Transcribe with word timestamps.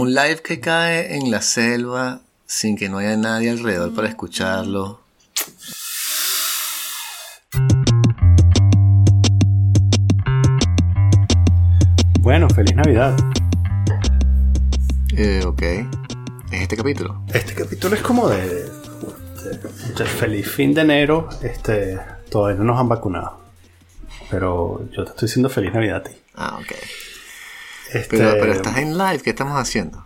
Un 0.00 0.12
live 0.14 0.42
que 0.42 0.60
cae 0.60 1.16
en 1.16 1.30
la 1.30 1.40
selva 1.40 2.20
sin 2.46 2.76
que 2.76 2.88
no 2.88 2.98
haya 2.98 3.16
nadie 3.16 3.50
alrededor 3.50 3.94
para 3.94 4.08
escucharlo. 4.08 5.00
Bueno, 12.20 12.48
feliz 12.50 12.74
Navidad. 12.74 13.16
Eh, 15.16 15.42
ok. 15.46 15.62
¿Es 16.52 16.62
este 16.62 16.76
capítulo? 16.76 17.22
Este 17.32 17.54
capítulo 17.54 17.94
es 17.94 18.02
como 18.02 18.28
de, 18.28 18.46
de- 18.46 18.70
de 19.96 20.04
feliz 20.04 20.48
fin 20.50 20.74
de 20.74 20.80
enero. 20.82 21.28
Este, 21.42 21.98
todavía 22.30 22.58
no 22.58 22.64
nos 22.64 22.80
han 22.80 22.88
vacunado. 22.88 23.40
Pero 24.30 24.88
yo 24.92 25.04
te 25.04 25.10
estoy 25.10 25.26
diciendo 25.28 25.48
feliz 25.48 25.72
Navidad 25.72 25.96
a 25.98 26.02
ti. 26.02 26.10
Ah, 26.34 26.58
ok. 26.60 26.72
Este, 27.92 28.16
Pero, 28.18 28.32
pero 28.40 28.52
estás 28.52 28.76
en 28.78 28.96
live, 28.98 29.20
¿qué 29.22 29.30
estamos 29.30 29.56
haciendo? 29.58 30.04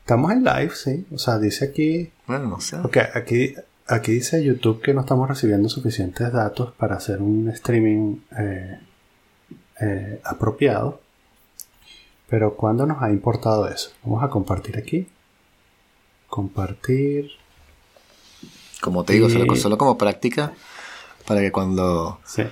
Estamos 0.00 0.32
en 0.32 0.44
live, 0.44 0.70
sí. 0.74 1.06
O 1.12 1.18
sea, 1.18 1.38
dice 1.38 1.64
aquí. 1.66 2.10
Bueno, 2.26 2.46
no 2.48 2.60
sé. 2.60 2.76
Ok, 2.78 2.96
aquí, 3.14 3.54
aquí 3.86 4.12
dice 4.12 4.42
YouTube 4.44 4.80
que 4.82 4.94
no 4.94 5.00
estamos 5.02 5.28
recibiendo 5.28 5.68
suficientes 5.68 6.32
datos 6.32 6.72
para 6.74 6.96
hacer 6.96 7.20
un 7.22 7.48
streaming 7.50 8.16
eh, 8.38 8.80
eh, 9.80 10.20
apropiado. 10.24 11.00
Pero 12.28 12.56
¿cuándo 12.56 12.86
nos 12.86 13.02
ha 13.02 13.10
importado 13.10 13.68
eso? 13.68 13.90
Vamos 14.04 14.22
a 14.24 14.28
compartir 14.28 14.76
aquí. 14.78 15.06
Compartir. 16.28 17.30
Como 18.80 19.04
te 19.04 19.14
digo, 19.14 19.28
Y- 19.28 19.32
solo, 19.32 19.56
solo 19.56 19.78
como 19.78 19.96
práctica 19.98 20.52
para 21.26 21.40
que 21.40 21.50
cuando, 21.52 22.20
Sí. 22.24 22.42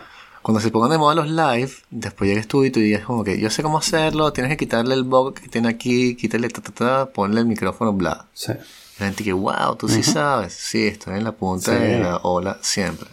Cuando 0.45 0.61
se 0.61 0.71
pongan 0.71 0.91
de 0.91 0.99
moda 0.99 1.15
los 1.15 1.31
live, 1.31 1.71
después 1.91 2.29
llegues 2.29 2.47
tú 2.47 2.65
y 2.65 2.71
tú 2.71 2.79
digas 2.79 3.03
como 3.07 3.25
que 3.25 3.41
yo 3.41 3.49
sé 3.49 3.63
cómo 3.63 3.79
hacerlo, 3.79 4.31
tienes 4.35 4.51
que 4.51 4.59
quitarle 4.59 4.95
el 4.95 5.03
bug 5.05 5.33
que 5.33 5.49
tiene 5.49 5.69
aquí, 5.69 6.17
quítale 6.17 6.51
ta 6.51 6.61
ta 6.61 6.73
ta, 6.73 7.07
ponle 7.11 7.41
el 7.41 7.47
micrófono, 7.47 7.95
bla. 7.95 8.27
Sí. 8.35 8.53
La 8.99 9.07
gente 9.07 9.25
que, 9.25 9.33
wow, 9.33 9.75
tú 9.79 9.89
sí 9.89 10.03
sabes. 10.03 10.53
Sí, 10.53 10.87
estoy 10.87 11.17
en 11.17 11.25
la 11.25 11.33
punta 11.33 11.73
Sí. 11.73 11.79
de 11.83 11.99
la 12.01 12.19
ola 12.19 12.59
siempre. 12.61 13.09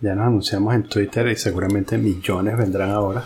Ya 0.00 0.16
nos 0.16 0.26
anunciamos 0.26 0.74
en 0.74 0.82
Twitter 0.88 1.28
y 1.28 1.36
seguramente 1.36 1.96
millones 1.96 2.56
vendrán 2.58 2.90
ahora. 2.90 3.24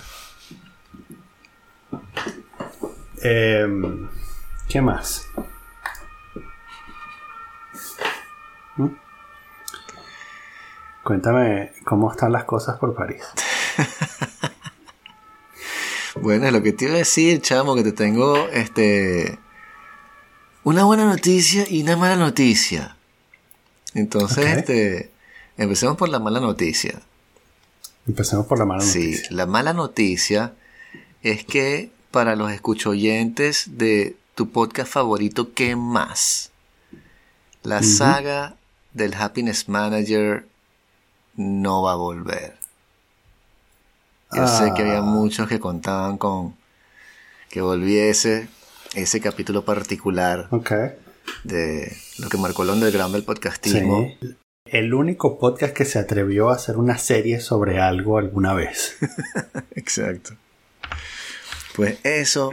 Em, 3.22 4.08
¿Qué 4.68 4.82
más? 4.82 5.26
Cuéntame 11.04 11.72
cómo 11.84 12.10
están 12.10 12.32
las 12.32 12.44
cosas 12.44 12.78
por 12.78 12.94
París. 12.94 13.22
Bueno, 16.20 16.46
es 16.46 16.52
lo 16.52 16.62
que 16.62 16.72
te 16.72 16.84
iba 16.84 16.94
a 16.94 16.98
decir, 16.98 17.40
chamo, 17.42 17.74
que 17.74 17.82
te 17.82 17.90
tengo 17.92 18.46
este 18.48 19.36
una 20.62 20.84
buena 20.84 21.04
noticia 21.04 21.66
y 21.68 21.82
una 21.82 21.96
mala 21.96 22.14
noticia. 22.16 22.96
Entonces, 23.94 24.46
este 24.56 25.10
empecemos 25.56 25.96
por 25.96 26.08
la 26.08 26.20
mala 26.20 26.38
noticia. 26.40 27.00
Empecemos 28.06 28.46
por 28.46 28.58
la 28.60 28.64
mala 28.64 28.80
Sí, 28.82 29.10
noticia. 29.10 29.28
la 29.30 29.46
mala 29.46 29.72
noticia 29.72 30.52
es 31.22 31.44
que 31.44 31.90
para 32.12 32.36
los 32.36 32.52
escuchoyentes 32.52 33.76
de 33.76 34.16
tu 34.36 34.50
podcast 34.50 34.92
favorito, 34.92 35.52
¿qué 35.52 35.74
más? 35.74 36.52
La 37.64 37.82
saga 37.82 38.54
del 38.92 39.14
Happiness 39.14 39.68
Manager 39.68 40.46
no 41.36 41.82
va 41.82 41.92
a 41.92 41.96
volver. 41.96 42.54
Yo 44.32 44.48
sé 44.48 44.72
que 44.74 44.82
había 44.82 44.98
Ah. 44.98 45.02
muchos 45.02 45.48
que 45.48 45.60
contaban 45.60 46.18
con 46.18 46.56
que 47.50 47.60
volviese 47.60 48.48
ese 48.94 49.20
capítulo 49.20 49.64
particular 49.64 50.48
de 51.44 51.96
lo 52.18 52.28
que 52.28 52.36
marcó 52.36 52.62
el 52.64 52.70
underground 52.70 53.14
del 53.14 53.24
podcastismo. 53.24 54.08
Sí. 54.20 54.34
El 54.66 54.94
único 54.94 55.38
podcast 55.38 55.72
que 55.74 55.84
se 55.84 55.98
atrevió 55.98 56.50
a 56.50 56.54
hacer 56.54 56.78
una 56.78 56.98
serie 56.98 57.40
sobre 57.40 57.80
algo 57.80 58.18
alguna 58.18 58.54
vez. 58.54 58.96
Exacto. 59.76 60.34
Pues 61.76 61.98
eso 62.02 62.50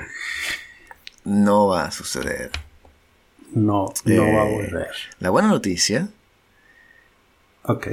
no 1.23 1.67
va 1.67 1.85
a 1.85 1.91
suceder. 1.91 2.51
No, 3.53 3.91
no 4.05 4.23
va 4.33 4.43
a 4.43 4.47
Eh, 4.49 4.53
volver. 4.55 4.89
La 5.19 5.29
buena 5.29 5.47
noticia, 5.47 6.09
Ok. 7.63 7.87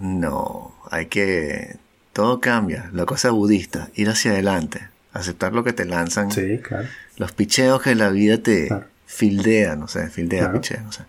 no, 0.00 0.74
hay 0.90 1.06
que... 1.06 1.76
Todo 2.12 2.40
cambia, 2.40 2.90
la 2.92 3.06
cosa 3.06 3.30
budista, 3.30 3.88
ir 3.94 4.08
hacia 4.08 4.32
adelante, 4.32 4.88
aceptar 5.12 5.52
lo 5.52 5.62
que 5.62 5.72
te 5.72 5.84
lanzan, 5.84 6.30
Sí, 6.32 6.58
claro. 6.58 6.88
los 7.16 7.30
picheos 7.32 7.80
que 7.82 7.94
la 7.94 8.08
vida 8.10 8.38
te 8.42 8.66
Claro. 8.66 8.86
fildea, 9.06 9.76
no 9.76 9.86
sé, 9.86 10.08
fildea, 10.10 10.40
Claro. 10.46 10.54
pichea, 10.60 10.80
no 10.82 10.90
sé. 10.92 11.02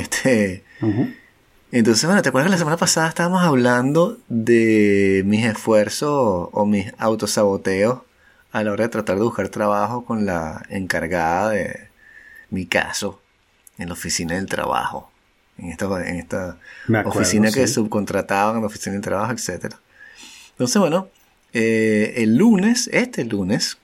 Este, 0.00 0.64
entonces, 1.72 2.04
bueno, 2.06 2.22
¿te 2.22 2.30
acuerdas 2.30 2.48
que 2.48 2.52
la 2.54 2.58
semana 2.58 2.76
pasada 2.78 3.08
estábamos 3.08 3.42
hablando 3.42 4.18
de 4.28 5.22
mis 5.26 5.44
esfuerzos 5.44 6.48
o 6.52 6.66
mis 6.66 6.92
autosaboteos 6.98 8.00
a 8.50 8.64
la 8.64 8.72
hora 8.72 8.84
de 8.84 8.88
tratar 8.88 9.16
de 9.16 9.22
buscar 9.22 9.48
trabajo 9.50 10.04
con 10.04 10.24
la 10.26 10.64
encargada 10.70 11.50
de 11.50 11.88
mi 12.50 12.64
caso 12.66 13.20
en 13.78 13.88
la 13.88 13.92
oficina 13.94 14.34
del 14.36 14.46
trabajo? 14.46 15.09
En 15.60 15.70
esta, 15.70 16.08
en 16.08 16.16
esta 16.16 16.56
Me 16.88 16.98
acuerdo, 16.98 17.18
oficina 17.20 17.50
que 17.50 17.66
subcontrataban 17.66 18.56
en 18.56 18.60
la 18.62 18.66
oficina 18.66 18.94
del 18.94 19.02
trabajo, 19.02 19.32
etcétera. 19.32 19.78
Entonces, 20.52 20.78
bueno, 20.80 21.08
eh, 21.52 22.14
el 22.16 22.36
lunes, 22.36 22.88
este 22.92 23.24
lunes, 23.24 23.78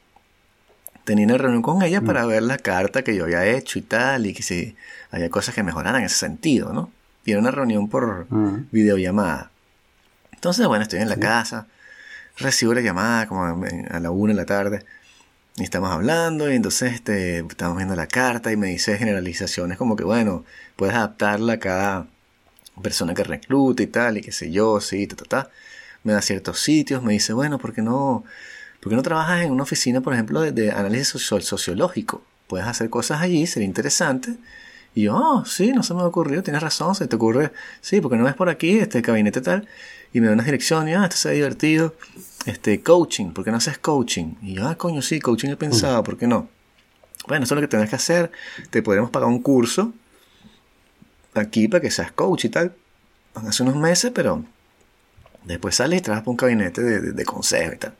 tenía 1.05 1.25
una 1.27 1.39
reunión 1.39 1.63
con 1.63 1.83
ella 1.83 2.01
para 2.01 2.27
ver 2.27 2.43
la 2.43 2.59
carta 2.59 3.03
que 3.03 3.15
yo 3.15 3.25
había 3.25 3.47
hecho 3.47 3.79
y 3.79 3.83
tal, 3.83 4.27
y 4.27 4.35
que 4.35 4.43
si 4.43 4.77
había 5.11 5.31
cosas 5.31 5.55
que 5.55 5.63
mejoraran 5.63 6.01
en 6.01 6.07
ese 6.07 6.17
sentido, 6.17 6.73
¿no? 6.73 6.91
Y 7.25 7.31
era 7.31 7.41
una 7.41 7.51
reunión 7.51 7.89
por 7.89 8.27
Ujú. 8.31 8.65
videollamada. 8.73 9.51
Entonces, 10.33 10.67
bueno, 10.67 10.83
estoy 10.83 11.01
en 11.01 11.09
la 11.09 11.17
casa, 11.17 11.67
recibo 12.39 12.75
la 12.75 12.81
llamada 12.81 13.27
como 13.27 13.65
a 13.91 14.01
la 14.01 14.11
una 14.11 14.33
de 14.33 14.37
la 14.37 14.47
tarde, 14.47 14.85
y 15.57 15.63
estamos 15.65 15.91
hablando, 15.91 16.51
y 16.51 16.55
entonces 16.57 16.93
este, 16.95 17.39
estamos 17.39 17.77
viendo 17.79 17.97
la 17.97 18.07
carta 18.09 18.53
y 18.53 18.57
me 18.57 18.69
dice 18.69 18.99
generalizaciones 18.99 19.79
como 19.79 19.97
que, 19.97 20.05
bueno, 20.05 20.45
puedes 20.77 20.95
adaptarla 20.95 21.55
a 21.55 21.59
cada 21.59 22.07
persona 22.83 23.15
que 23.15 23.25
recluta 23.25 23.83
y 23.83 23.87
tal, 23.87 24.19
y 24.19 24.23
qué 24.23 24.33
sé 24.33 24.51
yo, 24.51 24.81
sí, 24.81 25.07
ta, 25.07 25.17
ta, 25.17 25.25
ta. 25.25 25.51
Me 26.05 26.13
da 26.13 26.23
ciertos 26.23 26.61
sitios, 26.61 27.03
me 27.03 27.13
dice, 27.15 27.33
bueno, 27.33 27.59
¿por 27.59 27.73
qué 27.75 27.83
no, 27.83 28.25
por 28.81 28.91
qué 28.91 28.97
no 28.97 29.03
trabajas 29.03 29.43
en 29.45 29.53
una 29.53 29.65
oficina, 29.65 30.01
por 30.03 30.15
ejemplo, 30.15 30.41
de, 30.43 30.71
análisis 30.73 31.09
socio- 31.09 31.41
sociológico? 31.41 32.23
Puedes 32.49 32.67
hacer 32.67 32.91
cosas 32.91 33.23
allí, 33.23 33.47
sería 33.47 33.67
interesante. 33.67 34.37
Y 34.97 35.03
yo, 35.03 35.15
oh, 35.15 35.45
sí, 35.45 35.73
no 35.73 35.83
se 35.83 35.93
me 35.93 36.01
ha 36.01 36.07
ocurrido, 36.07 36.43
tienes 36.43 36.63
razón, 36.63 36.95
se 36.95 37.07
te 37.07 37.17
ocurre, 37.17 37.53
sí, 37.83 38.01
porque 38.01 38.17
no 38.17 38.25
ves 38.25 38.35
por 38.35 38.49
aquí, 38.49 38.79
este 38.79 39.03
gabinete 39.03 39.43
tal, 39.43 39.69
y 40.15 40.23
me 40.23 40.29
da 40.29 40.33
unas 40.33 40.47
direcciones, 40.47 40.93
y, 40.93 40.97
ah, 40.97 41.05
esto 41.05 41.19
se 41.19 41.29
ve 41.29 41.35
divertido, 41.35 41.95
este, 42.47 42.83
coaching, 42.83 43.33
¿por 43.33 43.45
qué 43.45 43.51
no 43.51 43.59
haces 43.59 43.77
coaching? 43.77 44.37
Y 44.41 44.55
yo, 44.55 44.67
ah, 44.67 44.75
coño, 44.75 45.03
sí, 45.03 45.21
coaching 45.21 45.51
he 45.51 45.57
pensado, 45.57 46.03
¿por 46.03 46.17
qué 46.17 46.27
no? 46.27 46.49
Bueno, 47.29 47.45
eso 47.45 47.55
es 47.55 47.57
lo 47.57 47.61
que 47.61 47.69
tienes 47.69 47.91
que 47.91 47.97
hacer, 47.97 48.33
te 48.71 48.83
podemos 48.83 49.11
pagar 49.11 49.29
un 49.29 49.43
curso 49.43 49.93
aquí 51.35 51.69
para 51.69 51.83
que 51.83 51.91
seas 51.91 52.13
coach 52.13 52.47
y 52.47 52.49
tal, 52.49 52.75
hace 53.35 53.65
unos 53.65 53.77
meses, 53.77 54.13
pero 54.15 54.45
después 55.45 55.75
sales 55.75 55.99
y 55.99 56.03
trabajas 56.05 56.25
por 56.25 56.31
un 56.31 56.39
gabinete 56.39 56.83
de, 56.83 57.01
de, 57.03 57.13
de 57.13 57.25
consejo 57.27 57.75
y 57.75 57.77
tal. 57.77 57.95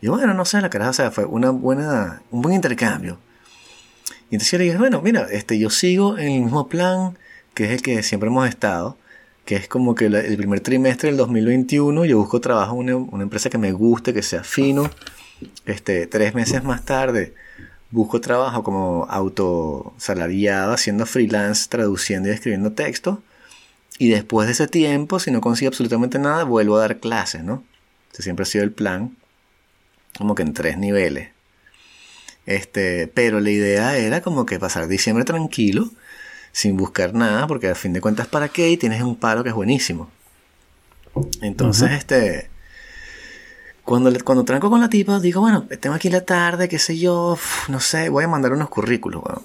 Y 0.00 0.08
bueno, 0.08 0.34
no 0.34 0.44
sé, 0.44 0.60
la 0.60 0.70
caraja, 0.70 0.90
o 0.90 0.94
sea, 0.94 1.10
fue 1.12 1.24
una 1.24 1.50
buena, 1.50 2.20
un 2.32 2.42
buen 2.42 2.56
intercambio. 2.56 3.20
Y 4.30 4.34
entonces 4.34 4.52
yo 4.52 4.58
le 4.58 4.64
dije, 4.64 4.76
bueno, 4.76 5.00
mira, 5.02 5.26
este, 5.30 5.58
yo 5.58 5.70
sigo 5.70 6.18
en 6.18 6.28
el 6.28 6.42
mismo 6.42 6.68
plan 6.68 7.16
que 7.54 7.64
es 7.64 7.70
el 7.70 7.82
que 7.82 8.02
siempre 8.02 8.28
hemos 8.28 8.48
estado, 8.48 8.98
que 9.44 9.56
es 9.56 9.68
como 9.68 9.94
que 9.94 10.06
el 10.06 10.36
primer 10.36 10.60
trimestre 10.60 11.08
del 11.08 11.16
2021 11.16 12.04
yo 12.04 12.18
busco 12.18 12.40
trabajo 12.40 12.74
en 12.74 12.92
una, 12.92 12.96
una 12.96 13.22
empresa 13.22 13.48
que 13.48 13.58
me 13.58 13.72
guste, 13.72 14.12
que 14.12 14.22
sea 14.22 14.42
fino. 14.44 14.90
Este, 15.64 16.06
tres 16.06 16.34
meses 16.34 16.64
más 16.64 16.84
tarde 16.84 17.34
busco 17.90 18.20
trabajo 18.20 18.62
como 18.62 19.06
autosalariado, 19.08 20.72
haciendo 20.72 21.06
freelance, 21.06 21.68
traduciendo 21.68 22.28
y 22.28 22.32
escribiendo 22.32 22.72
texto. 22.72 23.22
Y 23.98 24.10
después 24.10 24.46
de 24.46 24.52
ese 24.52 24.68
tiempo, 24.68 25.18
si 25.18 25.30
no 25.30 25.40
consigo 25.40 25.68
absolutamente 25.68 26.18
nada, 26.18 26.44
vuelvo 26.44 26.76
a 26.76 26.80
dar 26.80 26.98
clases, 26.98 27.42
¿no? 27.42 27.64
Ese 28.12 28.22
siempre 28.22 28.42
ha 28.42 28.46
sido 28.46 28.64
el 28.64 28.72
plan, 28.72 29.16
como 30.18 30.34
que 30.34 30.42
en 30.42 30.52
tres 30.52 30.78
niveles. 30.78 31.30
Este, 32.46 33.08
pero 33.08 33.40
la 33.40 33.50
idea 33.50 33.96
era 33.98 34.20
como 34.22 34.46
que 34.46 34.58
pasar 34.58 34.86
diciembre 34.88 35.24
tranquilo, 35.24 35.90
sin 36.52 36.76
buscar 36.76 37.12
nada, 37.14 37.46
porque 37.46 37.68
al 37.68 37.76
fin 37.76 37.92
de 37.92 38.00
cuentas, 38.00 38.28
¿para 38.28 38.48
qué? 38.48 38.70
Y 38.70 38.76
tienes 38.76 39.02
un 39.02 39.16
paro 39.16 39.42
que 39.42 39.50
es 39.50 39.54
buenísimo. 39.54 40.10
Entonces, 41.42 41.90
este, 41.92 42.50
cuando, 43.84 44.10
le- 44.10 44.20
cuando 44.20 44.44
tranco 44.44 44.68
con 44.68 44.80
la 44.80 44.88
tipa, 44.88 45.20
digo, 45.20 45.40
bueno, 45.40 45.66
tengo 45.80 45.94
aquí 45.94 46.08
la 46.10 46.22
tarde, 46.24 46.68
qué 46.68 46.78
sé 46.78 46.98
yo, 46.98 47.32
uf, 47.32 47.68
no 47.68 47.78
sé, 47.80 48.08
voy 48.08 48.24
a 48.24 48.28
mandar 48.28 48.52
unos 48.52 48.68
currículos, 48.68 49.22
weón. 49.24 49.42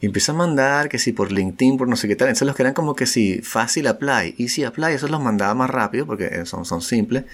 Y 0.00 0.06
empieza 0.06 0.32
a 0.32 0.34
mandar 0.34 0.88
que 0.90 0.98
si 0.98 1.12
por 1.12 1.32
LinkedIn, 1.32 1.78
por 1.78 1.88
no 1.88 1.96
sé 1.96 2.08
qué 2.08 2.16
tal. 2.16 2.28
Entonces 2.28 2.46
los 2.46 2.56
que 2.56 2.62
eran 2.62 2.74
como 2.74 2.94
que 2.94 3.06
si 3.06 3.40
fácil 3.40 3.86
apply, 3.86 4.34
easy 4.38 4.64
apply, 4.64 4.92
eso 4.94 5.08
los 5.08 5.20
mandaba 5.22 5.54
más 5.54 5.70
rápido 5.70 6.04
porque 6.04 6.44
son, 6.44 6.64
son 6.66 6.82
simples. 6.82 7.24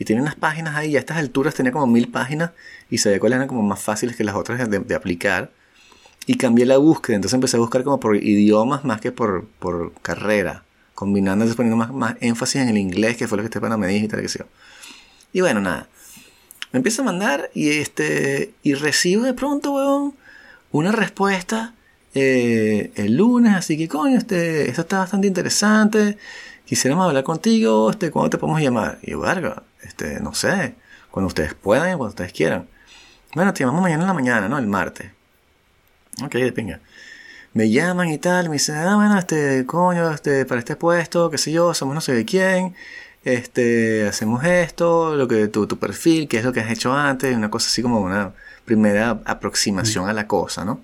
Y 0.00 0.06
tiene 0.06 0.22
unas 0.22 0.34
páginas 0.34 0.76
ahí, 0.76 0.96
a 0.96 0.98
estas 0.98 1.18
alturas 1.18 1.54
tenía 1.54 1.72
como 1.72 1.86
mil 1.86 2.08
páginas 2.08 2.52
y 2.88 2.96
ve 3.06 3.20
cuáles 3.20 3.36
eran 3.36 3.48
como 3.48 3.60
más 3.60 3.82
fáciles 3.82 4.16
que 4.16 4.24
las 4.24 4.34
otras 4.34 4.70
de, 4.70 4.94
aplicar. 4.94 5.52
Y 6.24 6.36
cambié 6.36 6.64
la 6.64 6.78
búsqueda, 6.78 7.16
entonces 7.16 7.34
empecé 7.34 7.58
a 7.58 7.60
buscar 7.60 7.84
como 7.84 8.00
por 8.00 8.16
idiomas 8.16 8.82
más 8.82 9.02
que 9.02 9.12
por, 9.12 9.46
por 9.58 9.92
carrera, 10.00 10.64
combinando, 10.94 11.44
poniendo 11.54 11.76
más, 11.76 11.92
más 11.92 12.16
énfasis 12.20 12.62
en 12.62 12.70
el 12.70 12.78
inglés, 12.78 13.18
que 13.18 13.28
fue 13.28 13.36
lo 13.36 13.42
que 13.42 13.48
este 13.54 13.60
me 13.60 13.88
dijo 13.88 14.06
y 14.06 14.08
tal, 14.08 14.22
que 14.22 14.28
sé 14.28 14.42
Y 15.34 15.42
bueno, 15.42 15.60
nada. 15.60 15.86
Me 16.72 16.78
empieza 16.78 17.02
a 17.02 17.04
mandar 17.04 17.50
y 17.52 17.68
este 17.68 18.54
y 18.62 18.72
recibo 18.72 19.24
de 19.24 19.34
pronto, 19.34 19.74
weón, 19.74 20.14
una 20.72 20.92
respuesta 20.92 21.74
eh, 22.14 22.90
el 22.94 23.16
lunes, 23.16 23.54
así 23.54 23.76
que 23.76 23.86
coño, 23.86 24.16
este, 24.16 24.70
esto 24.70 24.80
está 24.80 24.98
bastante 25.00 25.26
interesante. 25.26 26.16
Quisiéramos 26.64 27.06
hablar 27.06 27.22
contigo, 27.24 27.90
este, 27.90 28.10
¿cuándo 28.10 28.30
te 28.30 28.38
podemos 28.38 28.62
llamar? 28.62 28.98
Y 29.02 29.10
yo, 29.10 29.20
verga, 29.20 29.62
este, 29.82 30.20
no 30.20 30.34
sé, 30.34 30.74
cuando 31.10 31.28
ustedes 31.28 31.54
puedan 31.54 31.88
y 31.88 31.96
cuando 31.96 32.08
ustedes 32.08 32.32
quieran. 32.32 32.68
Bueno, 33.34 33.52
te 33.52 33.60
llamamos 33.60 33.82
mañana 33.82 34.02
en 34.02 34.08
la 34.08 34.14
mañana, 34.14 34.48
¿no? 34.48 34.58
El 34.58 34.66
martes. 34.66 35.10
Ok, 36.22 36.34
de 36.34 36.52
pinga. 36.52 36.80
Me 37.52 37.70
llaman 37.70 38.08
y 38.10 38.18
tal, 38.18 38.48
me 38.48 38.54
dicen, 38.54 38.76
ah, 38.76 38.96
bueno, 38.96 39.18
este, 39.18 39.66
coño, 39.66 40.10
este, 40.12 40.44
para 40.46 40.60
este 40.60 40.76
puesto, 40.76 41.30
qué 41.30 41.38
sé 41.38 41.50
yo, 41.52 41.74
somos 41.74 41.94
no 41.94 42.00
sé 42.00 42.12
de 42.12 42.24
quién, 42.24 42.76
este, 43.24 44.06
hacemos 44.08 44.44
esto, 44.44 45.16
lo 45.16 45.26
que 45.26 45.48
tu, 45.48 45.66
tu 45.66 45.78
perfil, 45.78 46.28
qué 46.28 46.38
es 46.38 46.44
lo 46.44 46.52
que 46.52 46.60
has 46.60 46.70
hecho 46.70 46.92
antes, 46.92 47.36
una 47.36 47.50
cosa 47.50 47.68
así 47.68 47.82
como 47.82 48.00
una 48.00 48.32
primera 48.64 49.20
aproximación 49.24 50.08
a 50.08 50.12
la 50.12 50.28
cosa, 50.28 50.64
¿no? 50.64 50.80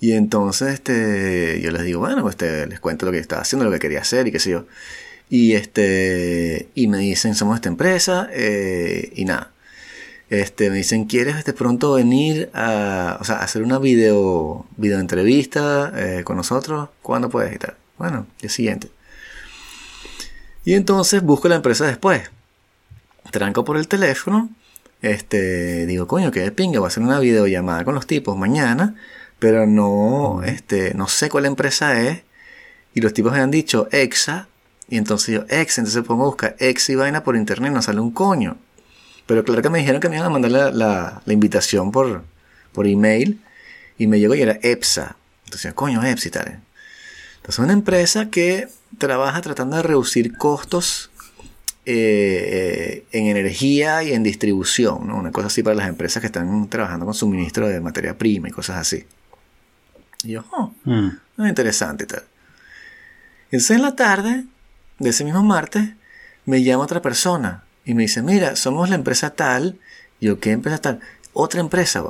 Y 0.00 0.12
entonces 0.12 0.74
este, 0.74 1.60
yo 1.62 1.70
les 1.70 1.82
digo, 1.82 2.00
bueno, 2.00 2.22
pues 2.22 2.34
este, 2.34 2.66
les 2.66 2.80
cuento 2.80 3.06
lo 3.06 3.12
que 3.12 3.18
estaba 3.18 3.42
haciendo, 3.42 3.64
lo 3.64 3.72
que 3.72 3.78
quería 3.78 4.00
hacer 4.00 4.26
y 4.26 4.32
qué 4.32 4.38
sé 4.38 4.50
yo. 4.50 4.66
Y, 5.28 5.54
este, 5.54 6.68
y 6.74 6.88
me 6.88 6.98
dicen, 6.98 7.34
somos 7.34 7.56
esta 7.56 7.68
empresa 7.68 8.28
eh, 8.32 9.12
y 9.14 9.24
nada. 9.24 9.52
Este, 10.28 10.70
me 10.70 10.76
dicen, 10.76 11.04
¿quieres 11.04 11.44
de 11.44 11.52
pronto 11.52 11.94
venir 11.94 12.50
a, 12.52 13.18
o 13.20 13.24
sea, 13.24 13.36
hacer 13.36 13.62
una 13.62 13.78
video, 13.78 14.66
video 14.76 14.98
entrevista 14.98 15.92
eh, 15.94 16.24
con 16.24 16.36
nosotros? 16.36 16.88
¿Cuándo 17.02 17.28
puedes? 17.28 17.52
Y. 17.52 17.74
Bueno, 17.98 18.26
el 18.42 18.50
siguiente. 18.50 18.88
Y 20.64 20.74
entonces 20.74 21.22
busco 21.22 21.48
la 21.48 21.56
empresa 21.56 21.86
después. 21.86 22.22
Tranco 23.30 23.64
por 23.64 23.76
el 23.76 23.88
teléfono. 23.88 24.50
Este, 25.02 25.86
digo, 25.86 26.06
coño, 26.06 26.30
de 26.30 26.52
pinga, 26.52 26.80
voy 26.80 26.86
a 26.86 26.88
hacer 26.88 27.02
una 27.02 27.20
videollamada 27.20 27.84
con 27.84 27.94
los 27.94 28.06
tipos 28.06 28.36
mañana 28.36 28.96
pero 29.38 29.66
no, 29.66 30.42
este, 30.42 30.94
no 30.94 31.08
sé 31.08 31.28
cuál 31.28 31.46
empresa 31.46 32.00
es. 32.00 32.22
Y 32.94 33.00
los 33.00 33.12
tipos 33.12 33.32
me 33.32 33.40
han 33.40 33.50
dicho 33.50 33.88
EXA, 33.92 34.48
y 34.88 34.98
entonces 34.98 35.34
yo, 35.34 35.44
EXA, 35.48 35.80
entonces 35.80 36.02
pongo 36.04 36.24
a 36.24 36.26
buscar 36.26 36.56
EXA 36.58 36.92
y 36.92 36.94
vaina 36.94 37.24
por 37.24 37.36
internet, 37.36 37.72
no 37.72 37.82
sale 37.82 38.00
un 38.00 38.12
coño. 38.12 38.56
Pero 39.26 39.44
claro 39.44 39.60
que 39.60 39.70
me 39.70 39.80
dijeron 39.80 40.00
que 40.00 40.08
me 40.08 40.16
iban 40.16 40.26
a 40.26 40.30
mandar 40.30 40.50
la, 40.50 40.70
la, 40.70 41.32
invitación 41.32 41.90
por, 41.90 42.22
por 42.72 42.86
email, 42.86 43.40
y 43.98 44.06
me 44.06 44.20
llegó 44.20 44.34
y 44.34 44.42
era 44.42 44.58
EPSA. 44.62 45.16
Entonces, 45.46 45.74
coño, 45.74 46.04
EPSA 46.04 46.28
y 46.28 46.30
tal. 46.30 46.60
Entonces, 47.36 47.58
una 47.58 47.72
empresa 47.72 48.30
que 48.30 48.68
trabaja 48.98 49.40
tratando 49.40 49.76
de 49.76 49.82
reducir 49.82 50.36
costos 50.36 51.10
eh, 51.84 53.04
en 53.12 53.26
energía 53.26 54.02
y 54.02 54.12
en 54.12 54.22
distribución, 54.22 55.06
¿no? 55.06 55.16
Una 55.16 55.32
cosa 55.32 55.46
así 55.46 55.62
para 55.62 55.76
las 55.76 55.88
empresas 55.88 56.20
que 56.20 56.26
están 56.26 56.68
trabajando 56.68 57.04
con 57.04 57.14
suministro 57.14 57.68
de 57.68 57.80
materia 57.80 58.18
prima 58.18 58.48
y 58.48 58.52
cosas 58.52 58.78
así. 58.78 59.06
Y 60.24 60.32
yo, 60.32 60.44
oh, 60.52 60.72
mm. 60.84 61.46
interesante 61.46 62.04
y 62.04 62.06
tal. 62.08 62.24
Entonces 63.52 63.70
en 63.70 63.82
la 63.82 63.94
tarde 63.94 64.44
de 64.98 65.10
ese 65.10 65.24
mismo 65.24 65.42
martes 65.42 65.90
me 66.44 66.62
llama 66.62 66.84
otra 66.84 67.02
persona 67.02 67.64
y 67.84 67.94
me 67.94 68.02
dice, 68.02 68.22
mira, 68.22 68.56
somos 68.56 68.88
la 68.88 68.96
empresa 68.96 69.30
tal. 69.30 69.78
Yo, 70.20 70.40
¿qué 70.40 70.52
empresa 70.52 70.78
tal? 70.78 71.00
Otra 71.32 71.60
empresa, 71.60 72.02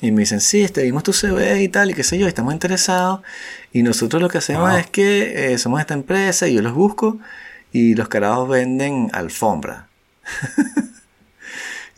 Y 0.00 0.10
me 0.10 0.20
dicen, 0.20 0.40
sí, 0.40 0.62
este, 0.62 0.82
vimos 0.82 1.02
tu 1.02 1.12
CV 1.12 1.62
y 1.62 1.68
tal, 1.68 1.90
y 1.90 1.94
qué 1.94 2.02
sé 2.02 2.18
yo, 2.18 2.26
estamos 2.26 2.52
interesados. 2.52 3.20
Y 3.72 3.82
nosotros 3.82 4.20
lo 4.20 4.28
que 4.28 4.38
hacemos 4.38 4.76
es 4.78 4.88
que 4.88 5.52
eh, 5.52 5.58
somos 5.58 5.80
esta 5.80 5.94
empresa 5.94 6.48
y 6.48 6.54
yo 6.54 6.62
los 6.62 6.74
busco 6.74 7.18
y 7.72 7.94
los 7.94 8.08
carajos 8.08 8.48
venden 8.48 9.10
alfombra. 9.12 9.88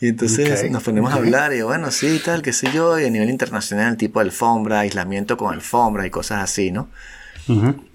Y 0.01 0.09
entonces 0.09 0.71
nos 0.71 0.85
ponemos 0.85 1.13
a 1.13 1.17
hablar 1.17 1.53
y 1.55 1.63
bueno, 1.63 1.91
sí, 1.91 2.21
tal, 2.25 2.41
qué 2.41 2.53
sé 2.53 2.71
yo, 2.73 3.01
y 3.01 3.05
a 3.05 3.11
nivel 3.11 3.31
internacional, 3.31 3.97
tipo 3.97 4.21
alfombra, 4.21 4.81
aislamiento 4.81 5.37
con 5.37 5.53
alfombra 5.53 6.07
y 6.07 6.11
cosas 6.11 6.41
así, 6.41 6.71
¿no? 6.71 6.89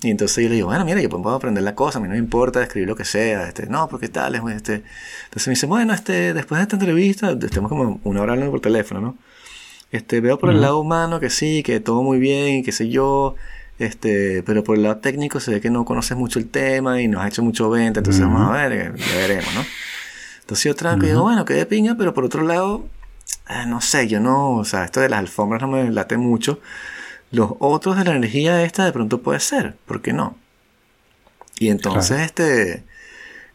Y 0.02 0.10
entonces 0.10 0.44
yo 0.44 0.50
le 0.50 0.56
digo, 0.56 0.68
bueno, 0.68 0.84
mira, 0.84 1.00
yo 1.02 1.10
puedo 1.10 1.36
aprender 1.36 1.64
la 1.64 1.76
cosa, 1.76 2.00
a 2.00 2.02
mí 2.02 2.08
no 2.08 2.14
me 2.14 2.20
importa 2.20 2.62
escribir 2.64 2.88
lo 2.90 2.96
que 2.96 3.06
sea, 3.06 3.48
este, 3.48 3.68
no, 3.68 3.88
porque 3.88 4.10
tal, 4.10 4.36
es 4.36 4.42
este. 4.56 4.84
Entonces 5.26 5.48
me 5.48 5.52
dice, 5.52 5.66
bueno, 5.68 5.94
este, 5.94 6.34
después 6.34 6.60
de 6.60 6.64
esta 6.64 6.76
entrevista, 6.76 7.32
estemos 7.32 7.70
como 7.70 8.00
una 8.04 8.22
hora 8.22 8.34
hablando 8.34 8.52
por 8.52 8.62
teléfono, 8.62 9.02
¿no? 9.02 9.18
Este, 9.92 10.22
veo 10.22 10.40
por 10.40 10.50
el 10.50 10.60
lado 10.60 10.80
humano 10.80 11.20
que 11.20 11.30
sí, 11.30 11.62
que 11.62 11.80
todo 11.80 12.02
muy 12.02 12.18
bien, 12.18 12.64
qué 12.64 12.72
sé 12.72 12.90
yo, 12.90 13.36
este, 13.78 14.42
pero 14.44 14.64
por 14.64 14.76
el 14.76 14.84
lado 14.84 14.98
técnico 14.98 15.40
se 15.40 15.52
ve 15.52 15.62
que 15.62 15.70
no 15.70 15.86
conoces 15.86 16.18
mucho 16.18 16.40
el 16.40 16.50
tema 16.50 17.00
y 17.00 17.08
no 17.08 17.22
has 17.22 17.28
hecho 17.28 17.44
mucho 17.44 17.70
venta, 17.70 18.00
entonces 18.00 18.24
vamos 18.24 18.50
a 18.50 18.68
ver, 18.68 18.96
ya 18.96 19.16
veremos, 19.18 19.54
¿no? 19.54 19.64
Entonces 20.42 20.64
yo 20.64 20.76
tranco 20.76 21.06
y 21.06 21.10
digo, 21.10 21.22
bueno, 21.22 21.46
que 21.46 21.54
de 21.54 21.66
piña, 21.68 21.96
pero 21.96 22.14
por 22.14 22.26
otro 22.26 22.42
lado, 22.42 22.86
eh, 23.50 23.66
no 23.68 23.82
sé, 23.82 24.08
yo 24.08 24.20
no, 24.20 24.56
o 24.56 24.66
sea, 24.66 24.84
esto 24.86 25.00
de 25.00 25.10
las 25.10 25.20
alfombras 25.20 25.62
no 25.62 25.68
me 25.68 25.90
late 25.92 26.18
mucho. 26.18 26.60
Los 27.34 27.54
otros 27.58 27.98
de 27.98 28.04
la 28.04 28.16
energía 28.16 28.64
esta 28.64 28.86
de 28.86 28.92
pronto 28.92 29.24
puede 29.24 29.40
ser, 29.40 29.76
¿por 29.88 30.04
qué 30.04 30.14
no? 30.14 30.38
Y 31.58 31.70
entonces, 31.70 32.22
este, 32.22 32.84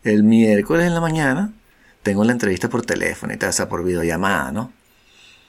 el 0.02 0.24
miércoles 0.24 0.88
en 0.88 0.94
la 0.94 1.00
mañana, 1.00 1.52
tengo 2.02 2.24
la 2.24 2.32
entrevista 2.32 2.68
por 2.68 2.84
teléfono 2.84 3.32
y 3.32 3.36
tal, 3.36 3.50
o 3.50 3.52
sea, 3.52 3.68
por 3.68 3.84
videollamada, 3.84 4.50
¿no? 4.50 4.72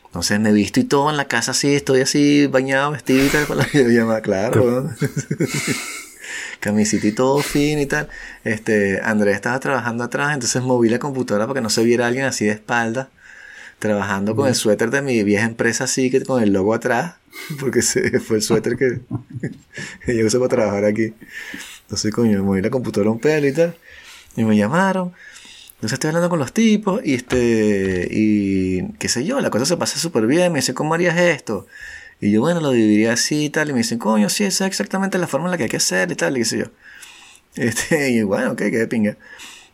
Entonces 0.06 0.40
me 0.40 0.50
he 0.50 0.54
visto 0.54 0.80
y 0.80 0.84
todo 0.84 1.10
en 1.10 1.18
la 1.18 1.26
casa 1.26 1.52
así, 1.52 1.74
estoy 1.74 2.02
así 2.02 2.46
bañado, 2.46 2.92
vestido 2.92 3.26
y 3.26 3.30
tal, 3.30 3.48
para 3.48 3.62
la 3.62 3.68
videollamada, 3.74 4.22
claro. 4.22 4.92
camisita 6.60 7.08
y 7.08 7.12
todo 7.12 7.40
fin 7.40 7.80
y 7.80 7.88
tal. 7.88 8.10
Este, 8.44 9.02
Andrés 9.04 9.34
estaba 9.34 9.60
trabajando 9.60 10.04
atrás, 10.04 10.36
entonces 10.36 10.62
moví 10.62 10.88
la 10.88 11.00
computadora 11.00 11.48
para 11.48 11.58
que 11.58 11.64
no 11.64 11.72
se 11.72 11.84
viera 11.84 12.06
alguien 12.06 12.26
así 12.26 12.46
de 12.46 12.52
espalda, 12.52 13.10
trabajando 13.80 14.36
con 14.36 14.48
el 14.48 14.54
suéter 14.54 14.92
de 14.92 15.02
mi 15.02 15.24
vieja 15.24 15.46
empresa 15.46 15.86
así, 15.86 16.12
que 16.12 16.24
con 16.24 16.44
el 16.44 16.54
logo 16.54 16.76
atrás, 16.76 17.16
porque 17.60 17.80
ese 17.80 18.20
fue 18.20 18.38
el 18.38 18.44
suéter 18.44 18.78
que, 20.06 20.14
yo 20.14 20.26
usé 20.26 20.38
para 20.38 20.50
trabajar 20.50 20.86
aquí. 20.86 21.14
Entonces, 21.82 22.14
coño, 22.14 22.44
moví 22.44 22.62
la 22.62 22.70
computadora 22.70 23.12
un 23.12 23.20
pelo 23.20 23.48
y 23.48 23.54
tal, 23.54 23.76
y 24.36 24.44
me 24.44 24.56
llamaron. 24.56 25.14
Entonces 25.76 25.94
estoy 25.94 26.10
hablando 26.10 26.30
con 26.30 26.40
los 26.40 26.52
tipos 26.52 27.02
y 27.06 27.14
este, 27.14 28.08
y 28.12 28.92
qué 29.00 29.08
sé 29.08 29.24
yo, 29.24 29.40
la 29.40 29.50
cosa 29.50 29.66
se 29.66 29.78
pasa 29.78 29.98
súper 29.98 30.28
bien, 30.28 30.52
me 30.52 30.60
dice, 30.60 30.74
¿cómo 30.74 30.94
harías 30.94 31.18
esto? 31.18 31.68
Y 32.22 32.32
yo, 32.32 32.42
bueno, 32.42 32.60
lo 32.60 32.72
dividiría 32.72 33.14
así 33.14 33.46
y 33.46 33.50
tal. 33.50 33.70
Y 33.70 33.74
me 33.74 33.80
dicen, 33.80 33.98
coño, 33.98 34.30
sí, 34.30 34.44
esa 34.44 34.66
es 34.66 34.70
exactamente 34.70 35.18
la 35.18 35.28
forma 35.28 35.48
en 35.48 35.52
la 35.52 35.58
que 35.58 35.64
hay 35.64 35.70
que 35.70 35.78
hacer 35.78 36.12
y 36.12 36.16
tal, 36.16 36.36
y 36.38 36.42
qué 36.42 36.46
sé 36.46 36.58
yo. 36.60 36.66
Este, 37.56 38.12
y 38.12 38.22
bueno, 38.22 38.52
ok, 38.52 38.58
qué 38.58 38.88
pinga. 38.88 39.18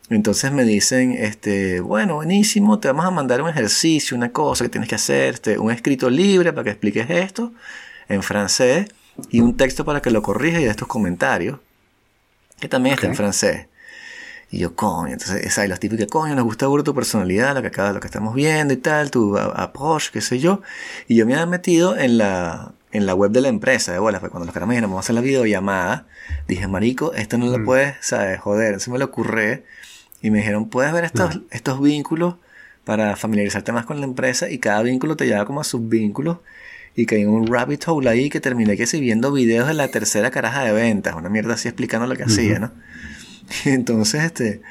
Entonces 0.10 0.52
me 0.52 0.64
dicen, 0.64 1.14
este, 1.14 1.80
bueno, 1.80 2.16
buenísimo, 2.16 2.80
te 2.80 2.88
vamos 2.88 3.06
a 3.06 3.12
mandar 3.12 3.42
un 3.42 3.50
ejercicio, 3.50 4.16
una 4.16 4.32
cosa 4.32 4.64
que 4.64 4.70
tienes 4.70 4.88
que 4.88 4.96
hacer, 4.96 5.34
este, 5.34 5.58
un 5.58 5.72
escrito 5.72 6.10
libre 6.10 6.54
para 6.54 6.64
que 6.64 6.70
expliques 6.72 7.10
esto 7.10 7.52
en 8.08 8.22
francés 8.22 8.88
y 9.30 9.40
un 9.40 9.58
texto 9.58 9.84
para 9.84 10.02
que 10.02 10.12
lo 10.12 10.22
corrijas 10.22 10.62
y 10.62 10.66
estos 10.66 10.88
comentarios, 10.88 11.60
que 12.60 12.68
también 12.68 12.96
está 12.96 13.08
en 13.08 13.16
francés. 13.16 13.68
Y 14.52 14.60
yo, 14.60 14.76
coño, 14.76 15.14
entonces, 15.14 15.44
esa, 15.44 15.66
y 15.66 15.68
los 15.68 15.80
típicos, 15.80 16.08
coño, 16.08 16.36
nos 16.36 16.46
gusta 16.46 16.68
tu 16.84 16.94
personalidad, 16.94 17.56
lo 17.56 17.62
que 17.62 17.70
acá, 17.70 17.92
lo 17.92 18.00
que 18.00 18.08
estamos 18.08 18.36
viendo 18.36 18.74
y 18.74 18.78
tal, 18.78 19.10
tu 19.10 19.38
approach, 19.38 20.12
qué 20.12 20.22
sé 20.22 20.38
yo. 20.40 20.62
Y 21.08 21.16
yo 21.16 21.26
me 21.26 21.34
había 21.34 21.48
metido 21.48 21.98
en 21.98 22.20
la, 22.20 22.74
en 22.92 23.08
la 23.08 23.16
web 23.16 23.32
de 23.32 23.42
la 23.42 23.48
empresa, 23.48 23.92
de 23.92 24.00
bolas, 24.00 24.20
pues 24.20 24.32
cuando 24.32 24.46
los 24.46 24.54
caras 24.54 24.68
me 24.68 24.76
dijeron, 24.76 24.92
vamos 24.92 25.04
a 25.04 25.06
hacer 25.06 25.16
la 25.16 25.22
videollamada, 25.22 26.06
dije, 26.48 26.68
marico, 26.68 27.14
esto 27.14 27.38
no 27.40 27.48
lo 27.48 27.60
mm. 27.60 27.66
puedes, 27.66 27.96
¿sabes? 28.02 28.40
Joder, 28.40 28.68
entonces 28.68 28.90
me 28.90 29.00
lo 29.00 29.06
ocurre. 29.06 29.66
Y 30.22 30.32
me 30.32 30.40
dijeron, 30.40 30.70
puedes 30.70 30.92
ver 30.94 31.04
estos, 31.04 31.42
estos 31.52 31.82
vínculos 31.82 32.36
para 32.84 33.16
familiarizarte 33.16 33.72
más 33.72 33.86
con 33.86 34.00
la 34.00 34.06
empresa 34.06 34.50
y 34.50 34.60
cada 34.60 34.82
vínculo 34.82 35.16
te 35.16 35.26
lleva 35.26 35.46
como 35.46 35.62
a 35.62 35.64
subvínculos 35.64 36.38
y 36.96 37.06
caí 37.06 37.22
en 37.22 37.30
un 37.30 37.48
rabbit 37.48 37.84
hole 37.88 38.10
ahí 38.10 38.30
que 38.30 38.40
terminé 38.40 38.78
que 38.78 38.88
si 38.88 39.02
viendo 39.02 39.32
videos 39.32 39.68
de 39.68 39.74
la 39.74 39.90
tercera 39.90 40.32
caraja 40.32 40.64
de 40.64 40.72
ventas, 40.72 41.16
una 41.16 41.30
mierda 41.30 41.56
así 41.56 41.68
explicando 41.68 42.08
lo 42.08 42.16
que 42.16 42.24
hacía, 42.24 42.60
¿no? 42.60 42.72
Y 43.66 43.70
entonces, 43.70 44.24
este, 44.24 44.62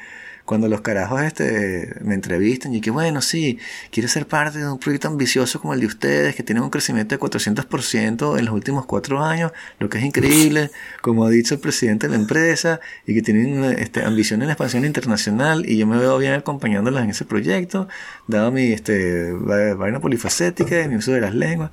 cuando 0.45 0.67
los 0.67 0.81
carajos 0.81 1.23
este, 1.23 1.95
me 2.01 2.13
entrevistan 2.13 2.73
y 2.73 2.81
que 2.81 2.91
bueno, 2.91 3.21
sí, 3.21 3.57
quiero 3.91 4.07
ser 4.07 4.27
parte 4.27 4.59
de 4.59 4.71
un 4.71 4.77
proyecto 4.77 5.07
ambicioso 5.07 5.59
como 5.59 5.73
el 5.73 5.79
de 5.79 5.87
ustedes, 5.87 6.35
que 6.35 6.43
tiene 6.43 6.61
un 6.61 6.69
crecimiento 6.69 7.15
de 7.15 7.19
400% 7.19 8.37
en 8.37 8.45
los 8.45 8.53
últimos 8.53 8.85
cuatro 8.85 9.23
años, 9.23 9.51
lo 9.79 9.89
que 9.89 9.97
es 9.97 10.03
increíble, 10.03 10.69
como 11.01 11.25
ha 11.25 11.29
dicho 11.29 11.55
el 11.55 11.59
presidente 11.59 12.07
de 12.07 12.15
la 12.15 12.21
empresa, 12.21 12.79
y 13.07 13.15
que 13.15 13.21
tienen 13.23 13.63
este, 13.63 14.03
ambición 14.03 14.41
en 14.41 14.47
la 14.47 14.53
expansión 14.53 14.85
internacional, 14.85 15.67
y 15.67 15.77
yo 15.77 15.87
me 15.87 15.97
veo 15.97 16.17
bien 16.19 16.33
acompañándolos 16.33 17.01
en 17.01 17.09
ese 17.09 17.25
proyecto, 17.25 17.87
dado 18.27 18.51
mi 18.51 18.71
este, 18.71 19.33
vaina 19.33 19.99
polifacética, 19.99 20.87
mi 20.87 20.95
uso 20.97 21.11
de 21.11 21.21
las 21.21 21.33
lenguas, 21.33 21.71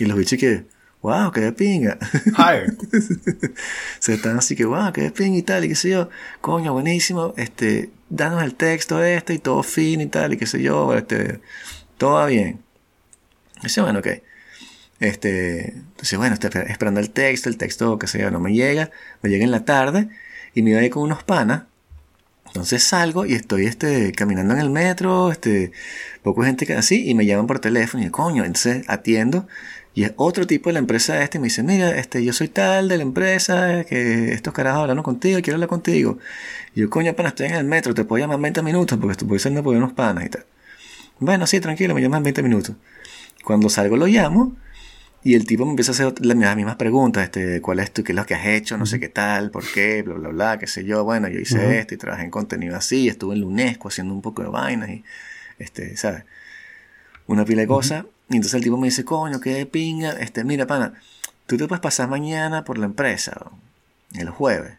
y 0.00 0.06
los 0.06 0.18
bichos 0.18 0.38
que 0.40 0.77
wow, 1.02 1.30
qué 1.32 1.40
de 1.40 1.52
pinga. 1.52 1.98
Se 3.98 4.14
están 4.14 4.38
así 4.38 4.56
que, 4.56 4.64
wow, 4.64 4.92
qué 4.92 5.02
de 5.02 5.10
pinga 5.10 5.38
y 5.38 5.42
tal, 5.42 5.64
y 5.64 5.68
qué 5.68 5.74
sé 5.74 5.90
yo, 5.90 6.08
coño, 6.40 6.72
buenísimo, 6.72 7.34
este, 7.36 7.90
danos 8.08 8.42
el 8.42 8.54
texto 8.54 9.02
este 9.02 9.34
y 9.34 9.38
todo 9.38 9.62
fin 9.62 10.00
y 10.00 10.06
tal, 10.06 10.34
y 10.34 10.36
qué 10.36 10.46
sé 10.46 10.62
yo, 10.62 10.94
este, 10.94 11.40
todo 11.96 12.24
bien. 12.26 12.60
Dice, 13.62 13.80
bueno, 13.80 14.00
ok. 14.00 14.08
Este, 15.00 15.70
entonces, 15.74 16.18
bueno, 16.18 16.34
estoy 16.34 16.50
esperando 16.66 17.00
el 17.00 17.10
texto, 17.10 17.48
el 17.48 17.56
texto, 17.56 17.98
qué 17.98 18.06
sé 18.06 18.20
yo, 18.20 18.30
no 18.30 18.40
me 18.40 18.52
llega, 18.52 18.90
me 19.22 19.30
llega 19.30 19.44
en 19.44 19.52
la 19.52 19.64
tarde, 19.64 20.08
y 20.54 20.62
me 20.62 20.74
voy 20.74 20.90
con 20.90 21.04
unos 21.04 21.22
panas, 21.22 21.64
entonces 22.46 22.82
salgo 22.82 23.26
y 23.26 23.34
estoy 23.34 23.66
este, 23.66 24.12
caminando 24.12 24.54
en 24.54 24.60
el 24.60 24.70
metro, 24.70 25.30
este, 25.30 25.72
poco 26.22 26.42
gente 26.42 26.66
que 26.66 26.74
así, 26.74 27.08
y 27.08 27.14
me 27.14 27.26
llaman 27.26 27.46
por 27.46 27.60
teléfono 27.60 28.04
y 28.04 28.10
coño, 28.10 28.44
entonces 28.44 28.84
atiendo 28.88 29.46
y 29.98 30.04
es 30.04 30.12
otro 30.14 30.46
tipo 30.46 30.68
de 30.68 30.74
la 30.74 30.78
empresa 30.78 31.20
este, 31.24 31.38
y 31.38 31.40
me 31.40 31.46
dice, 31.46 31.64
mira, 31.64 31.90
este, 31.98 32.24
yo 32.24 32.32
soy 32.32 32.46
tal 32.46 32.88
de 32.88 32.98
la 32.98 33.02
empresa, 33.02 33.82
que 33.82 34.32
estos 34.32 34.54
carajos 34.54 34.82
hablando 34.82 35.02
contigo, 35.02 35.40
quiero 35.42 35.56
hablar 35.56 35.68
contigo. 35.68 36.18
Y 36.72 36.82
yo, 36.82 36.88
coño, 36.88 37.14
pana, 37.14 37.30
estoy 37.30 37.48
en 37.48 37.54
el 37.56 37.64
metro, 37.64 37.92
te 37.94 38.04
puedo 38.04 38.20
llamar 38.20 38.36
en 38.36 38.42
20 38.42 38.62
minutos, 38.62 38.96
porque 38.96 39.20
estoy 39.20 39.38
saliendo 39.40 39.64
por 39.64 39.76
unos 39.76 39.94
panas 39.94 40.24
y 40.26 40.28
tal. 40.28 40.46
Bueno, 41.18 41.48
sí, 41.48 41.58
tranquilo, 41.58 41.96
me 41.96 42.00
llamas 42.00 42.18
en 42.18 42.22
20 42.22 42.42
minutos. 42.44 42.76
Cuando 43.42 43.68
salgo 43.68 43.96
lo 43.96 44.06
llamo, 44.06 44.54
y 45.24 45.34
el 45.34 45.44
tipo 45.48 45.64
me 45.64 45.72
empieza 45.72 45.90
a 45.90 45.94
hacer 45.94 46.24
las 46.24 46.56
mismas 46.56 46.76
preguntas, 46.76 47.24
este, 47.24 47.60
¿cuál 47.60 47.80
es 47.80 47.90
tú, 47.92 48.04
qué 48.04 48.12
es 48.12 48.16
lo 48.16 48.24
que 48.24 48.36
has 48.36 48.46
hecho, 48.46 48.78
no 48.78 48.86
sé 48.86 49.00
qué 49.00 49.08
tal, 49.08 49.50
por 49.50 49.64
qué, 49.64 50.02
bla, 50.02 50.14
bla, 50.14 50.28
bla, 50.28 50.58
qué 50.60 50.68
sé 50.68 50.84
yo. 50.84 51.02
Bueno, 51.02 51.26
yo 51.26 51.40
hice 51.40 51.80
esto 51.80 51.94
y 51.94 51.96
trabajé 51.96 52.22
en 52.22 52.30
contenido 52.30 52.76
así, 52.76 53.08
estuve 53.08 53.34
en 53.34 53.40
la 53.40 53.46
UNESCO 53.48 53.88
haciendo 53.88 54.14
un 54.14 54.22
poco 54.22 54.42
de 54.42 54.48
vainas 54.48 54.90
y, 54.90 55.02
este, 55.58 55.96
¿sabes? 55.96 56.22
Una 57.26 57.44
pila 57.44 57.62
de 57.62 57.66
cosas. 57.66 58.04
Y 58.30 58.36
entonces 58.36 58.54
el 58.54 58.62
tipo 58.62 58.76
me 58.76 58.88
dice, 58.88 59.04
coño, 59.04 59.40
qué 59.40 59.64
pinga. 59.66 60.10
Este, 60.12 60.44
mira, 60.44 60.66
pana, 60.66 60.94
tú 61.46 61.56
te 61.56 61.66
puedes 61.66 61.80
pasar 61.80 62.08
mañana 62.08 62.64
por 62.64 62.78
la 62.78 62.86
empresa, 62.86 63.50
el 64.14 64.28
jueves. 64.28 64.74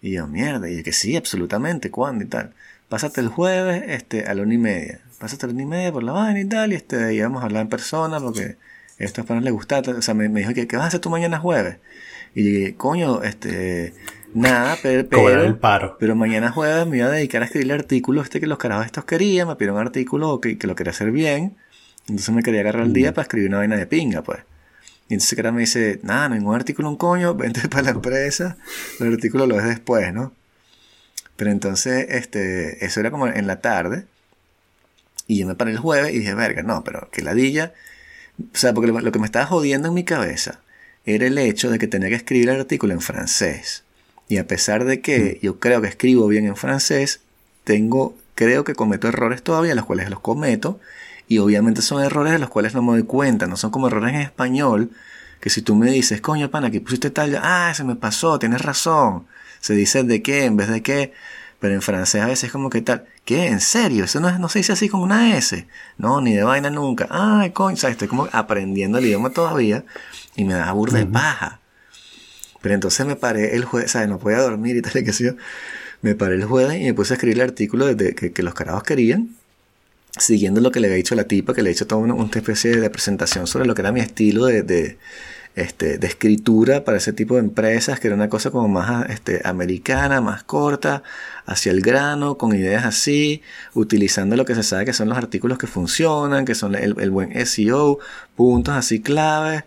Y 0.00 0.12
yo, 0.12 0.28
mierda, 0.28 0.70
y 0.70 0.76
yo, 0.76 0.84
que 0.84 0.92
sí, 0.92 1.16
absolutamente, 1.16 1.90
¿cuándo 1.90 2.24
y 2.24 2.28
tal? 2.28 2.54
Pásate 2.88 3.20
el 3.20 3.28
jueves 3.28 3.82
este, 3.88 4.24
a 4.26 4.34
la 4.34 4.42
una 4.42 4.54
y 4.54 4.58
media. 4.58 5.00
Pásate 5.18 5.46
a 5.46 5.48
la 5.48 5.54
una 5.54 5.62
y 5.62 5.66
media 5.66 5.92
por 5.92 6.04
la 6.04 6.12
vaina 6.12 6.40
y 6.40 6.44
tal, 6.44 6.72
y 6.72 6.76
este, 6.76 7.14
y 7.14 7.20
vamos 7.20 7.42
a 7.42 7.46
hablar 7.46 7.62
en 7.62 7.68
persona 7.68 8.20
porque 8.20 8.56
a 9.00 9.04
estos 9.04 9.26
panas 9.26 9.42
les 9.42 9.52
gusta. 9.52 9.80
O 9.80 10.02
sea, 10.02 10.14
me, 10.14 10.28
dijo 10.28 10.54
que, 10.54 10.68
¿qué 10.68 10.76
vas 10.76 10.84
a 10.84 10.88
hacer 10.88 11.00
tú 11.00 11.10
mañana 11.10 11.40
jueves? 11.40 11.78
Y 12.36 12.44
yo 12.44 12.50
dije, 12.50 12.74
coño, 12.76 13.22
este, 13.24 13.94
nada, 14.32 14.76
pero, 14.80 15.08
pero, 15.08 15.96
pero, 15.98 16.14
mañana 16.14 16.52
jueves 16.52 16.86
me 16.86 16.98
iba 16.98 17.06
a 17.08 17.10
dedicar 17.10 17.42
a 17.42 17.46
escribir 17.46 17.72
el 17.72 17.80
artículo 17.80 18.22
este 18.22 18.38
que 18.38 18.46
los 18.46 18.58
carajos 18.58 18.86
estos 18.86 19.04
querían, 19.04 19.48
me 19.48 19.56
pidieron 19.56 19.76
un 19.76 19.82
artículo 19.82 20.40
que, 20.40 20.56
que 20.56 20.68
lo 20.68 20.76
quería 20.76 20.92
hacer 20.92 21.10
bien 21.10 21.56
entonces 22.08 22.34
me 22.34 22.42
quería 22.42 22.60
agarrar 22.60 22.84
el 22.84 22.92
día 22.92 23.12
para 23.12 23.24
escribir 23.24 23.48
una 23.48 23.58
vaina 23.58 23.76
de 23.76 23.86
pinga, 23.86 24.22
pues. 24.22 24.40
Y 25.08 25.14
entonces 25.14 25.36
cara 25.36 25.52
me 25.52 25.60
dice, 25.60 26.00
nada, 26.02 26.28
ningún 26.28 26.54
artículo 26.54 26.88
un 26.88 26.96
coño, 26.96 27.34
vente 27.34 27.68
para 27.68 27.82
la 27.82 27.90
empresa, 27.90 28.56
el 29.00 29.14
artículo 29.14 29.46
lo 29.46 29.56
ves 29.56 29.66
después, 29.66 30.12
¿no? 30.12 30.32
Pero 31.36 31.50
entonces, 31.50 32.06
este, 32.10 32.84
eso 32.84 33.00
era 33.00 33.10
como 33.10 33.28
en 33.28 33.46
la 33.46 33.60
tarde. 33.60 34.06
Y 35.28 35.38
yo 35.38 35.46
me 35.46 35.54
paré 35.54 35.70
el 35.72 35.78
jueves 35.78 36.12
y 36.12 36.18
dije, 36.18 36.34
verga, 36.34 36.62
no, 36.62 36.82
pero 36.82 37.08
que 37.12 37.22
ladilla. 37.22 37.74
O 38.40 38.56
sea, 38.56 38.74
porque 38.74 38.90
lo, 38.90 39.12
que 39.12 39.18
me 39.18 39.26
estaba 39.26 39.46
jodiendo 39.46 39.88
en 39.88 39.94
mi 39.94 40.04
cabeza 40.04 40.60
era 41.04 41.26
el 41.26 41.38
hecho 41.38 41.70
de 41.70 41.78
que 41.78 41.86
tenía 41.86 42.08
que 42.08 42.16
escribir 42.16 42.48
el 42.48 42.60
artículo 42.60 42.92
en 42.92 43.00
francés. 43.00 43.84
Y 44.28 44.38
a 44.38 44.46
pesar 44.46 44.84
de 44.84 45.00
que 45.00 45.38
yo 45.42 45.60
creo 45.60 45.80
que 45.80 45.88
escribo 45.88 46.26
bien 46.26 46.46
en 46.46 46.56
francés, 46.56 47.20
tengo, 47.64 48.16
creo 48.34 48.64
que 48.64 48.74
cometo 48.74 49.08
errores 49.08 49.42
todavía, 49.42 49.74
los 49.74 49.86
cuales 49.86 50.10
los 50.10 50.20
cometo, 50.20 50.80
y 51.28 51.38
obviamente 51.38 51.82
son 51.82 52.02
errores 52.02 52.32
de 52.32 52.38
los 52.38 52.48
cuales 52.48 52.74
no 52.74 52.82
me 52.82 52.92
doy 52.92 53.02
cuenta, 53.02 53.46
no 53.46 53.56
son 53.56 53.70
como 53.70 53.86
errores 53.86 54.14
en 54.14 54.22
español, 54.22 54.90
que 55.40 55.50
si 55.50 55.62
tú 55.62 55.76
me 55.76 55.90
dices, 55.90 56.20
coño, 56.22 56.50
pana, 56.50 56.70
que 56.70 56.80
pusiste 56.80 57.10
tal, 57.10 57.38
ah, 57.40 57.72
se 57.74 57.84
me 57.84 57.94
pasó, 57.96 58.38
tienes 58.38 58.62
razón. 58.62 59.26
Se 59.60 59.74
dice 59.74 60.02
de 60.02 60.22
qué 60.22 60.46
en 60.46 60.56
vez 60.56 60.68
de 60.68 60.82
qué, 60.82 61.12
pero 61.60 61.74
en 61.74 61.82
francés 61.82 62.22
a 62.22 62.26
veces 62.26 62.44
es 62.44 62.52
como 62.52 62.70
que 62.70 62.80
tal, 62.80 63.04
¿qué? 63.24 63.46
¿En 63.48 63.60
serio? 63.60 64.04
Eso 64.04 64.20
no, 64.20 64.36
no 64.38 64.48
se 64.48 64.60
dice 64.60 64.72
así 64.72 64.88
como 64.88 65.04
una 65.04 65.36
S. 65.36 65.66
No, 65.98 66.20
ni 66.20 66.34
de 66.34 66.44
vaina 66.44 66.70
nunca. 66.70 67.06
Ay, 67.10 67.50
coño, 67.50 67.76
¿sabes? 67.76 67.94
estoy 67.94 68.08
como 68.08 68.28
aprendiendo 68.32 68.98
el 68.98 69.04
idioma 69.04 69.30
todavía 69.30 69.84
y 70.34 70.44
me 70.44 70.54
da 70.54 70.72
burda 70.72 70.98
de 70.98 71.06
paja. 71.06 71.60
Pero 72.62 72.74
entonces 72.74 73.06
me 73.06 73.16
paré 73.16 73.54
el 73.54 73.64
jueves, 73.64 73.92
¿sabes? 73.92 74.08
No 74.08 74.18
podía 74.18 74.38
dormir 74.38 74.76
y 74.76 74.82
tal, 74.82 74.96
y 74.96 75.04
qué 75.04 75.12
sé 75.12 75.24
yo. 75.24 75.32
Me 76.00 76.14
paré 76.14 76.36
el 76.36 76.44
jueves 76.44 76.80
y 76.80 76.84
me 76.84 76.94
puse 76.94 77.12
a 77.12 77.16
escribir 77.16 77.36
el 77.36 77.48
artículo 77.48 77.86
de, 77.86 78.14
que, 78.14 78.32
que 78.32 78.42
los 78.42 78.54
carajos 78.54 78.82
querían 78.84 79.37
siguiendo 80.18 80.60
lo 80.60 80.70
que 80.70 80.80
le 80.80 80.88
había 80.88 80.96
dicho 80.96 81.14
la 81.14 81.24
tipa, 81.24 81.54
que 81.54 81.62
le 81.62 81.70
he 81.70 81.72
hecho 81.72 81.86
toda 81.86 82.00
una, 82.00 82.30
especie 82.34 82.76
de 82.76 82.90
presentación 82.90 83.46
sobre 83.46 83.66
lo 83.66 83.74
que 83.74 83.82
era 83.82 83.92
mi 83.92 84.00
estilo 84.00 84.46
de, 84.46 84.98
este, 85.54 85.98
de 85.98 86.06
escritura 86.06 86.84
para 86.84 86.98
ese 86.98 87.12
tipo 87.12 87.34
de 87.34 87.40
empresas, 87.40 88.00
que 88.00 88.08
era 88.08 88.16
una 88.16 88.28
cosa 88.28 88.50
como 88.50 88.68
más 88.68 89.08
este, 89.10 89.40
americana, 89.44 90.20
más 90.20 90.44
corta, 90.44 91.02
hacia 91.46 91.72
el 91.72 91.80
grano, 91.80 92.38
con 92.38 92.54
ideas 92.54 92.84
así, 92.84 93.42
utilizando 93.74 94.36
lo 94.36 94.44
que 94.44 94.54
se 94.54 94.62
sabe 94.62 94.84
que 94.84 94.92
son 94.92 95.08
los 95.08 95.18
artículos 95.18 95.58
que 95.58 95.66
funcionan, 95.66 96.44
que 96.44 96.54
son 96.54 96.74
el, 96.74 96.94
el 97.00 97.10
buen 97.10 97.34
SEO, 97.46 97.98
puntos 98.36 98.74
así 98.74 99.00
claves, 99.00 99.64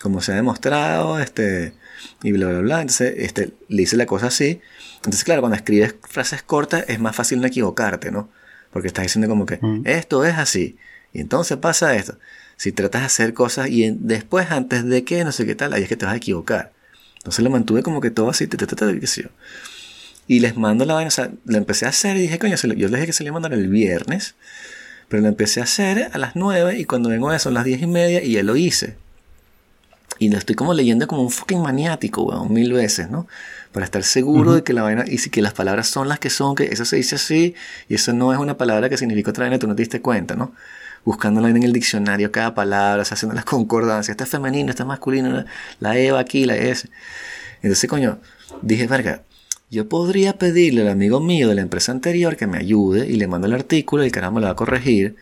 como 0.00 0.20
se 0.20 0.32
ha 0.32 0.36
demostrado, 0.36 1.18
este, 1.18 1.74
y 2.22 2.32
bla, 2.32 2.48
bla, 2.48 2.60
bla. 2.60 2.80
Entonces, 2.80 3.14
este, 3.18 3.52
le 3.68 3.82
hice 3.82 3.96
la 3.96 4.06
cosa 4.06 4.26
así. 4.28 4.60
Entonces, 4.96 5.24
claro, 5.24 5.42
cuando 5.42 5.56
escribes 5.56 5.94
frases 6.08 6.42
cortas 6.42 6.84
es 6.88 6.98
más 7.00 7.14
fácil 7.14 7.40
no 7.40 7.46
equivocarte, 7.46 8.10
¿no? 8.10 8.30
Porque 8.74 8.88
estás 8.88 9.04
diciendo 9.04 9.28
como 9.28 9.46
que 9.46 9.58
mm. 9.62 9.82
esto 9.86 10.24
es 10.24 10.36
así. 10.36 10.76
Y 11.12 11.20
entonces 11.20 11.56
pasa 11.56 11.94
esto. 11.94 12.18
Si 12.56 12.72
tratas 12.72 13.02
de 13.02 13.06
hacer 13.06 13.32
cosas 13.32 13.68
y 13.70 13.88
después, 13.90 14.50
antes 14.50 14.84
de 14.84 15.04
que, 15.04 15.24
no 15.24 15.32
sé 15.32 15.46
qué 15.46 15.54
tal, 15.54 15.72
ahí 15.72 15.84
es 15.84 15.88
que 15.88 15.96
te 15.96 16.04
vas 16.04 16.14
a 16.14 16.18
equivocar. 16.18 16.72
Entonces 17.18 17.42
lo 17.42 17.50
mantuve 17.50 17.82
como 17.82 18.00
que 18.00 18.10
todo 18.10 18.28
así, 18.28 18.46
te, 18.46 18.56
te, 18.56 18.66
te, 18.66 19.00
qué 19.00 19.06
sé 19.06 19.22
yo. 19.22 19.28
Y 20.26 20.40
les 20.40 20.56
mando 20.56 20.84
la 20.84 20.94
vaina, 20.94 21.08
o 21.08 21.12
sea, 21.12 21.30
lo 21.44 21.56
empecé 21.56 21.86
a 21.86 21.90
hacer 21.90 22.16
y 22.16 22.20
dije, 22.22 22.38
coño, 22.38 22.56
yo 22.56 22.88
les 22.88 22.90
dije 22.90 23.06
que 23.06 23.12
se 23.12 23.22
le 23.22 23.28
iba 23.28 23.36
a 23.36 23.40
mandar 23.40 23.52
el 23.52 23.68
viernes, 23.68 24.34
pero 25.08 25.22
lo 25.22 25.28
empecé 25.28 25.60
a 25.60 25.64
hacer 25.64 26.10
a 26.12 26.18
las 26.18 26.34
9 26.34 26.78
y 26.78 26.84
cuando 26.84 27.10
vengo 27.10 27.30
a 27.30 27.36
eso 27.36 27.44
son 27.44 27.54
las 27.54 27.64
10 27.64 27.82
y 27.82 27.86
media 27.86 28.22
y 28.22 28.32
ya 28.32 28.42
lo 28.42 28.56
hice. 28.56 28.96
Y 30.18 30.30
lo 30.30 30.38
estoy 30.38 30.54
como 30.56 30.74
leyendo 30.74 31.06
como 31.06 31.22
un 31.22 31.30
fucking 31.30 31.62
maniático, 31.62 32.22
weón, 32.24 32.52
mil 32.52 32.72
veces, 32.72 33.08
¿no? 33.08 33.26
Para 33.74 33.86
estar 33.86 34.04
seguro 34.04 34.52
de 34.52 34.62
que 34.62 34.72
la 34.72 34.82
vaina, 34.82 35.04
y 35.04 35.18
si 35.18 35.30
que 35.30 35.42
las 35.42 35.52
palabras 35.52 35.88
son 35.88 36.08
las 36.08 36.20
que 36.20 36.30
son, 36.30 36.54
que 36.54 36.66
eso 36.66 36.84
se 36.84 36.94
dice 36.94 37.16
así, 37.16 37.56
y 37.88 37.96
eso 37.96 38.12
no 38.12 38.32
es 38.32 38.38
una 38.38 38.56
palabra 38.56 38.88
que 38.88 38.96
significa 38.96 39.30
otra 39.30 39.46
vaina, 39.46 39.58
tú 39.58 39.66
no 39.66 39.74
te 39.74 39.82
diste 39.82 40.00
cuenta, 40.00 40.36
¿no? 40.36 40.52
Buscándola 41.04 41.48
en 41.48 41.60
el 41.60 41.72
diccionario 41.72 42.30
cada 42.30 42.54
palabra, 42.54 43.02
o 43.02 43.04
sea, 43.04 43.16
haciendo 43.16 43.34
las 43.34 43.44
concordancias, 43.44 44.10
esta 44.10 44.22
es 44.22 44.30
femenino, 44.30 44.70
esta 44.70 44.84
es 44.84 44.86
masculino, 44.86 45.44
la 45.80 45.98
E 45.98 46.12
va 46.12 46.20
aquí, 46.20 46.44
la 46.44 46.56
S. 46.56 46.88
Entonces, 47.62 47.90
coño, 47.90 48.20
dije, 48.62 48.86
verga, 48.86 49.22
yo 49.72 49.88
podría 49.88 50.38
pedirle 50.38 50.82
al 50.82 50.90
amigo 50.90 51.18
mío 51.18 51.48
de 51.48 51.56
la 51.56 51.62
empresa 51.62 51.90
anterior 51.90 52.36
que 52.36 52.46
me 52.46 52.58
ayude 52.58 53.08
y 53.08 53.16
le 53.16 53.26
mando 53.26 53.48
el 53.48 53.54
artículo 53.54 54.04
y 54.04 54.06
el 54.06 54.12
carajo 54.12 54.34
me 54.34 54.40
lo 54.40 54.46
va 54.46 54.52
a 54.52 54.56
corregir, 54.56 55.16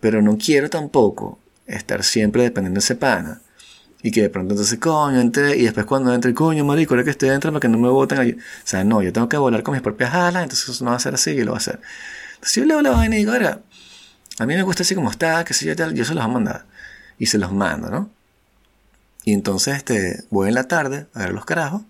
pero 0.00 0.22
no 0.22 0.38
quiero 0.38 0.68
tampoco 0.68 1.38
estar 1.68 2.02
siempre 2.02 2.42
dependiendo 2.42 2.80
de 2.80 2.84
ese 2.84 2.96
pana 2.96 3.42
y 4.02 4.10
que 4.10 4.22
de 4.22 4.30
pronto 4.30 4.54
entonces, 4.54 4.78
coño, 4.78 5.20
entré, 5.20 5.56
y 5.56 5.62
después 5.62 5.86
cuando 5.86 6.12
entre, 6.12 6.34
coño, 6.34 6.64
marico, 6.64 6.94
ahora 6.94 7.04
que 7.04 7.10
estoy 7.10 7.28
dentro 7.28 7.52
para 7.52 7.60
que 7.60 7.68
no 7.68 7.78
me 7.78 7.88
voten. 7.88 8.18
O 8.18 8.42
sea, 8.64 8.82
no, 8.84 9.00
yo 9.02 9.12
tengo 9.12 9.28
que 9.28 9.36
volar 9.36 9.62
con 9.62 9.72
mis 9.72 9.82
propias 9.82 10.12
alas, 10.12 10.42
entonces 10.42 10.68
eso 10.68 10.84
no 10.84 10.90
va 10.90 10.96
a 10.96 11.00
ser 11.00 11.14
así, 11.14 11.34
yo 11.34 11.44
lo 11.44 11.52
voy 11.52 11.56
a 11.56 11.58
hacer. 11.58 11.80
Entonces 12.34 12.54
yo 12.54 12.64
leo 12.64 12.82
la 12.82 12.90
vaina 12.90 13.14
y 13.16 13.20
digo, 13.20 13.32
ahora, 13.32 13.60
a 14.38 14.46
mí 14.46 14.54
me 14.54 14.62
gusta 14.62 14.82
así 14.82 14.94
como 14.94 15.10
está, 15.10 15.44
que 15.44 15.54
sé 15.54 15.66
yo, 15.66 15.76
tal, 15.76 15.94
yo 15.94 16.04
se 16.04 16.14
los 16.14 16.24
voy 16.24 16.30
a 16.30 16.34
mandar. 16.34 16.66
Y 17.18 17.26
se 17.26 17.38
los 17.38 17.52
mando, 17.52 17.90
¿no? 17.90 18.10
Y 19.24 19.34
entonces, 19.34 19.76
este, 19.76 20.24
voy 20.30 20.48
en 20.48 20.54
la 20.54 20.64
tarde 20.64 21.06
a 21.14 21.20
ver 21.20 21.32
los 21.32 21.44
carajos, 21.44 21.82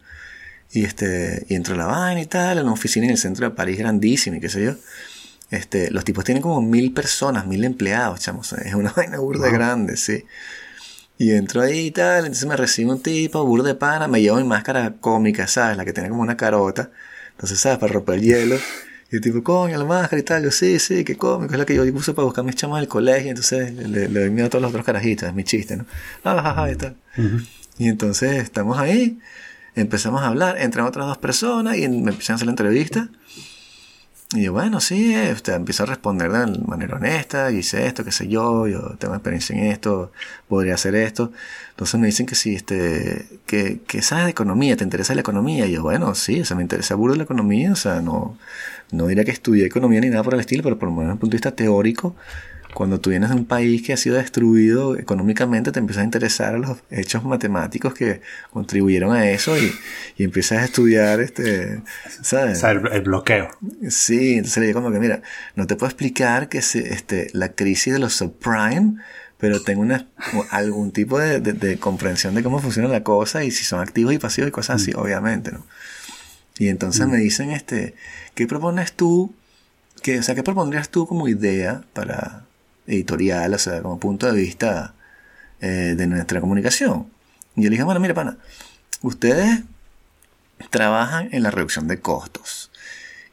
y 0.70 0.84
este, 0.84 1.46
y 1.48 1.54
entro 1.54 1.74
a 1.74 1.78
la 1.78 1.86
vaina 1.86 2.20
y 2.20 2.26
tal, 2.26 2.58
en 2.58 2.64
una 2.64 2.72
oficina 2.72 3.06
en 3.06 3.12
el 3.12 3.18
centro 3.18 3.48
de 3.48 3.54
París 3.54 3.78
grandísima 3.78 4.36
y 4.36 4.40
qué 4.40 4.48
sé 4.50 4.64
yo. 4.64 4.74
Este, 5.50 5.90
los 5.90 6.04
tipos 6.04 6.24
tienen 6.24 6.42
como 6.42 6.62
mil 6.62 6.94
personas, 6.94 7.46
mil 7.46 7.62
empleados, 7.64 8.20
chamos. 8.20 8.52
Es 8.54 8.74
una 8.74 8.90
vaina 8.96 9.18
burda 9.18 9.50
grande, 9.50 9.96
sí. 9.96 10.24
Y 11.22 11.30
entro 11.30 11.60
ahí 11.62 11.86
y 11.86 11.90
tal, 11.92 12.24
entonces 12.24 12.48
me 12.48 12.56
recibe 12.56 12.90
un 12.90 13.00
tipo, 13.00 13.44
burro 13.46 13.62
de 13.62 13.76
pana, 13.76 14.08
me 14.08 14.20
llevo 14.20 14.38
mi 14.38 14.42
máscara 14.42 14.94
cómica, 14.98 15.46
¿sabes? 15.46 15.76
La 15.76 15.84
que 15.84 15.92
tiene 15.92 16.08
como 16.08 16.20
una 16.20 16.36
carota. 16.36 16.90
Entonces, 17.30 17.60
¿sabes? 17.60 17.78
Para 17.78 17.92
romper 17.92 18.16
el 18.16 18.22
hielo. 18.22 18.56
Y 19.08 19.16
el 19.16 19.22
tipo, 19.22 19.40
coño, 19.40 19.78
la 19.78 19.84
máscara 19.84 20.18
y 20.18 20.24
tal. 20.24 20.42
Yo, 20.42 20.50
sí, 20.50 20.80
sí, 20.80 21.04
qué 21.04 21.16
cómico. 21.16 21.52
Es 21.52 21.60
la 21.60 21.64
que 21.64 21.76
yo 21.76 21.92
puse 21.92 22.12
para 22.12 22.24
buscar 22.24 22.42
mis 22.44 22.56
chamas 22.56 22.80
del 22.80 22.88
colegio. 22.88 23.28
Entonces 23.28 23.72
le, 23.72 24.08
doy 24.08 24.30
miedo 24.30 24.48
a 24.48 24.50
todos 24.50 24.62
los 24.62 24.70
otros 24.70 24.84
carajitos. 24.84 25.28
Es 25.28 25.34
mi 25.34 25.44
chiste, 25.44 25.76
¿no? 25.76 25.86
Ah, 26.24 26.68
y 26.72 26.74
tal. 26.74 26.96
Y 27.78 27.86
entonces 27.86 28.42
estamos 28.42 28.76
ahí. 28.80 29.20
Empezamos 29.76 30.22
a 30.22 30.26
hablar. 30.26 30.58
Entran 30.58 30.86
otras 30.86 31.06
dos 31.06 31.18
personas 31.18 31.76
y 31.76 31.88
me 31.88 32.10
empiezan 32.10 32.34
a 32.34 32.36
hacer 32.36 32.46
la 32.46 32.52
entrevista. 32.52 33.10
Y 34.34 34.44
yo, 34.44 34.52
bueno, 34.52 34.80
sí, 34.80 35.14
este, 35.14 35.52
empiezo 35.52 35.82
a 35.82 35.86
responder 35.86 36.32
de 36.32 36.58
manera 36.66 36.96
honesta, 36.96 37.50
hice 37.50 37.86
esto, 37.86 38.02
qué 38.02 38.12
sé 38.12 38.28
yo, 38.28 38.66
yo 38.66 38.96
tengo 38.98 39.14
experiencia 39.14 39.54
en 39.54 39.64
esto, 39.66 40.10
podría 40.48 40.74
hacer 40.74 40.94
esto. 40.94 41.32
Entonces 41.70 42.00
me 42.00 42.06
dicen 42.06 42.24
que 42.24 42.34
sí, 42.34 42.54
este, 42.54 43.26
que, 43.44 43.80
que 43.86 44.00
sabes 44.00 44.24
de 44.24 44.30
economía, 44.30 44.74
te 44.76 44.84
interesa 44.84 45.14
la 45.14 45.20
economía. 45.20 45.66
Y 45.66 45.72
yo, 45.72 45.82
bueno, 45.82 46.14
sí, 46.14 46.40
o 46.40 46.44
sea, 46.46 46.56
me 46.56 46.62
interesa 46.62 46.94
burro 46.94 47.14
la 47.14 47.24
economía, 47.24 47.72
o 47.72 47.76
sea, 47.76 48.00
no, 48.00 48.38
no 48.90 49.06
diría 49.06 49.24
que 49.24 49.32
estudié 49.32 49.66
economía 49.66 50.00
ni 50.00 50.08
nada 50.08 50.22
por 50.22 50.32
el 50.34 50.40
estilo, 50.40 50.62
pero 50.62 50.78
por 50.78 50.88
lo 50.88 50.94
menos 50.94 51.04
desde 51.08 51.12
un 51.14 51.18
punto 51.18 51.32
de 51.32 51.36
vista 51.36 51.54
teórico, 51.54 52.16
cuando 52.74 53.00
tú 53.00 53.10
vienes 53.10 53.30
de 53.30 53.36
un 53.36 53.44
país 53.44 53.82
que 53.82 53.92
ha 53.92 53.96
sido 53.96 54.16
destruido 54.16 54.96
económicamente, 54.96 55.72
te 55.72 55.78
empiezas 55.78 56.02
a 56.02 56.04
interesar 56.04 56.54
a 56.54 56.58
los 56.58 56.78
hechos 56.90 57.24
matemáticos 57.24 57.94
que 57.94 58.20
contribuyeron 58.50 59.14
a 59.14 59.28
eso 59.28 59.56
y, 59.58 59.72
y 60.16 60.24
empiezas 60.24 60.58
a 60.58 60.64
estudiar, 60.64 61.20
este, 61.20 61.82
¿sabes? 62.22 62.58
O 62.58 62.60
sea, 62.60 62.70
el, 62.70 62.86
el 62.92 63.02
bloqueo. 63.02 63.48
Sí, 63.88 64.34
entonces 64.34 64.58
le 64.58 64.66
digo 64.66 64.80
como 64.80 64.92
que, 64.92 65.00
mira, 65.00 65.22
no 65.54 65.66
te 65.66 65.76
puedo 65.76 65.88
explicar 65.88 66.48
que 66.48 66.62
se, 66.62 66.92
este, 66.92 67.28
la 67.32 67.50
crisis 67.50 67.92
de 67.92 67.98
los 67.98 68.14
subprime, 68.14 68.96
pero 69.38 69.60
tengo 69.62 69.82
una, 69.82 70.08
algún 70.50 70.92
tipo 70.92 71.18
de, 71.18 71.40
de, 71.40 71.52
de, 71.52 71.78
comprensión 71.78 72.34
de 72.34 72.42
cómo 72.42 72.60
funciona 72.60 72.88
la 72.88 73.02
cosa 73.02 73.44
y 73.44 73.50
si 73.50 73.64
son 73.64 73.80
activos 73.80 74.14
y 74.14 74.18
pasivos 74.18 74.48
y 74.48 74.52
cosas 74.52 74.80
así, 74.80 74.92
obviamente, 74.94 75.52
¿no? 75.52 75.66
Y 76.58 76.68
entonces 76.68 77.08
me 77.08 77.16
dicen, 77.16 77.50
este, 77.50 77.94
¿qué 78.34 78.46
propones 78.46 78.92
tú? 78.92 79.34
Que, 80.02 80.18
o 80.18 80.22
sea, 80.22 80.34
¿qué 80.34 80.42
propondrías 80.42 80.90
tú 80.90 81.06
como 81.06 81.26
idea 81.26 81.82
para 81.92 82.44
editorial, 82.86 83.54
o 83.54 83.58
sea, 83.58 83.82
como 83.82 83.98
punto 83.98 84.30
de 84.30 84.40
vista 84.40 84.94
eh, 85.60 85.94
de 85.96 86.06
nuestra 86.06 86.40
comunicación? 86.40 87.06
Y 87.56 87.62
yo 87.62 87.70
le 87.70 87.74
dije, 87.74 87.82
bueno, 87.84 88.00
mira, 88.00 88.14
pana, 88.14 88.38
ustedes 89.02 89.62
trabajan 90.70 91.28
en 91.32 91.42
la 91.42 91.50
reducción 91.50 91.88
de 91.88 92.00
costos. 92.00 92.70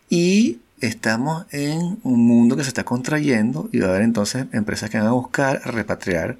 Y 0.09 0.59
estamos 0.81 1.45
en 1.51 1.99
un 2.03 2.25
mundo 2.25 2.55
que 2.55 2.63
se 2.63 2.69
está 2.69 2.83
contrayendo 2.83 3.69
y 3.71 3.79
va 3.79 3.87
a 3.87 3.89
haber 3.91 4.01
entonces 4.03 4.45
empresas 4.53 4.89
que 4.89 4.97
van 4.97 5.07
a 5.07 5.11
buscar 5.11 5.61
a 5.63 5.71
repatriar 5.71 6.37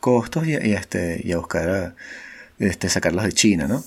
costos 0.00 0.46
y, 0.46 0.52
y 0.52 0.72
este, 0.72 1.20
y 1.24 1.32
a 1.32 1.38
buscar 1.38 1.70
a, 1.70 1.94
este, 2.58 2.88
sacarlos 2.88 3.24
de 3.24 3.32
China, 3.32 3.66
¿no? 3.66 3.82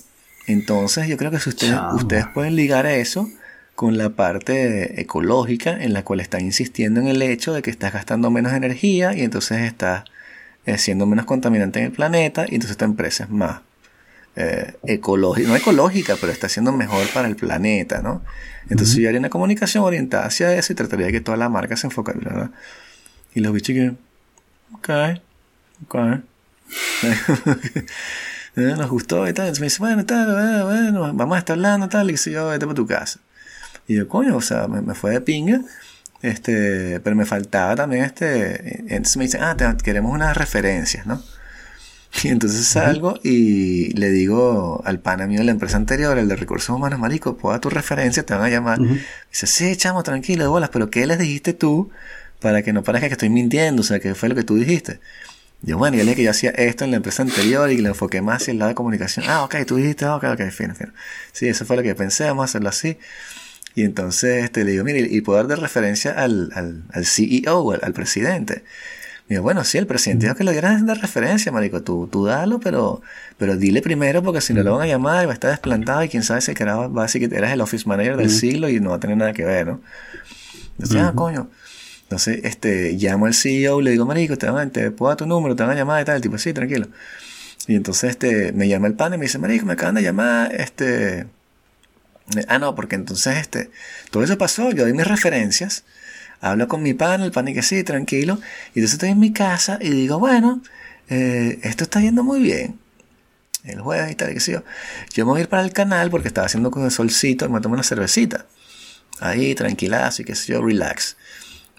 Entonces 0.46 1.08
yo 1.08 1.16
creo 1.16 1.30
que 1.30 1.40
si 1.40 1.48
ustedes, 1.48 1.78
ustedes 1.94 2.26
pueden 2.34 2.54
ligar 2.54 2.86
a 2.86 2.94
eso 2.94 3.28
con 3.74 3.98
la 3.98 4.10
parte 4.10 5.00
ecológica 5.00 5.82
en 5.82 5.92
la 5.92 6.04
cual 6.04 6.20
están 6.20 6.42
insistiendo 6.42 7.00
en 7.00 7.08
el 7.08 7.22
hecho 7.22 7.52
de 7.52 7.62
que 7.62 7.70
estás 7.70 7.92
gastando 7.92 8.30
menos 8.30 8.52
energía 8.52 9.14
y 9.14 9.22
entonces 9.22 9.62
estás 9.62 10.04
eh, 10.66 10.78
siendo 10.78 11.06
menos 11.06 11.26
contaminante 11.26 11.80
en 11.80 11.86
el 11.86 11.92
planeta 11.92 12.42
y 12.48 12.54
entonces 12.54 12.72
esta 12.72 12.84
empresa 12.84 13.24
es 13.24 13.30
más 13.30 13.60
eh, 14.36 14.74
ecológica, 14.84 15.48
no 15.48 15.56
ecológica, 15.56 16.16
pero 16.20 16.32
está 16.32 16.48
siendo 16.48 16.72
mejor 16.72 17.06
para 17.12 17.28
el 17.28 17.36
planeta, 17.36 18.02
¿no? 18.02 18.22
Entonces 18.68 18.96
yo 18.96 19.08
haría 19.08 19.20
una 19.20 19.30
comunicación 19.30 19.84
orientada 19.84 20.26
hacia 20.26 20.54
eso 20.54 20.72
y 20.72 20.76
trataría 20.76 21.06
de 21.06 21.12
que 21.12 21.20
toda 21.20 21.36
la 21.36 21.48
marca 21.48 21.76
se 21.76 21.86
enfocara, 21.86 22.18
¿verdad? 22.18 22.50
Y 23.34 23.40
los 23.40 23.52
bichos 23.52 23.74
que, 23.74 23.92
ok, 24.72 25.20
ok. 25.86 25.96
nos 28.56 28.90
gustó 28.90 29.28
y 29.28 29.32
tal. 29.32 29.46
Entonces 29.46 29.60
me 29.60 29.66
dice, 29.66 29.78
bueno, 29.80 30.06
tal, 30.06 30.32
bueno, 30.32 30.66
bueno, 30.66 31.14
vamos 31.14 31.36
a 31.36 31.38
estar 31.38 31.54
hablando, 31.54 31.88
tal, 31.88 32.10
y 32.10 32.14
que 32.14 32.30
yo, 32.30 32.48
vete 32.48 32.66
para 32.66 32.74
tu 32.74 32.86
casa. 32.86 33.20
Y 33.86 33.96
yo, 33.96 34.08
coño, 34.08 34.36
o 34.36 34.40
sea, 34.40 34.68
me, 34.68 34.82
me, 34.82 34.94
fue 34.94 35.12
de 35.12 35.20
pinga. 35.20 35.60
Este, 36.22 37.00
pero 37.00 37.16
me 37.16 37.26
faltaba 37.26 37.76
también 37.76 38.04
este. 38.04 38.80
Entonces 38.94 39.16
me 39.16 39.24
dicen, 39.24 39.42
ah, 39.42 39.56
te, 39.56 39.66
queremos 39.82 40.12
unas 40.12 40.36
referencias, 40.36 41.06
¿no? 41.06 41.22
Y 42.22 42.28
entonces 42.28 42.66
salgo 42.66 43.18
y 43.22 43.92
le 43.94 44.10
digo 44.10 44.82
al 44.84 45.00
pana 45.00 45.26
mío 45.26 45.40
de 45.40 45.44
la 45.46 45.50
empresa 45.50 45.76
anterior, 45.76 46.16
el 46.16 46.28
de 46.28 46.36
recursos 46.36 46.70
humanos, 46.70 46.98
marico, 46.98 47.36
puedo 47.36 47.52
dar 47.52 47.60
tu 47.60 47.70
referencia, 47.70 48.24
te 48.24 48.34
van 48.34 48.44
a 48.44 48.48
llamar. 48.48 48.78
Dice, 48.78 49.46
sí, 49.46 49.76
chamo, 49.76 50.02
tranquilo, 50.02 50.48
bolas, 50.48 50.70
pero 50.72 50.90
¿qué 50.90 51.06
les 51.06 51.18
dijiste 51.18 51.54
tú 51.54 51.90
para 52.40 52.62
que 52.62 52.72
no 52.72 52.84
parezca 52.84 53.08
que 53.08 53.14
estoy 53.14 53.30
mintiendo? 53.30 53.82
O 53.82 53.84
sea, 53.84 53.98
¿qué 53.98 54.14
fue 54.14 54.28
lo 54.28 54.34
que 54.34 54.44
tú 54.44 54.54
dijiste? 54.54 55.00
Yo, 55.62 55.78
bueno, 55.78 55.96
yo 55.96 56.04
le 56.04 56.10
dije 56.10 56.16
que 56.16 56.22
yo 56.24 56.30
hacía 56.30 56.50
esto 56.50 56.84
en 56.84 56.90
la 56.90 56.98
empresa 56.98 57.22
anterior 57.22 57.70
y 57.70 57.78
le 57.78 57.88
enfoqué 57.88 58.20
más 58.20 58.42
hacia 58.42 58.52
el 58.52 58.58
lado 58.58 58.68
de 58.68 58.74
comunicación. 58.74 59.24
Ah, 59.28 59.42
ok, 59.44 59.56
tú 59.66 59.76
dijiste, 59.76 60.06
ok, 60.06 60.24
ok, 60.24 60.50
fino, 60.50 60.74
fino. 60.74 60.92
Sí, 61.32 61.48
eso 61.48 61.64
fue 61.64 61.76
lo 61.76 61.82
que 61.82 61.94
pensé, 61.94 62.24
vamos 62.24 62.42
a 62.42 62.44
hacerlo 62.44 62.68
así. 62.68 62.98
Y 63.74 63.82
entonces 63.82 64.44
este, 64.44 64.64
le 64.64 64.72
digo, 64.72 64.84
mire, 64.84 65.00
y 65.00 65.20
puedo 65.20 65.38
dar 65.38 65.48
de 65.48 65.56
referencia 65.56 66.12
al, 66.12 66.50
al, 66.54 66.84
al 66.92 67.04
CEO, 67.06 67.72
al, 67.72 67.80
al 67.82 67.92
presidente. 67.92 68.64
Digo, 69.28 69.42
bueno, 69.42 69.64
sí, 69.64 69.78
el 69.78 69.86
presidente 69.86 70.26
dijo 70.26 70.36
que 70.36 70.44
lo 70.44 70.52
dieran 70.52 70.84
de 70.84 70.94
referencia, 70.94 71.50
marico. 71.50 71.82
Tú, 71.82 72.08
tú 72.12 72.26
dalo, 72.26 72.60
pero, 72.60 73.00
pero 73.38 73.56
dile 73.56 73.80
primero 73.80 74.22
porque 74.22 74.42
si 74.42 74.52
no 74.52 74.62
lo 74.62 74.76
van 74.76 74.82
a 74.82 74.86
llamar 74.86 75.22
y 75.22 75.26
va 75.26 75.32
a 75.32 75.34
estar 75.34 75.50
desplantado 75.50 76.04
y 76.04 76.08
quién 76.08 76.22
sabe 76.22 76.42
si 76.42 76.52
carajo 76.52 76.92
va 76.92 77.02
a 77.02 77.06
decir 77.06 77.26
que 77.26 77.34
eras 77.34 77.52
el 77.52 77.62
office 77.62 77.88
manager 77.88 78.18
del 78.18 78.30
siglo 78.30 78.68
y 78.68 78.80
no 78.80 78.90
va 78.90 78.96
a 78.96 79.00
tener 79.00 79.16
nada 79.16 79.32
que 79.32 79.44
ver, 79.44 79.66
¿no? 79.66 79.80
Entonces, 80.72 81.00
ah, 81.00 81.12
coño. 81.14 81.48
Entonces, 82.02 82.40
este, 82.44 82.92
llamo 82.92 83.24
al 83.26 83.34
CEO, 83.34 83.80
le 83.80 83.92
digo, 83.92 84.04
marico, 84.04 84.36
te, 84.36 84.48
van, 84.50 84.70
te 84.70 84.90
puedo 84.90 85.08
dar 85.08 85.16
tu 85.16 85.26
número, 85.26 85.56
te 85.56 85.62
van 85.62 85.72
a 85.72 85.74
llamar 85.74 86.02
y 86.02 86.04
tal. 86.04 86.16
El 86.16 86.22
tipo, 86.22 86.36
sí, 86.36 86.52
tranquilo. 86.52 86.88
Y 87.66 87.76
entonces, 87.76 88.10
este, 88.10 88.52
me 88.52 88.68
llama 88.68 88.88
el 88.88 88.94
pan 88.94 89.14
y 89.14 89.16
me 89.16 89.24
dice, 89.24 89.38
marico, 89.38 89.64
me 89.64 89.72
acaban 89.72 89.94
de 89.94 90.02
llamar, 90.02 90.54
este... 90.54 91.26
Ah, 92.48 92.58
no, 92.58 92.74
porque 92.74 92.96
entonces, 92.96 93.36
este, 93.36 93.70
todo 94.10 94.24
eso 94.24 94.38
pasó, 94.38 94.70
yo 94.70 94.84
doy 94.84 94.92
mis 94.92 95.06
referencias 95.06 95.84
hablo 96.44 96.68
con 96.68 96.82
mi 96.82 96.94
pan, 96.94 97.22
el 97.22 97.32
pan 97.32 97.48
y 97.48 97.54
que 97.54 97.62
sí, 97.62 97.82
tranquilo. 97.84 98.38
Y 98.74 98.80
entonces 98.80 98.94
estoy 98.94 99.10
en 99.10 99.18
mi 99.18 99.32
casa 99.32 99.78
y 99.80 99.90
digo, 99.90 100.18
bueno, 100.18 100.62
eh, 101.08 101.58
esto 101.62 101.84
está 101.84 102.00
yendo 102.00 102.22
muy 102.22 102.40
bien. 102.40 102.78
El 103.64 103.80
jueves 103.80 104.12
y 104.12 104.14
tal, 104.14 104.30
y 104.30 104.34
qué 104.34 104.40
sé 104.40 104.52
yo. 104.52 104.62
Yo 105.14 105.24
me 105.24 105.32
voy 105.32 105.40
a 105.40 105.42
ir 105.44 105.48
para 105.48 105.62
el 105.62 105.72
canal 105.72 106.10
porque 106.10 106.28
estaba 106.28 106.46
haciendo 106.46 106.70
con 106.70 106.84
el 106.84 106.90
solcito, 106.90 107.48
me 107.48 107.60
tomo 107.60 107.74
una 107.74 107.82
cervecita. 107.82 108.46
Ahí, 109.20 109.54
tranquilazo 109.54 110.22
y 110.22 110.24
qué 110.26 110.34
sé 110.34 110.52
yo, 110.52 110.62
relax. 110.62 111.16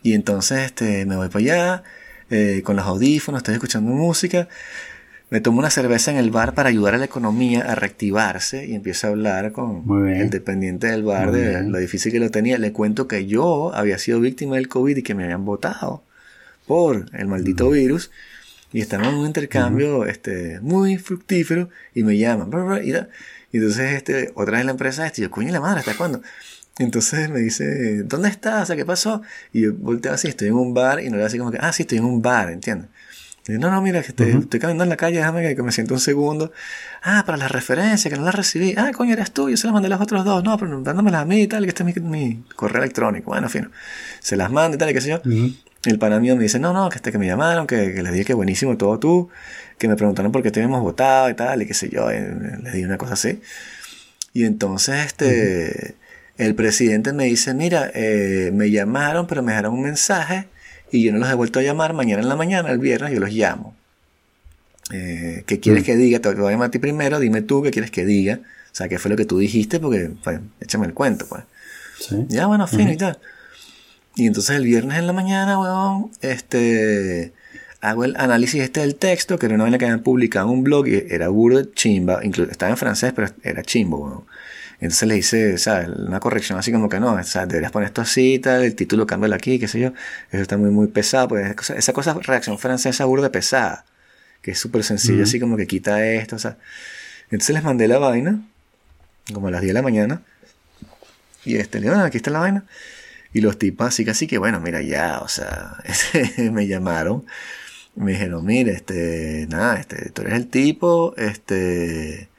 Y 0.02 0.14
entonces 0.14 0.66
este, 0.66 1.06
me 1.06 1.16
voy 1.16 1.30
para 1.30 1.40
allá, 1.40 1.84
eh, 2.32 2.62
con 2.66 2.76
los 2.76 2.86
audífonos, 2.86 3.40
estoy 3.40 3.56
escuchando 3.56 3.92
música 3.92 4.48
me 5.30 5.42
tomo 5.42 5.60
una 5.60 5.70
cerveza 5.70 6.12
en 6.12 6.18
el 6.18 6.30
bar 6.32 6.54
para 6.54 6.70
ayudar 6.70 6.94
a 6.96 6.98
la 6.98 7.06
economía 7.06 7.62
a 7.72 7.76
reactivarse 7.76 8.66
y 8.68 8.76
empiezo 8.76 9.08
a 9.08 9.10
hablar 9.10 9.52
con 9.52 9.84
el 10.08 10.30
dependiente 10.30 10.88
del 10.88 11.04
bar 11.04 11.32
Muy 11.32 11.40
de 11.40 11.50
bien. 11.50 11.72
lo 11.72 11.80
difícil 11.80 12.12
que 12.12 12.20
lo 12.20 12.30
tenía. 12.30 12.58
Le 12.58 12.72
cuento 12.72 13.08
que 13.08 13.26
yo 13.26 13.74
había 13.74 13.98
sido 13.98 14.20
víctima 14.20 14.56
del 14.56 14.68
COVID 14.68 14.98
y 14.98 15.04
que 15.04 15.16
me 15.16 15.24
habían 15.24 15.44
votado 15.46 16.04
por 16.68 17.06
el 17.14 17.28
maldito 17.28 17.66
uh 17.68 17.72
-huh. 17.72 17.74
virus 17.74 18.12
y 18.72 18.82
estábamos 18.82 19.14
en 19.14 19.20
un 19.20 19.26
intercambio 19.28 20.00
uh 20.00 20.04
-huh. 20.04 20.10
este, 20.10 20.60
muy 20.62 20.98
fructífero 20.98 21.70
y 21.94 22.04
me 22.04 22.18
llaman. 22.18 22.50
Y, 22.86 22.92
y 22.92 23.58
entonces 23.58 23.94
este, 23.94 24.32
otra 24.36 24.58
vez 24.58 24.66
la 24.66 24.72
empresa, 24.72 25.06
este, 25.08 25.22
yo, 25.24 25.32
coño 25.32 25.52
la 25.52 25.60
madre, 25.62 25.80
¿hasta 25.80 25.96
cuándo? 25.96 26.22
Entonces 26.78 27.30
me 27.30 27.40
dice, 27.40 28.04
¿dónde 28.04 28.28
estás? 28.30 28.64
O 28.64 28.66
sea, 28.66 28.76
¿qué 28.76 28.86
pasó? 28.86 29.22
Y 29.54 29.62
yo 29.62 29.74
volteo 29.74 30.12
así, 30.14 30.28
estoy 30.28 30.50
en 30.50 30.56
un 30.56 30.74
bar 30.74 31.02
y 31.02 31.10
no 31.10 31.18
le 31.18 31.24
así 31.24 31.38
como 31.38 31.52
que, 31.52 31.58
ah, 31.62 31.72
sí, 31.72 31.84
estoy 31.84 32.00
en 32.00 32.04
un 32.06 32.22
bar, 32.22 32.52
¿entiendes? 32.52 32.90
No, 33.48 33.70
no, 33.70 33.82
mira, 33.82 34.02
que 34.02 34.08
estoy, 34.08 34.32
uh 34.32 34.36
-huh. 34.36 34.44
estoy 34.44 34.60
caminando 34.60 34.86
en 34.86 34.90
la 34.90 34.98
calle, 34.98 35.18
déjame 35.18 35.56
que, 35.56 35.62
me 35.62 35.72
siento 35.72 35.94
un 35.94 36.00
segundo. 36.00 36.52
Ah, 37.04 37.24
para 37.26 37.38
la 37.38 37.48
referencia, 37.48 38.10
que 38.10 38.18
no 38.18 38.24
la 38.24 38.32
recibí. 38.32 38.74
Ah, 38.76 38.92
coño, 38.92 39.14
eres 39.14 39.32
tú, 39.32 39.50
yo 39.50 39.58
se 39.58 39.68
las 39.68 39.74
mandé 39.74 39.88
a 39.88 39.92
los 39.92 40.02
otros 40.02 40.26
dos. 40.26 40.44
No, 40.44 40.58
pero 40.58 40.82
dándomelas 40.82 41.22
a 41.22 41.26
mí 41.26 41.44
y 41.44 41.48
tal, 41.48 41.64
que 41.64 41.70
este 41.70 41.84
es 41.84 41.96
mi, 41.96 42.02
mi 42.02 42.44
correo 42.56 42.82
electrónico. 42.82 43.32
Bueno, 43.32 43.48
fin. 43.50 43.70
Se 44.20 44.36
las 44.36 44.52
mando 44.52 44.76
y 44.76 44.80
tal, 44.80 44.90
y 44.90 44.94
qué 44.94 45.02
sé 45.02 45.10
yo. 45.10 45.22
Uh 45.24 45.30
-huh. 45.30 45.56
El 45.86 46.00
pana 46.00 46.20
mío 46.20 46.36
me 46.36 46.42
dice, 46.42 46.58
no, 46.58 46.74
no, 46.74 46.90
que 46.90 46.96
este 46.96 47.12
que 47.12 47.20
me 47.20 47.28
llamaron, 47.28 47.68
que, 47.68 47.94
que 47.94 48.02
les 48.02 48.12
dije 48.12 48.26
que 48.26 48.34
buenísimo 48.34 48.76
todo 48.78 48.98
tú, 48.98 49.30
que 49.78 49.88
me 49.88 49.96
preguntaron 49.96 50.32
por 50.32 50.42
qué 50.42 50.50
te 50.50 50.60
habíamos 50.60 50.82
votado 50.82 51.30
y 51.30 51.36
tal, 51.36 51.62
y 51.62 51.68
qué 51.68 51.76
sé 51.76 51.90
yo, 51.90 52.12
y 52.12 52.16
les 52.64 52.74
di 52.74 52.84
una 52.84 52.98
cosa 52.98 53.14
así. 53.14 53.40
Y 54.34 54.46
entonces, 54.46 55.06
este, 55.06 55.26
uh 55.28 55.90
-huh. 56.40 56.46
el 56.48 56.56
presidente 56.56 57.14
me 57.14 57.26
dice, 57.26 57.54
mira, 57.54 57.92
eh, 57.94 58.50
me 58.52 58.72
llamaron, 58.72 59.28
pero 59.28 59.44
me 59.44 59.52
dejaron 59.52 59.76
un 59.76 59.84
mensaje 59.84 60.48
y 60.96 61.04
yo 61.04 61.12
no 61.12 61.20
los 61.20 61.30
he 61.30 61.34
vuelto 61.34 61.60
a 61.60 61.62
llamar, 61.62 61.94
mañana 61.94 62.22
en 62.22 62.30
la 62.30 62.36
mañana, 62.36 62.72
el 62.72 62.80
viernes, 62.80 63.14
yo 63.14 63.20
los 63.20 63.32
llamo. 63.32 63.76
Eh, 64.92 65.44
¿Qué 65.46 65.60
quieres 65.60 65.84
mm. 65.84 65.86
que 65.86 65.96
diga? 65.96 66.20
Te 66.20 66.34
voy 66.34 66.48
a 66.48 66.52
llamar 66.52 66.68
a 66.68 66.72
ti 66.72 66.80
primero, 66.80 67.20
dime 67.20 67.42
tú 67.42 67.62
qué 67.64 67.72
quieres 67.72 67.92
que 67.92 68.06
diga. 68.06 68.40
O 68.72 68.76
sea, 68.76 68.90
qué 68.90 69.00
fue 69.00 69.10
lo 69.10 69.18
que 69.18 69.26
tú 69.26 69.38
dijiste, 69.38 69.80
porque, 69.80 70.12
pues, 70.24 70.40
échame 70.60 70.86
el 70.86 70.94
cuento, 70.94 71.26
pues. 71.28 71.44
Sí. 72.00 72.26
Ya, 72.28 72.48
bueno, 72.48 72.68
fin 72.68 72.82
uh 72.82 72.92
-huh. 72.92 72.94
y 72.94 72.98
tal. 72.98 73.20
Y 74.16 74.28
entonces 74.28 74.56
el 74.56 74.64
viernes 74.64 74.98
en 74.98 75.08
la 75.08 75.14
mañana, 75.14 75.60
weón, 75.60 76.12
este, 76.22 77.34
hago 77.82 78.06
el 78.06 78.16
análisis 78.18 78.62
este 78.62 78.82
del 78.82 78.96
texto, 78.96 79.38
que 79.38 79.46
era 79.46 79.56
una 79.56 79.64
vaina 79.64 79.78
que 79.78 79.86
habían 79.86 80.04
publicado 80.04 80.48
en 80.48 80.54
un 80.54 80.64
blog 80.64 80.88
y 80.88 81.06
era 81.10 81.30
burdo 81.30 81.64
chimba, 81.74 82.20
incluso 82.24 82.52
estaba 82.52 82.72
en 82.72 82.78
francés, 82.78 83.14
pero 83.16 83.30
era 83.44 83.64
chimbo, 83.64 83.98
weón. 83.98 84.24
Entonces 84.80 85.08
le 85.08 85.18
hice, 85.18 85.58
¿sabes? 85.58 85.88
Una 85.90 86.20
corrección 86.20 86.60
así 86.60 86.72
como 86.72 86.90
que 86.90 87.00
no, 87.00 87.14
o 87.14 87.24
sea, 87.24 87.46
deberías 87.46 87.72
poner 87.72 87.88
esto 87.88 88.02
así, 88.02 88.40
tal, 88.40 88.64
el 88.64 88.76
título 88.76 89.08
cámbialo 89.08 89.36
aquí, 89.36 89.60
qué 89.60 89.68
sé 89.68 89.80
yo. 89.80 89.94
Eso 90.32 90.42
está 90.42 90.58
muy, 90.58 90.70
muy 90.70 90.88
pesado, 90.88 91.30
pues 91.30 91.70
esa 91.72 91.94
cosa, 91.94 92.14
reacción 92.22 92.60
francesa 92.60 93.06
burda 93.06 93.32
pesada, 93.32 93.86
que 94.42 94.52
es 94.52 94.60
súper 94.60 94.84
sencillo, 94.84 95.18
uh 95.18 95.20
-huh. 95.22 95.24
así 95.24 95.40
como 95.40 95.58
que 95.58 95.68
quita 95.68 96.06
esto, 96.06 96.36
o 96.36 96.40
sea. 96.40 96.58
Entonces 97.32 97.56
les 97.56 97.64
mandé 97.64 97.88
la 97.88 98.00
vaina, 98.00 98.42
como 99.34 99.48
a 99.48 99.52
las 99.52 99.62
10 99.62 99.70
de 99.70 99.74
la 99.74 99.82
mañana, 99.82 100.22
y 101.46 101.58
este, 101.58 101.80
le 101.80 101.90
digo, 101.90 102.02
aquí 102.02 102.18
está 102.18 102.32
la 102.32 102.40
vaina. 102.40 102.66
Y 103.34 103.42
los 103.42 103.58
tipos 103.60 103.88
así 103.88 104.06
casi 104.06 104.28
que, 104.28 104.38
bueno, 104.38 104.60
mira, 104.62 104.82
ya, 104.82 105.20
o 105.20 105.28
sea, 105.28 105.78
me 106.52 106.68
llamaron, 106.68 107.26
me 107.96 108.12
dijeron, 108.14 108.46
mire, 108.46 108.72
este, 108.74 109.48
nada, 109.50 109.80
este, 109.80 110.10
tú 110.12 110.22
eres 110.24 110.36
el 110.36 110.48
tipo, 110.48 111.14
este 111.18 112.30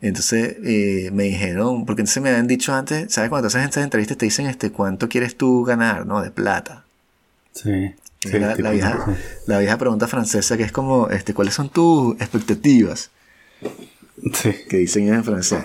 Entonces 0.00 0.56
eh, 0.64 1.10
me 1.12 1.24
dijeron, 1.24 1.86
porque 1.86 2.02
entonces 2.02 2.22
me 2.22 2.28
habían 2.28 2.46
dicho 2.46 2.74
antes, 2.74 3.12
¿sabes? 3.12 3.30
Cuando 3.30 3.48
te 3.48 3.56
haces 3.56 3.68
estas 3.68 3.84
entrevistas 3.84 4.18
te 4.18 4.26
dicen, 4.26 4.46
este, 4.46 4.70
¿cuánto 4.70 5.08
quieres 5.08 5.36
tú 5.36 5.64
ganar, 5.64 6.06
no? 6.06 6.22
De 6.22 6.30
plata. 6.30 6.84
Sí. 7.52 7.94
sí 8.20 8.38
la, 8.38 8.54
vieja, 8.54 9.06
la 9.46 9.58
vieja 9.58 9.78
pregunta 9.78 10.08
francesa 10.08 10.56
que 10.56 10.64
es 10.64 10.72
como, 10.72 11.08
este, 11.08 11.32
¿cuáles 11.32 11.54
son 11.54 11.70
tus 11.70 12.14
expectativas? 12.20 13.10
Sí. 14.32 14.50
Que 14.68 14.78
dicen 14.78 15.12
en 15.12 15.24
francés. 15.24 15.64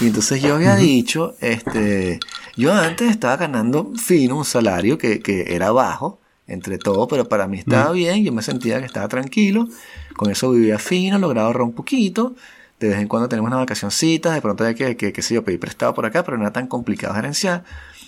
Y 0.00 0.06
entonces 0.06 0.42
yo 0.42 0.54
había 0.54 0.76
dicho, 0.76 1.34
este, 1.40 2.20
yo 2.56 2.72
antes 2.72 3.10
estaba 3.10 3.36
ganando 3.36 3.92
fino 3.96 4.36
un 4.36 4.44
salario 4.44 4.98
que, 4.98 5.20
que 5.20 5.54
era 5.54 5.70
bajo, 5.70 6.18
entre 6.46 6.78
todo, 6.78 7.08
pero 7.08 7.28
para 7.28 7.46
mí 7.48 7.58
estaba 7.58 7.92
bien, 7.92 8.24
yo 8.24 8.32
me 8.32 8.42
sentía 8.42 8.78
que 8.78 8.86
estaba 8.86 9.08
tranquilo, 9.08 9.68
con 10.16 10.30
eso 10.30 10.50
vivía 10.50 10.78
fino, 10.78 11.18
lograba 11.18 11.48
ahorrar 11.48 11.62
un 11.62 11.72
poquito, 11.72 12.34
de 12.80 12.88
vez 12.88 12.98
en 12.98 13.08
cuando 13.08 13.28
tenemos 13.28 13.48
una 13.48 13.56
vacacioncita, 13.56 14.34
de 14.34 14.42
pronto 14.42 14.64
hay 14.64 14.74
que, 14.74 14.96
que, 14.96 15.22
sé 15.22 15.34
yo, 15.34 15.44
pedir 15.44 15.60
prestado 15.60 15.94
por 15.94 16.04
acá, 16.04 16.24
pero 16.24 16.36
no 16.36 16.44
era 16.44 16.52
tan 16.52 16.66
complicado 16.66 17.14
gerenciar. 17.14 17.64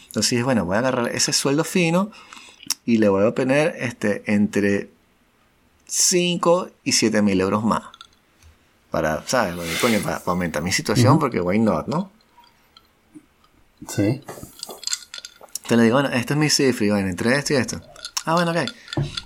Entonces 0.06 0.30
dije, 0.30 0.42
bueno, 0.42 0.64
voy 0.64 0.76
a 0.76 0.80
agarrar 0.80 1.08
ese 1.08 1.32
sueldo 1.32 1.64
fino 1.64 2.10
y 2.84 2.98
le 2.98 3.08
voy 3.08 3.26
a 3.26 3.34
poner 3.34 3.76
este, 3.78 4.22
entre 4.26 4.90
5 5.86 6.70
y 6.84 6.92
7 6.92 7.22
mil 7.22 7.40
euros 7.40 7.64
más. 7.64 7.84
Para, 8.90 9.22
¿sabes? 9.26 9.54
Coño, 9.80 10.00
para, 10.00 10.18
para 10.18 10.32
aumentar 10.32 10.62
mi 10.62 10.72
situación, 10.72 11.18
porque 11.18 11.40
why 11.40 11.58
not, 11.58 11.88
¿no? 11.88 12.10
Sí. 13.86 14.22
Te 15.66 15.76
le 15.76 15.84
digo, 15.84 15.96
bueno, 16.00 16.08
esta 16.10 16.34
es 16.34 16.40
mi 16.40 16.48
cifra, 16.48 16.86
y 16.86 16.90
bueno, 16.90 17.08
entre 17.08 17.36
esto 17.36 17.52
y 17.52 17.56
esto. 17.56 17.80
Ah, 18.24 18.34
bueno, 18.34 18.50
ok. 18.50 18.58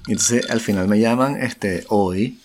Entonces 0.09 0.51
al 0.51 0.61
final 0.61 0.89
me 0.89 0.99
llaman 1.01 1.41
este, 1.41 1.85
hoy 1.89 2.41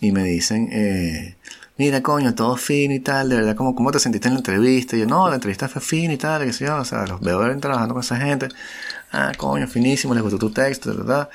y 0.00 0.12
me 0.12 0.24
dicen, 0.24 0.68
eh, 0.72 1.36
mira, 1.80 2.02
coño, 2.02 2.34
todo 2.34 2.56
fino 2.56 2.94
y 2.94 3.00
tal, 3.00 3.28
de 3.30 3.36
verdad, 3.36 3.56
¿cómo, 3.56 3.74
¿cómo 3.74 3.90
te 3.90 3.98
sentiste 3.98 4.28
en 4.28 4.34
la 4.34 4.40
entrevista? 4.40 4.96
Y 4.96 5.00
yo, 5.00 5.06
no, 5.06 5.28
la 5.28 5.36
entrevista 5.36 5.68
fue 5.68 5.80
fina 5.82 6.12
y 6.14 6.18
tal, 6.18 6.44
que 6.44 6.52
sé 6.52 6.66
yo, 6.66 6.76
o 6.76 6.84
sea, 6.84 7.06
los 7.06 7.20
veo 7.20 7.38
trabajando 7.58 7.94
con 7.94 8.02
esa 8.02 8.16
gente. 8.16 8.48
Ah, 9.12 9.32
coño, 9.36 9.66
finísimo, 9.68 10.14
les 10.14 10.22
gustó 10.22 10.38
tu 10.38 10.50
texto, 10.52 10.94
¿verdad? 10.96 11.28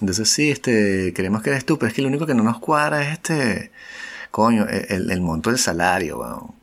Entonces 0.00 0.28
sí, 0.30 0.50
este, 0.50 1.12
queremos 1.14 1.42
que 1.42 1.50
eres 1.50 1.64
tú, 1.66 1.78
pero 1.78 1.88
es 1.90 1.94
que 1.94 2.02
lo 2.02 2.08
único 2.08 2.26
que 2.26 2.34
no 2.34 2.42
nos 2.44 2.58
cuadra 2.60 3.02
es 3.02 3.12
este, 3.14 3.72
coño, 4.30 4.66
el, 4.68 4.86
el- 4.90 5.10
el 5.12 5.20
monto 5.22 5.50
del 5.50 5.58
salario, 5.58 6.18
weón. 6.20 6.61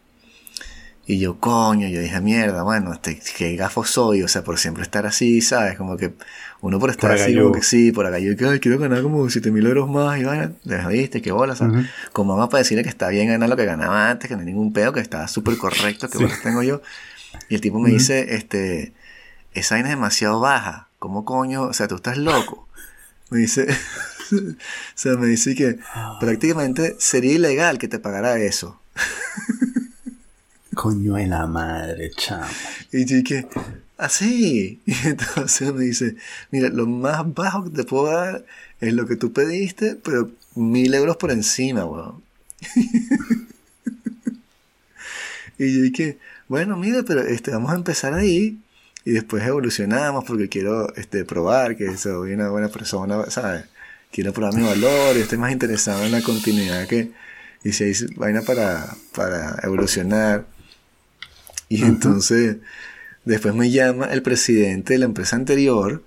Y 1.10 1.18
yo, 1.18 1.40
coño, 1.40 1.88
yo 1.88 2.02
dije, 2.02 2.22
mierda, 2.22 2.62
bueno, 2.62 2.94
este, 2.94 3.20
qué 3.36 3.56
gafo 3.56 3.84
soy, 3.84 4.22
o 4.22 4.28
sea, 4.28 4.44
por 4.44 4.60
siempre 4.60 4.84
estar 4.84 5.08
así, 5.08 5.42
¿sabes? 5.42 5.76
Como 5.76 5.98
que 5.98 6.14
uno 6.62 6.78
por 6.78 6.92
estar 6.92 7.10
Por 7.10 7.20
así, 7.20 7.36
como 7.36 7.52
que 7.52 7.64
sí, 7.64 7.92
por 7.92 8.06
acá, 8.06 8.20
yo 8.20 8.38
que, 8.38 8.46
ay, 8.46 8.60
quiero 8.60 8.78
ganar 8.78 9.02
como 9.02 9.28
7 9.28 9.50
mil 9.50 9.66
euros 9.66 9.90
más, 9.90 10.20
y 10.20 10.24
bueno, 10.24 10.54
viste, 10.88 11.20
qué 11.24 11.32
bola, 11.32 11.56
¿sabes? 11.56 11.78
Ujú. 11.78 11.86
Como 12.14 12.36
vamos 12.36 12.52
para 12.52 12.60
decirle 12.60 12.84
que 12.84 12.90
está 12.90 13.08
bien 13.10 13.28
ganar 13.28 13.50
lo 13.50 13.58
que 13.58 13.66
ganaba 13.66 14.12
antes, 14.12 14.28
que 14.28 14.36
no 14.36 14.42
hay 14.42 14.46
ningún 14.46 14.72
pedo, 14.72 14.94
que 14.94 15.00
estaba 15.00 15.28
súper 15.28 15.58
correcto, 15.58 16.08
que 16.12 16.20
Sí. 16.20 16.24
bolas 16.26 16.44
tengo 16.44 16.62
yo. 16.62 16.84
Y 17.50 17.56
el 17.56 17.62
tipo 17.62 17.80
me 17.80 17.90
dice, 17.90 18.36
este, 18.36 18.94
esa 19.56 19.74
vaina 19.74 19.90
es 19.90 19.96
demasiado 19.96 20.40
baja, 20.40 20.90
¿cómo 21.00 21.26
coño? 21.26 21.64
O 21.64 21.74
sea, 21.74 21.88
tú 21.88 21.96
estás 21.96 22.20
loco. 22.20 22.68
Me 23.32 23.40
dice, 23.40 23.66
o 24.32 24.36
sea, 24.94 25.16
me 25.16 25.26
dice 25.26 25.56
que 25.56 25.80
prácticamente 26.20 26.98
sería 27.00 27.34
ilegal 27.34 27.80
que 27.80 27.88
te 27.88 27.98
pagara 27.98 28.38
eso. 28.38 28.80
Coño 30.82 31.16
de 31.16 31.28
la 31.28 31.46
madre, 31.46 32.10
chamo. 32.12 32.48
Y 32.94 33.04
yo 33.04 33.18
dije, 33.18 33.50
así. 33.98 34.80
Y 34.86 34.94
entonces 35.08 35.74
me 35.74 35.84
dice, 35.84 36.16
mira, 36.52 36.70
lo 36.70 36.88
más 36.88 37.34
bajo 37.34 37.66
que 37.66 37.72
te 37.72 37.84
puedo 37.84 38.06
dar 38.06 38.46
es 38.80 38.94
lo 38.94 39.06
que 39.06 39.18
tú 39.18 39.34
pediste, 39.34 39.98
pero 40.02 40.32
mil 40.56 40.94
euros 40.94 41.18
por 41.18 41.32
encima, 41.32 41.84
weón. 41.84 42.24
y 45.58 45.76
yo 45.76 45.82
dije, 45.82 46.18
bueno, 46.48 46.78
mira, 46.78 47.04
pero 47.04 47.24
este, 47.24 47.52
vamos 47.52 47.74
a 47.74 47.76
empezar 47.76 48.14
ahí 48.14 48.58
y 49.04 49.12
después 49.12 49.44
evolucionamos 49.46 50.24
porque 50.24 50.48
quiero 50.48 50.96
este, 50.96 51.26
probar 51.26 51.76
que 51.76 51.98
soy 51.98 52.32
una 52.36 52.52
buena 52.52 52.70
persona, 52.70 53.30
¿sabes? 53.30 53.66
Quiero 54.14 54.32
probar 54.32 54.54
mi 54.56 54.64
valor 54.64 55.18
y 55.18 55.20
estoy 55.20 55.40
más 55.40 55.52
interesado 55.52 56.06
en 56.06 56.14
la 56.14 56.22
continuidad 56.22 56.88
que... 56.88 57.12
Y 57.66 57.74
si 57.74 57.84
hay 57.84 57.94
vaina 58.16 58.44
para, 58.44 58.96
para 59.14 59.60
evolucionar. 59.64 60.46
Y 61.70 61.84
entonces, 61.84 62.58
después 63.26 63.54
me 63.54 63.70
llama 63.70 64.08
el 64.08 64.24
presidente 64.24 64.94
de 64.94 65.00
la 65.00 65.06
empresa 65.06 65.36
anterior 65.36 66.04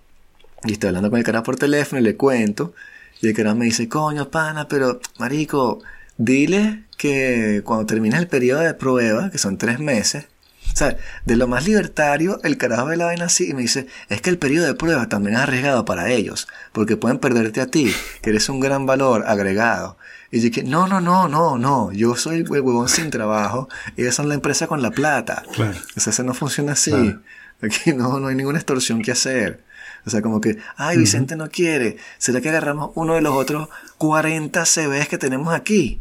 y 0.64 0.72
estoy 0.72 0.88
hablando 0.88 1.10
con 1.10 1.18
el 1.18 1.24
cara 1.24 1.42
por 1.42 1.56
teléfono 1.56 2.00
y 2.00 2.04
le 2.04 2.16
cuento. 2.16 2.74
Y 3.20 3.28
el 3.28 3.34
cara 3.34 3.54
me 3.54 3.66
dice, 3.66 3.88
coño, 3.88 4.30
pana, 4.30 4.68
pero, 4.68 5.00
marico, 5.18 5.82
dile 6.18 6.84
que 6.96 7.62
cuando 7.64 7.86
termine 7.86 8.18
el 8.18 8.28
periodo 8.28 8.60
de 8.60 8.74
prueba, 8.74 9.30
que 9.30 9.38
son 9.38 9.58
tres 9.58 9.78
meses, 9.78 10.26
o 10.72 10.76
sea, 10.76 10.96
de 11.24 11.36
lo 11.36 11.48
más 11.48 11.66
libertario, 11.66 12.40
el 12.44 12.56
carajo 12.56 12.86
ve 12.86 12.96
la 12.96 13.06
vaina 13.06 13.26
así 13.26 13.50
y 13.50 13.54
me 13.54 13.62
dice, 13.62 13.86
es 14.08 14.20
que 14.20 14.30
el 14.30 14.38
periodo 14.38 14.66
de 14.66 14.74
prueba 14.74 15.08
también 15.08 15.36
es 15.36 15.42
arriesgado 15.42 15.84
para 15.84 16.10
ellos, 16.10 16.48
porque 16.72 16.96
pueden 16.96 17.18
perderte 17.18 17.60
a 17.60 17.66
ti, 17.66 17.92
que 18.22 18.30
eres 18.30 18.48
un 18.48 18.60
gran 18.60 18.86
valor 18.86 19.24
agregado. 19.26 19.98
Y 20.32 20.40
dije, 20.40 20.64
no, 20.64 20.88
no, 20.88 21.02
no, 21.02 21.28
no, 21.28 21.58
no, 21.58 21.92
yo 21.92 22.16
soy 22.16 22.38
el 22.38 22.50
huevón 22.50 22.88
sin 22.88 23.10
trabajo, 23.10 23.68
ellos 23.98 24.14
son 24.14 24.30
la 24.30 24.34
empresa 24.34 24.66
con 24.66 24.80
la 24.80 24.90
plata. 24.90 25.42
Claro. 25.52 25.78
O 25.94 26.00
sea, 26.00 26.10
eso 26.10 26.22
no 26.22 26.32
funciona 26.32 26.72
así. 26.72 26.90
Claro. 26.90 27.20
Aquí 27.60 27.92
no, 27.92 28.18
no 28.18 28.28
hay 28.28 28.34
ninguna 28.34 28.58
extorsión 28.58 29.02
que 29.02 29.12
hacer. 29.12 29.62
O 30.06 30.10
sea, 30.10 30.22
como 30.22 30.40
que, 30.40 30.56
ay, 30.76 30.96
Vicente 30.96 31.36
no 31.36 31.50
quiere. 31.50 31.98
¿Será 32.16 32.40
que 32.40 32.48
agarramos 32.48 32.92
uno 32.94 33.14
de 33.14 33.20
los 33.20 33.34
otros 33.34 33.68
40 33.98 34.64
CVs 34.64 35.06
que 35.06 35.18
tenemos 35.18 35.52
aquí? 35.52 36.00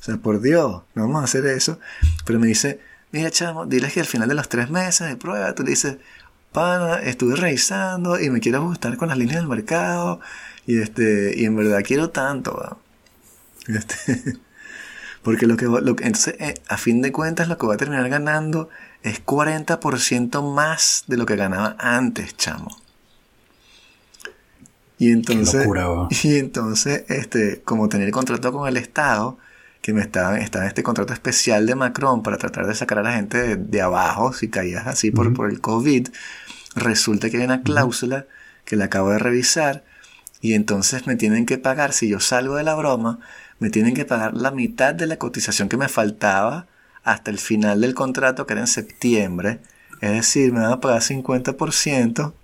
O 0.00 0.02
sea, 0.02 0.16
por 0.16 0.40
Dios, 0.40 0.82
no 0.94 1.02
vamos 1.02 1.22
a 1.22 1.24
hacer 1.24 1.46
eso. 1.46 1.78
Pero 2.26 2.40
me 2.40 2.48
dice, 2.48 2.80
mira, 3.12 3.30
chamo, 3.30 3.64
diles 3.64 3.92
que 3.92 4.00
al 4.00 4.06
final 4.06 4.28
de 4.28 4.34
los 4.34 4.48
tres 4.48 4.70
meses 4.70 5.08
de 5.08 5.16
prueba, 5.16 5.54
tú 5.54 5.62
le 5.62 5.70
dices, 5.70 5.98
pana, 6.50 6.96
estuve 6.96 7.36
revisando 7.36 8.20
y 8.20 8.28
me 8.28 8.40
quiero 8.40 8.58
ajustar 8.58 8.96
con 8.96 9.08
las 9.08 9.18
líneas 9.18 9.36
del 9.38 9.48
mercado. 9.48 10.20
Y 10.66 10.80
este, 10.80 11.32
y 11.36 11.44
en 11.44 11.54
verdad 11.54 11.82
quiero 11.86 12.10
tanto, 12.10 12.54
¿va? 12.54 12.76
Este, 13.68 14.36
porque 15.22 15.46
lo 15.46 15.56
que, 15.56 15.66
lo 15.66 15.78
entonces, 16.00 16.34
eh, 16.38 16.54
a 16.68 16.76
fin 16.76 17.02
de 17.02 17.12
cuentas, 17.12 17.48
lo 17.48 17.58
que 17.58 17.66
va 17.66 17.74
a 17.74 17.78
terminar 17.78 18.08
ganando 18.08 18.68
es 19.02 19.24
40% 19.24 20.54
más 20.54 21.04
de 21.06 21.16
lo 21.16 21.26
que 21.26 21.36
ganaba 21.36 21.76
antes, 21.78 22.36
chamo. 22.36 22.76
Y 24.98 25.12
entonces, 25.12 25.62
locura, 25.62 26.08
y 26.22 26.36
entonces, 26.36 27.04
este, 27.08 27.62
como 27.62 27.88
tener 27.88 28.10
contrato 28.10 28.52
con 28.52 28.66
el 28.66 28.76
Estado, 28.76 29.38
que 29.80 29.92
me 29.92 30.00
estaba, 30.00 30.38
estaba 30.38 30.66
este 30.66 30.82
contrato 30.82 31.12
especial 31.12 31.66
de 31.66 31.76
Macron 31.76 32.22
para 32.22 32.36
tratar 32.36 32.66
de 32.66 32.74
sacar 32.74 32.98
a 32.98 33.02
la 33.02 33.12
gente 33.12 33.38
de, 33.38 33.56
de 33.56 33.80
abajo, 33.80 34.32
si 34.32 34.48
caías 34.48 34.86
así 34.86 35.12
por, 35.12 35.32
por 35.34 35.50
el 35.50 35.60
COVID, 35.60 36.08
resulta 36.74 37.30
que 37.30 37.38
hay 37.38 37.44
una 37.44 37.62
cláusula 37.62 38.26
que 38.64 38.76
la 38.76 38.86
acabo 38.86 39.10
de 39.10 39.18
revisar 39.18 39.84
y 40.40 40.54
entonces 40.54 41.06
me 41.06 41.16
tienen 41.16 41.46
que 41.46 41.58
pagar, 41.58 41.92
si 41.92 42.08
yo 42.08 42.20
salgo 42.20 42.56
de 42.56 42.62
la 42.62 42.74
broma, 42.74 43.18
me 43.58 43.70
tienen 43.70 43.94
que 43.94 44.04
pagar 44.04 44.34
la 44.34 44.50
mitad 44.50 44.94
de 44.94 45.06
la 45.06 45.16
cotización 45.16 45.68
que 45.68 45.76
me 45.76 45.88
faltaba 45.88 46.66
hasta 47.04 47.30
el 47.30 47.38
final 47.38 47.80
del 47.80 47.94
contrato, 47.94 48.46
que 48.46 48.52
era 48.54 48.60
en 48.62 48.66
septiembre. 48.66 49.60
Es 50.00 50.10
decir, 50.12 50.52
me 50.52 50.60
van 50.60 50.72
a 50.72 50.80
pagar 50.80 51.02
50% 51.02 52.34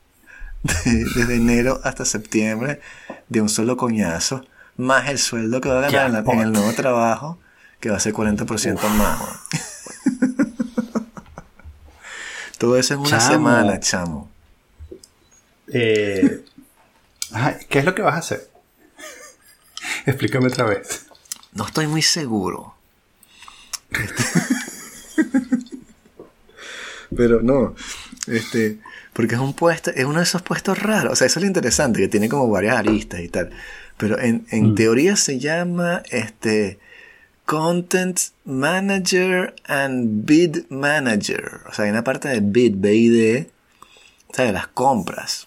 de- 0.62 1.04
desde 1.14 1.36
enero 1.36 1.80
hasta 1.84 2.04
septiembre 2.04 2.80
de 3.28 3.40
un 3.42 3.48
solo 3.48 3.76
coñazo, 3.76 4.44
más 4.76 5.08
el 5.08 5.18
sueldo 5.18 5.60
que 5.60 5.68
va 5.68 5.78
a 5.78 5.90
ganar 5.90 6.06
en, 6.06 6.12
la- 6.24 6.32
en 6.32 6.40
el 6.40 6.52
nuevo 6.52 6.72
trabajo, 6.72 7.38
que 7.80 7.90
va 7.90 7.96
a 7.96 8.00
ser 8.00 8.12
40% 8.14 8.88
más. 8.88 9.20
weón. 9.20 10.44
Todo 12.58 12.78
eso 12.78 12.94
en 12.94 13.00
una 13.00 13.10
Chamo. 13.18 13.30
semana, 13.30 13.80
chamo. 13.80 14.30
Eh, 15.68 16.44
¿Qué 17.68 17.78
es 17.80 17.84
lo 17.84 17.94
que 17.94 18.02
vas 18.02 18.14
a 18.14 18.18
hacer? 18.18 18.48
Explícame 20.06 20.46
otra 20.46 20.64
vez. 20.64 21.03
No 21.54 21.66
estoy 21.66 21.86
muy 21.86 22.02
seguro. 22.02 22.74
Pero 27.16 27.42
no, 27.42 27.74
este, 28.26 28.78
porque 29.12 29.36
es 29.36 29.40
un 29.40 29.54
puesto, 29.54 29.90
es 29.92 30.04
uno 30.04 30.18
de 30.18 30.24
esos 30.24 30.42
puestos 30.42 30.78
raros. 30.82 31.12
O 31.12 31.16
sea, 31.16 31.26
eso 31.28 31.38
es 31.38 31.42
lo 31.42 31.46
interesante, 31.46 32.00
que 32.00 32.08
tiene 32.08 32.28
como 32.28 32.48
varias 32.48 32.76
aristas 32.76 33.20
y 33.20 33.28
tal. 33.28 33.50
Pero 33.96 34.18
en, 34.18 34.46
en 34.50 34.72
Mm. 34.72 34.74
teoría 34.74 35.14
se 35.16 35.38
llama 35.38 36.02
este 36.10 36.80
Content 37.44 38.18
Manager 38.44 39.54
and 39.66 40.24
Bid 40.24 40.64
Manager. 40.70 41.60
O 41.70 41.74
sea, 41.74 41.84
hay 41.84 41.90
una 41.92 42.02
parte 42.02 42.28
de 42.28 42.40
bid, 42.40 42.74
B 42.78 42.94
y 42.94 43.08
D, 43.08 43.50
o 44.28 44.34
sea, 44.34 44.46
de 44.46 44.52
las 44.52 44.66
compras. 44.68 45.46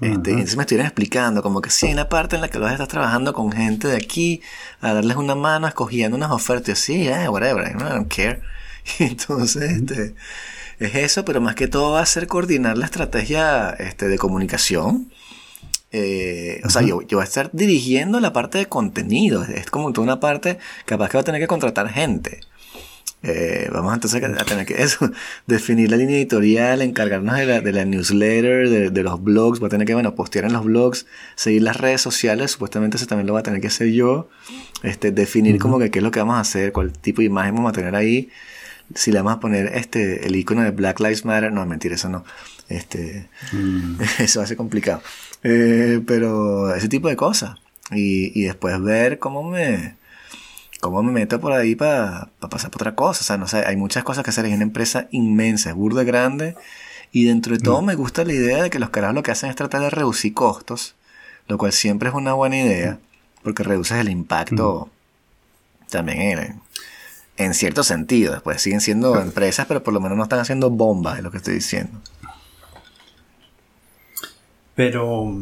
Este, 0.00 0.32
y 0.32 0.34
me 0.34 0.42
estuvieron 0.42 0.86
explicando 0.86 1.42
como 1.42 1.60
que 1.60 1.70
sí 1.70 1.86
hay 1.86 1.92
una 1.92 2.08
parte 2.08 2.34
en 2.34 2.42
la 2.42 2.48
que 2.48 2.58
vas 2.58 2.70
a 2.70 2.74
estar 2.74 2.88
trabajando 2.88 3.32
con 3.32 3.52
gente 3.52 3.88
de 3.88 3.96
aquí 3.96 4.42
a 4.80 4.92
darles 4.92 5.16
una 5.16 5.36
mano 5.36 5.68
escogiendo 5.68 6.16
unas 6.16 6.32
ofertas 6.32 6.68
y 6.68 6.72
así, 6.72 7.08
eh, 7.08 7.28
whatever, 7.28 7.70
I 7.70 7.74
don't 7.74 8.12
care. 8.12 8.40
Y 8.98 9.04
entonces 9.04 9.70
este, 9.70 10.14
es 10.78 10.94
eso, 10.94 11.24
pero 11.24 11.40
más 11.40 11.54
que 11.54 11.68
todo 11.68 11.92
va 11.92 12.00
a 12.00 12.06
ser 12.06 12.26
coordinar 12.26 12.76
la 12.76 12.84
estrategia 12.84 13.70
este, 13.70 14.08
de 14.08 14.18
comunicación. 14.18 15.10
Eh, 15.92 16.60
o 16.64 16.70
sea, 16.70 16.82
yo, 16.82 17.02
yo 17.02 17.18
voy 17.18 17.22
a 17.22 17.24
estar 17.24 17.50
dirigiendo 17.52 18.18
la 18.20 18.32
parte 18.32 18.58
de 18.58 18.66
contenido. 18.66 19.44
Es 19.44 19.70
como 19.70 19.92
toda 19.92 20.04
una 20.04 20.20
parte, 20.20 20.58
capaz 20.86 21.08
que 21.08 21.16
va 21.16 21.20
a 21.22 21.24
tener 21.24 21.40
que 21.40 21.46
contratar 21.46 21.88
gente. 21.88 22.40
Eh, 23.26 23.70
vamos 23.72 23.94
entonces 23.94 24.22
a 24.22 24.44
tener 24.44 24.66
que 24.66 24.74
eso, 24.82 25.10
definir 25.46 25.90
la 25.90 25.96
línea 25.96 26.16
editorial, 26.16 26.82
encargarnos 26.82 27.38
de 27.38 27.46
la, 27.46 27.60
de 27.62 27.72
la 27.72 27.86
newsletter, 27.86 28.68
de, 28.68 28.90
de, 28.90 29.02
los 29.02 29.22
blogs, 29.22 29.60
voy 29.60 29.68
a 29.68 29.70
tener 29.70 29.86
que, 29.86 29.94
bueno, 29.94 30.14
postear 30.14 30.44
en 30.44 30.52
los 30.52 30.62
blogs, 30.62 31.06
seguir 31.34 31.62
las 31.62 31.78
redes 31.78 32.02
sociales, 32.02 32.50
supuestamente 32.50 32.98
eso 32.98 33.06
también 33.06 33.26
lo 33.26 33.32
voy 33.32 33.40
a 33.40 33.42
tener 33.42 33.62
que 33.62 33.68
hacer 33.68 33.88
yo, 33.92 34.28
este, 34.82 35.10
definir 35.10 35.58
como 35.58 35.78
que 35.78 35.90
qué 35.90 36.00
es 36.00 36.02
lo 36.02 36.10
que 36.10 36.18
vamos 36.18 36.36
a 36.36 36.40
hacer, 36.40 36.72
cuál 36.72 36.92
tipo 36.92 37.22
de 37.22 37.26
imagen 37.26 37.54
vamos 37.54 37.70
a 37.70 37.72
tener 37.72 37.94
ahí, 37.94 38.28
si 38.94 39.10
le 39.10 39.20
vamos 39.20 39.38
a 39.38 39.40
poner 39.40 39.68
este, 39.74 40.26
el 40.26 40.36
icono 40.36 40.60
de 40.60 40.72
Black 40.72 41.00
Lives 41.00 41.24
Matter, 41.24 41.50
no, 41.50 41.64
mentira, 41.64 41.94
eso 41.94 42.10
no, 42.10 42.26
este, 42.68 43.30
mm. 43.52 44.02
eso 44.18 44.40
va 44.40 44.44
a 44.44 44.48
ser 44.48 44.58
complicado, 44.58 45.00
eh, 45.42 46.02
pero 46.06 46.74
ese 46.74 46.88
tipo 46.88 47.08
de 47.08 47.16
cosas, 47.16 47.56
y, 47.90 48.38
y 48.38 48.44
después 48.44 48.78
ver 48.82 49.18
cómo 49.18 49.42
me 49.42 49.96
¿Cómo 50.84 51.02
me 51.02 51.12
meto 51.12 51.40
por 51.40 51.52
ahí 51.52 51.74
para 51.74 52.28
pasar 52.50 52.70
por 52.70 52.82
otra 52.82 52.94
cosa? 52.94 53.22
O 53.22 53.24
sea, 53.24 53.38
no 53.38 53.48
sé, 53.48 53.64
hay 53.64 53.74
muchas 53.74 54.04
cosas 54.04 54.22
que 54.22 54.28
hacer. 54.28 54.44
Es 54.44 54.52
una 54.52 54.64
empresa 54.64 55.08
inmensa, 55.12 55.70
es 55.70 55.74
burda 55.74 56.04
grande. 56.04 56.56
Y 57.10 57.24
dentro 57.24 57.56
de 57.56 57.62
todo 57.62 57.80
mm. 57.80 57.86
me 57.86 57.94
gusta 57.94 58.22
la 58.22 58.34
idea 58.34 58.62
de 58.62 58.68
que 58.68 58.78
los 58.78 58.90
carajos 58.90 59.14
lo 59.14 59.22
que 59.22 59.30
hacen 59.30 59.48
es 59.48 59.56
tratar 59.56 59.80
de 59.80 59.88
reducir 59.88 60.34
costos, 60.34 60.94
lo 61.48 61.56
cual 61.56 61.72
siempre 61.72 62.10
es 62.10 62.14
una 62.14 62.34
buena 62.34 62.58
idea, 62.58 62.98
porque 63.42 63.62
reduces 63.62 63.96
el 63.96 64.10
impacto 64.10 64.90
mm. 65.86 65.90
también 65.90 66.20
en, 66.20 66.60
en, 67.38 67.54
cierto 67.54 67.82
sentido. 67.82 68.34
Después 68.34 68.60
siguen 68.60 68.82
siendo 68.82 69.18
empresas, 69.18 69.64
pero 69.66 69.82
por 69.82 69.94
lo 69.94 70.02
menos 70.02 70.18
no 70.18 70.24
están 70.24 70.40
haciendo 70.40 70.68
bombas, 70.68 71.16
es 71.16 71.24
lo 71.24 71.30
que 71.30 71.38
estoy 71.38 71.54
diciendo. 71.54 71.98
Pero, 74.74 75.34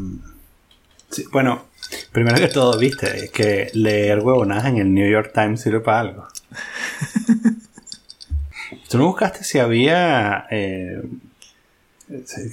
bueno, 1.32 1.64
Primero 2.12 2.36
que 2.36 2.48
todo, 2.48 2.78
viste, 2.78 3.24
es 3.24 3.30
que 3.30 3.70
leer 3.72 4.18
huevonadas 4.18 4.66
en 4.66 4.76
el 4.76 4.92
New 4.92 5.10
York 5.10 5.30
Times 5.32 5.62
sirve 5.62 5.80
para 5.80 6.00
algo. 6.00 6.28
¿Tú 8.88 8.98
no 8.98 9.06
buscaste 9.06 9.44
si 9.44 9.58
había... 9.58 10.46
Eh, 10.50 11.02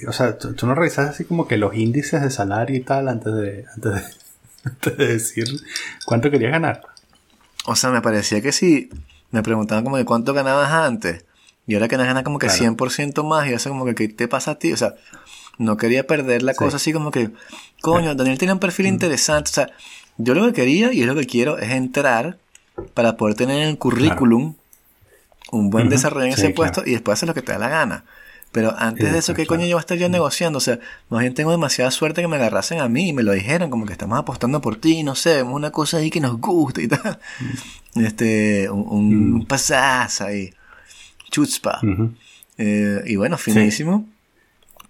o 0.08 0.12
sea, 0.12 0.38
¿tú, 0.38 0.66
no 0.66 0.74
revisaste 0.74 1.10
así 1.10 1.24
como 1.24 1.46
que 1.46 1.58
los 1.58 1.74
índices 1.74 2.22
de 2.22 2.30
salario 2.30 2.74
y 2.74 2.80
tal 2.80 3.08
antes 3.08 3.34
de, 3.34 3.66
antes 4.64 4.96
de, 4.96 5.06
decir 5.06 5.46
cuánto 6.06 6.30
querías 6.30 6.52
ganar? 6.52 6.80
O 7.66 7.76
sea, 7.76 7.90
me 7.90 8.00
parecía 8.00 8.40
que 8.40 8.52
si 8.52 8.88
me 9.30 9.42
preguntaban 9.42 9.84
como 9.84 9.98
de 9.98 10.06
cuánto 10.06 10.32
ganabas 10.32 10.72
antes 10.72 11.26
y 11.66 11.74
ahora 11.74 11.88
que 11.88 11.98
ganas 11.98 12.24
como 12.24 12.38
que 12.38 12.46
100% 12.46 13.22
más 13.22 13.46
y 13.48 13.52
eso 13.52 13.68
como 13.68 13.84
que 13.84 13.94
¿qué 13.94 14.08
te 14.08 14.26
pasa 14.26 14.52
a 14.52 14.58
ti? 14.58 14.72
O 14.72 14.78
sea, 14.78 14.94
no 15.60 15.76
quería 15.76 16.06
perder 16.06 16.42
la 16.42 16.54
cosa 16.54 16.78
así 16.78 16.90
como 16.90 17.10
que, 17.10 17.30
coño, 17.82 18.14
Daniel 18.14 18.38
tiene 18.38 18.54
un 18.54 18.58
perfil 18.58 18.86
mm. 18.86 18.88
interesante. 18.88 19.50
O 19.50 19.52
sea, 19.52 19.70
yo 20.16 20.34
lo 20.34 20.46
que 20.46 20.54
quería 20.54 20.92
y 20.92 21.02
es 21.02 21.06
lo 21.06 21.14
que 21.14 21.26
quiero 21.26 21.58
es 21.58 21.70
entrar 21.70 22.38
para 22.94 23.18
poder 23.18 23.36
tener 23.36 23.60
en 23.60 23.68
el 23.68 23.78
currículum 23.78 24.54
un 25.52 25.68
buen 25.68 25.90
desarrollo 25.90 26.26
en 26.26 26.32
ese 26.32 26.50
puesto 26.50 26.82
y 26.86 26.92
después 26.92 27.18
hacer 27.18 27.28
lo 27.28 27.34
que 27.34 27.42
te 27.42 27.52
da 27.52 27.58
la 27.58 27.68
gana. 27.68 28.04
Pero 28.52 28.74
antes 28.76 29.12
de 29.12 29.18
eso, 29.18 29.34
¿qué 29.34 29.46
coño 29.46 29.66
yo 29.66 29.76
voy 29.76 29.80
a 29.80 29.80
estar 29.80 29.98
yo 29.98 30.08
negociando? 30.08 30.56
O 30.56 30.60
sea, 30.60 30.80
más 31.10 31.20
bien 31.20 31.34
tengo 31.34 31.50
demasiada 31.50 31.90
suerte 31.90 32.22
que 32.22 32.26
me 32.26 32.36
agarrasen 32.36 32.80
a 32.80 32.88
mí 32.88 33.10
y 33.10 33.12
me 33.12 33.22
lo 33.22 33.32
dijeran, 33.32 33.68
como 33.68 33.84
que 33.84 33.92
estamos 33.92 34.18
apostando 34.18 34.60
por 34.62 34.76
ti, 34.76 35.02
no 35.02 35.14
sé, 35.14 35.42
una 35.42 35.70
cosa 35.70 35.98
ahí 35.98 36.10
que 36.10 36.20
nos 36.20 36.40
gusta 36.40 36.80
y 36.80 36.88
tal. 36.88 37.18
Este, 37.96 38.70
un, 38.70 39.46
un 39.46 39.46
ahí. 40.20 40.54
Chutzpa. 41.30 41.80
Eh, 42.56 43.02
y 43.06 43.16
bueno, 43.16 43.36
finísimo 43.36 44.06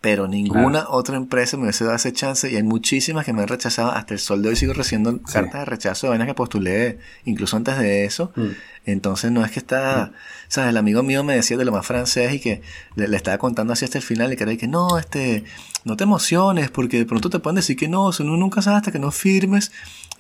pero 0.01 0.27
ninguna 0.27 0.89
otra 0.89 1.17
empresa 1.17 1.57
me 1.57 1.65
hubiese 1.65 1.85
dado 1.85 1.97
ese 1.97 2.13
chance 2.13 2.51
y 2.51 2.57
hay 2.57 2.63
muchísimas 2.63 3.27
que 3.27 3.35
me 3.35 3.43
han 3.43 3.49
rechazado. 3.49 3.91
Hasta 3.91 4.15
el 4.15 4.21
sol 4.21 4.43
de 4.43 4.49
hoy 4.49 4.57
sigo 4.57 4.73
recibiendo 4.73 5.21
cartas 5.23 5.61
de 5.61 5.65
rechazo 5.67 6.07
de 6.07 6.11
vainas 6.11 6.27
que 6.27 6.35
postulé 6.35 6.99
incluso 7.25 7.57
antes 7.57 7.79
de 7.79 8.05
eso. 8.07 8.33
Mm. 8.35 8.49
Entonces 8.87 9.31
no 9.31 9.45
es 9.45 9.51
que 9.51 9.61
está. 9.61 10.13
¿sabes? 10.49 10.71
El 10.71 10.77
amigo 10.77 11.03
mío 11.03 11.23
me 11.23 11.35
decía 11.35 11.57
de 11.57 11.65
lo 11.65 11.73
más 11.73 11.87
francés 11.87 12.35
y 12.35 12.41
que 12.41 12.63
le, 12.97 13.15
estaba 13.17 13.39
contando 13.39 13.73
así 13.73 13.85
hasta 13.85 13.99
el 13.99 14.05
final 14.05 14.33
y 14.33 14.37
que 14.37 14.45
era 14.45 14.57
que 14.57 14.67
no, 14.67 14.99
este, 14.99 15.45
no 15.85 15.97
te 15.97 16.05
emociones 16.05 16.71
porque 16.71 16.99
de 16.99 17.07
pronto 17.07 17.31
te 17.31 17.39
pueden 17.39 17.57
decir 17.57 17.77
que 17.77 17.89
no, 17.89 18.07
o 18.07 18.13
sea, 18.13 18.27
nunca 18.27 18.63
sabes 18.63 18.79
hasta 18.79 18.93
que 18.93 18.99
no 18.99 19.11
firmes 19.11 19.71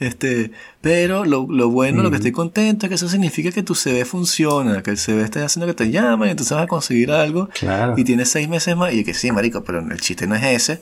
este, 0.00 0.50
pero 0.80 1.26
lo, 1.26 1.46
lo 1.46 1.68
bueno, 1.68 2.02
lo 2.02 2.08
que 2.08 2.16
estoy 2.16 2.32
contento 2.32 2.86
es 2.86 2.88
que 2.88 2.94
eso 2.94 3.06
significa 3.06 3.52
que 3.52 3.62
tu 3.62 3.74
CV 3.74 4.06
funciona, 4.06 4.82
que 4.82 4.90
el 4.90 4.96
CV 4.96 5.22
está 5.22 5.44
haciendo 5.44 5.66
que 5.66 5.74
te 5.74 5.90
llamen, 5.90 6.28
y 6.28 6.30
entonces 6.30 6.56
vas 6.56 6.64
a 6.64 6.66
conseguir 6.66 7.10
algo 7.10 7.50
y 7.98 8.04
tienes 8.04 8.30
seis 8.30 8.48
meses 8.48 8.74
más. 8.76 8.94
Y 8.94 9.04
que 9.04 9.12
sí, 9.12 9.30
marico, 9.30 9.62
pero 9.62 9.80
el 9.80 10.00
chiste 10.00 10.26
no 10.26 10.34
es 10.34 10.42
ese. 10.42 10.80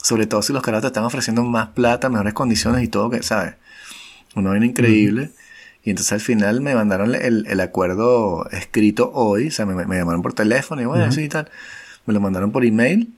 Sobre 0.00 0.28
todo 0.28 0.42
si 0.42 0.52
los 0.52 0.62
caras 0.62 0.80
te 0.80 0.86
están 0.86 1.02
ofreciendo 1.02 1.42
más 1.42 1.70
plata, 1.70 2.08
mejores 2.08 2.34
condiciones 2.34 2.84
y 2.84 2.88
todo, 2.88 3.10
que, 3.10 3.24
¿sabes? 3.24 3.54
Una 4.36 4.50
vaina 4.50 4.66
increíble. 4.66 5.32
Y 5.84 5.90
entonces 5.90 6.12
al 6.12 6.20
final 6.20 6.60
me 6.60 6.74
mandaron 6.74 7.14
el, 7.14 7.46
el 7.46 7.60
acuerdo 7.60 8.48
escrito 8.50 9.10
hoy, 9.14 9.48
o 9.48 9.50
sea, 9.50 9.66
me, 9.66 9.74
me, 9.86 9.96
llamaron 9.96 10.22
por 10.22 10.32
teléfono 10.32 10.80
y 10.80 10.84
bueno, 10.84 11.04
así 11.04 11.22
y 11.22 11.28
tal. 11.28 11.50
Me 12.06 12.14
lo 12.14 12.20
mandaron 12.20 12.52
por 12.52 12.64
email 12.64 13.12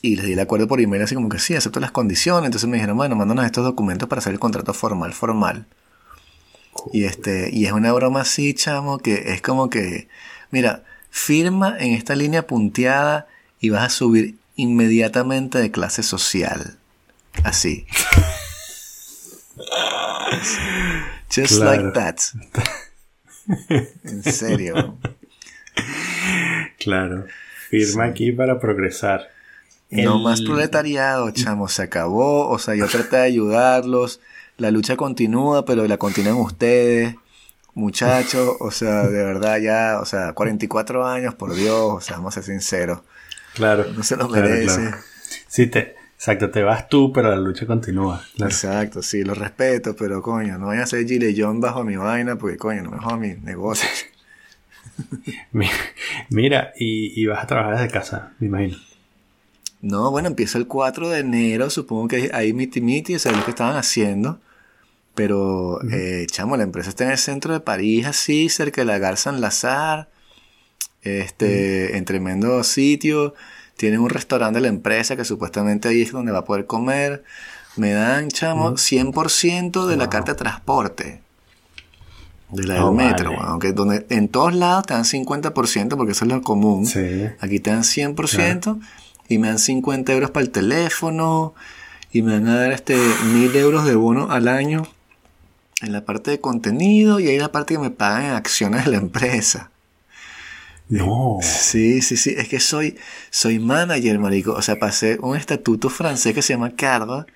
y 0.00 0.16
les 0.16 0.26
di 0.26 0.32
el 0.34 0.40
acuerdo 0.40 0.68
por 0.68 0.80
email 0.80 1.02
así 1.02 1.14
como 1.14 1.28
que 1.28 1.38
sí, 1.38 1.56
acepto 1.56 1.80
las 1.80 1.90
condiciones. 1.90 2.46
Entonces 2.46 2.68
me 2.68 2.76
dijeron, 2.76 2.96
bueno, 2.96 3.16
mándanos 3.16 3.44
estos 3.44 3.64
documentos 3.64 4.08
para 4.08 4.20
hacer 4.20 4.32
el 4.32 4.38
contrato 4.38 4.72
formal, 4.72 5.12
formal. 5.14 5.66
Y 6.92 7.04
este, 7.04 7.50
y 7.52 7.66
es 7.66 7.72
una 7.72 7.92
broma 7.92 8.20
así, 8.20 8.54
chamo, 8.54 8.98
que 8.98 9.32
es 9.32 9.42
como 9.42 9.70
que, 9.70 10.08
mira, 10.50 10.84
firma 11.10 11.76
en 11.78 11.92
esta 11.92 12.14
línea 12.14 12.46
punteada 12.46 13.26
y 13.60 13.70
vas 13.70 13.84
a 13.84 13.88
subir 13.90 14.36
inmediatamente 14.56 15.58
de 15.58 15.70
clase 15.70 16.02
social. 16.02 16.76
Así. 17.42 17.86
Just 21.34 21.60
like 21.60 21.92
that. 21.92 22.18
en 24.04 24.22
serio. 24.22 24.98
Claro. 26.78 27.26
Firma 27.70 28.04
aquí 28.04 28.30
para 28.32 28.60
progresar. 28.60 29.28
No 29.90 30.18
más 30.18 30.42
proletariado, 30.42 31.30
chamo, 31.30 31.68
se 31.68 31.82
acabó. 31.82 32.48
O 32.48 32.58
sea, 32.58 32.74
yo 32.74 32.86
traté 32.88 33.16
de 33.16 33.22
ayudarlos. 33.22 34.20
La 34.56 34.70
lucha 34.70 34.96
continúa, 34.96 35.64
pero 35.64 35.86
la 35.86 35.98
continúan 35.98 36.36
ustedes. 36.36 37.16
Muchachos, 37.74 38.56
o 38.60 38.70
sea, 38.70 39.08
de 39.08 39.24
verdad 39.24 39.58
ya, 39.58 39.98
o 40.00 40.04
sea, 40.04 40.32
44 40.32 41.04
años, 41.06 41.34
por 41.34 41.56
Dios, 41.56 41.76
o 41.76 42.00
sea, 42.00 42.16
vamos 42.16 42.36
a 42.36 42.42
ser 42.42 42.54
sinceros. 42.54 43.00
Claro. 43.54 43.86
No 43.96 44.04
se 44.04 44.16
lo 44.16 44.28
merece. 44.28 44.92
Sí, 45.48 45.66
te, 45.66 45.96
exacto, 46.24 46.50
te 46.50 46.62
vas 46.62 46.88
tú, 46.88 47.12
pero 47.12 47.28
la 47.28 47.36
lucha 47.36 47.66
continúa. 47.66 48.24
Exacto, 48.38 49.02
sí, 49.02 49.24
lo 49.24 49.34
respeto, 49.34 49.94
pero 49.94 50.22
coño, 50.22 50.56
no 50.56 50.68
vayan 50.68 50.84
a 50.84 50.86
ser 50.86 51.06
Gile 51.06 51.34
John 51.36 51.60
bajo 51.60 51.84
mi 51.84 51.96
vaina, 51.96 52.36
porque 52.36 52.56
coño, 52.56 52.82
no 52.82 52.92
me 52.92 52.98
jodan 52.98 53.20
mi 53.20 53.34
negocio. 53.34 53.86
Mira, 56.30 56.72
y, 56.78 57.20
y 57.20 57.26
vas 57.26 57.44
a 57.44 57.46
trabajar 57.46 57.74
desde 57.74 57.92
casa, 57.92 58.32
me 58.38 58.46
imagino. 58.46 58.78
No, 59.82 60.10
bueno, 60.10 60.28
empieza 60.28 60.56
el 60.56 60.66
4 60.66 61.10
de 61.10 61.18
enero, 61.18 61.68
supongo 61.68 62.08
que 62.08 62.30
ahí 62.32 62.54
miti 62.54 62.80
miti, 62.80 63.14
o 63.16 63.18
sea, 63.18 63.32
lo 63.32 63.44
que 63.44 63.50
estaban 63.50 63.76
haciendo. 63.76 64.40
Pero, 65.14 65.78
eh, 65.92 66.26
chamo, 66.30 66.56
la 66.56 66.62
empresa 66.62 66.88
está 66.88 67.04
en 67.04 67.10
el 67.10 67.18
centro 67.18 67.52
de 67.52 67.60
París, 67.60 68.06
así, 68.06 68.48
cerca 68.48 68.80
de 68.80 68.86
la 68.86 68.96
Garza 68.96 69.28
en 69.28 69.42
Lazar. 69.42 70.08
Este, 71.02 71.98
en 71.98 72.06
tremendo 72.06 72.64
sitio. 72.64 73.34
Tienen 73.76 74.00
un 74.00 74.10
restaurante 74.10 74.58
de 74.58 74.62
la 74.62 74.68
empresa 74.68 75.16
que 75.16 75.24
supuestamente 75.24 75.88
ahí 75.88 76.02
es 76.02 76.12
donde 76.12 76.32
va 76.32 76.40
a 76.40 76.44
poder 76.44 76.66
comer. 76.66 77.24
Me 77.76 77.92
dan, 77.92 78.28
chamo, 78.28 78.72
100% 78.72 79.86
de 79.86 79.96
la 79.96 80.08
carta 80.08 80.32
de 80.32 80.38
transporte. 80.38 81.22
De 82.50 82.62
la 82.64 82.74
del 82.74 82.82
oh, 82.84 82.92
metro, 82.92 83.32
aunque 83.40 83.72
donde 83.72 84.06
en 84.10 84.28
todos 84.28 84.54
lados 84.54 84.86
te 84.86 84.94
dan 84.94 85.04
50% 85.04 85.96
porque 85.96 86.12
eso 86.12 86.24
es 86.24 86.30
lo 86.30 86.42
común. 86.42 86.86
Aquí 87.40 87.58
te 87.58 87.70
dan 87.70 87.82
100% 87.82 88.80
y 89.28 89.38
me 89.38 89.48
dan 89.48 89.58
50 89.58 90.12
euros 90.12 90.30
para 90.30 90.44
el 90.44 90.50
teléfono 90.50 91.54
y 92.12 92.22
me 92.22 92.34
van 92.34 92.46
a 92.46 92.60
dar 92.60 92.72
este 92.72 92.96
1000 92.96 93.56
euros 93.56 93.84
de 93.84 93.96
bono 93.96 94.30
al 94.30 94.46
año 94.46 94.86
en 95.80 95.92
la 95.92 96.04
parte 96.04 96.30
de 96.30 96.40
contenido 96.40 97.18
y 97.18 97.28
ahí 97.28 97.38
la 97.38 97.50
parte 97.50 97.74
que 97.74 97.80
me 97.80 97.90
pagan 97.90 98.24
en 98.24 98.30
acciones 98.32 98.84
de 98.84 98.92
la 98.92 98.98
empresa. 98.98 99.70
No. 100.88 101.38
Sí, 101.42 102.02
sí, 102.02 102.16
sí. 102.16 102.34
Es 102.36 102.48
que 102.48 102.60
soy, 102.60 102.98
soy 103.30 103.58
manager, 103.58 104.18
marico. 104.18 104.52
O 104.52 104.62
sea, 104.62 104.78
pasé 104.78 105.18
un 105.20 105.36
estatuto 105.36 105.88
francés 105.88 106.34
que 106.34 106.42
se 106.42 106.52
llama 106.52 106.76
Cardo, 106.76 107.26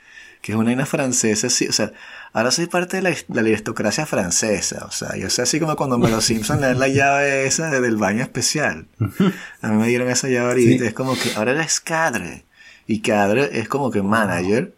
que 0.42 0.52
es 0.52 0.58
una 0.58 0.66
vaina 0.66 0.86
francesa, 0.86 1.48
sí. 1.48 1.66
O 1.66 1.72
sea, 1.72 1.92
ahora 2.32 2.50
soy 2.50 2.66
parte 2.66 3.00
de 3.00 3.02
la, 3.02 3.40
aristocracia 3.40 4.06
francesa. 4.06 4.84
O 4.86 4.90
sea, 4.90 5.16
yo 5.16 5.30
sé 5.30 5.42
así 5.42 5.58
como 5.58 5.76
cuando 5.76 5.98
me 5.98 6.10
los 6.10 6.24
Simpson 6.24 6.60
le 6.60 6.68
dan 6.68 6.78
la 6.78 6.88
llave 6.88 7.46
esa 7.46 7.70
del 7.70 7.96
baño 7.96 8.22
especial. 8.22 8.86
A 9.62 9.68
mí 9.68 9.76
me 9.76 9.88
dieron 9.88 10.08
esa 10.10 10.28
llave 10.28 10.48
ahorita. 10.48 10.84
Es 10.84 10.94
como 10.94 11.14
que 11.14 11.32
ahora 11.34 11.52
eres 11.52 11.80
cadre. 11.80 12.44
Y 12.86 13.00
cadre 13.00 13.58
es 13.58 13.68
como 13.68 13.90
que 13.90 14.02
manager. 14.02 14.74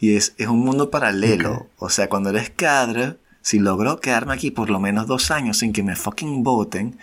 Y 0.00 0.16
es, 0.16 0.34
es 0.38 0.48
un 0.48 0.60
mundo 0.60 0.90
paralelo. 0.90 1.68
O 1.76 1.88
sea, 1.88 2.08
cuando 2.08 2.30
eres 2.30 2.50
cadre, 2.50 3.16
si 3.42 3.58
logro 3.58 4.00
quedarme 4.00 4.34
aquí 4.34 4.50
por 4.50 4.70
lo 4.70 4.80
menos 4.80 5.06
dos 5.06 5.30
años 5.30 5.58
sin 5.58 5.72
que 5.72 5.82
me 5.82 5.96
fucking 5.96 6.42
voten, 6.42 6.98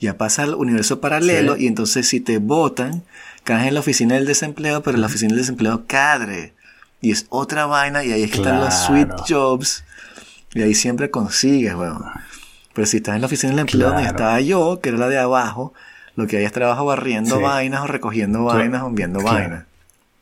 ya 0.00 0.16
pasa 0.16 0.42
al 0.44 0.54
universo 0.54 1.00
paralelo 1.00 1.56
y 1.56 1.66
entonces 1.66 2.08
si 2.08 2.20
te 2.20 2.38
votan, 2.38 3.02
caes 3.44 3.68
en 3.68 3.74
la 3.74 3.80
oficina 3.80 4.14
del 4.14 4.26
desempleo, 4.26 4.82
pero 4.82 4.96
la 4.98 5.06
oficina 5.06 5.28
del 5.28 5.38
desempleo 5.38 5.84
cadre. 5.86 6.54
Y 7.02 7.12
es 7.12 7.26
otra 7.28 7.66
vaina 7.66 8.02
y 8.04 8.12
ahí 8.12 8.22
es 8.22 8.30
que 8.30 8.38
están 8.38 8.60
los 8.60 8.74
sweet 8.74 9.08
jobs. 9.28 9.84
Y 10.54 10.62
ahí 10.62 10.74
siempre 10.74 11.10
consigues, 11.10 11.74
weón. 11.74 12.04
Pero 12.74 12.86
si 12.86 12.98
estás 12.98 13.14
en 13.14 13.20
la 13.20 13.26
oficina 13.26 13.50
del 13.50 13.60
empleo 13.60 13.88
donde 13.88 14.04
estaba 14.08 14.40
yo, 14.40 14.80
que 14.82 14.88
era 14.90 14.98
la 14.98 15.08
de 15.08 15.18
abajo, 15.18 15.72
lo 16.16 16.26
que 16.26 16.38
hay 16.38 16.44
es 16.44 16.52
trabajo 16.52 16.84
barriendo 16.84 17.36
Sí. 17.36 17.42
vainas 17.42 17.82
o 17.82 17.86
recogiendo 17.86 18.44
vainas 18.44 18.82
o 18.82 18.90
viendo 18.90 19.20
claro. 19.20 19.36
vainas. 19.38 19.64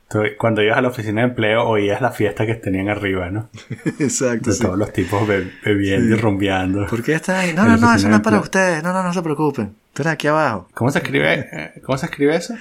Tú, 0.08 0.20
cuando 0.38 0.62
ibas 0.62 0.78
a 0.78 0.80
la 0.80 0.88
oficina 0.88 1.20
de 1.20 1.28
empleo 1.28 1.64
oías 1.68 2.00
la 2.00 2.10
fiesta 2.10 2.46
que 2.46 2.54
tenían 2.54 2.88
arriba, 2.88 3.30
¿no? 3.30 3.50
Exacto. 3.98 4.50
De 4.50 4.56
sí. 4.56 4.62
todos 4.62 4.78
los 4.78 4.92
tipos 4.92 5.26
be- 5.28 5.52
bebiendo 5.64 6.14
y 6.16 6.18
rumbeando. 6.18 6.86
¿Por 6.86 7.02
qué 7.02 7.12
estás 7.14 7.36
ahí? 7.44 7.52
No, 7.52 7.64
no, 7.64 7.76
no, 7.76 7.94
eso 7.94 8.08
no 8.08 8.16
es 8.16 8.22
para 8.22 8.40
ustedes. 8.40 8.82
No, 8.82 8.92
no, 8.94 9.02
no 9.02 9.12
se 9.12 9.20
preocupen. 9.22 9.74
Tú 9.92 10.02
eres 10.02 10.14
aquí 10.14 10.26
abajo. 10.28 10.68
¿Cómo 10.74 10.90
se 10.90 10.98
escribe, 11.00 11.48
eh, 11.52 11.72
¿cómo 11.84 11.98
se 11.98 12.06
escribe 12.06 12.34
eso? 12.36 12.54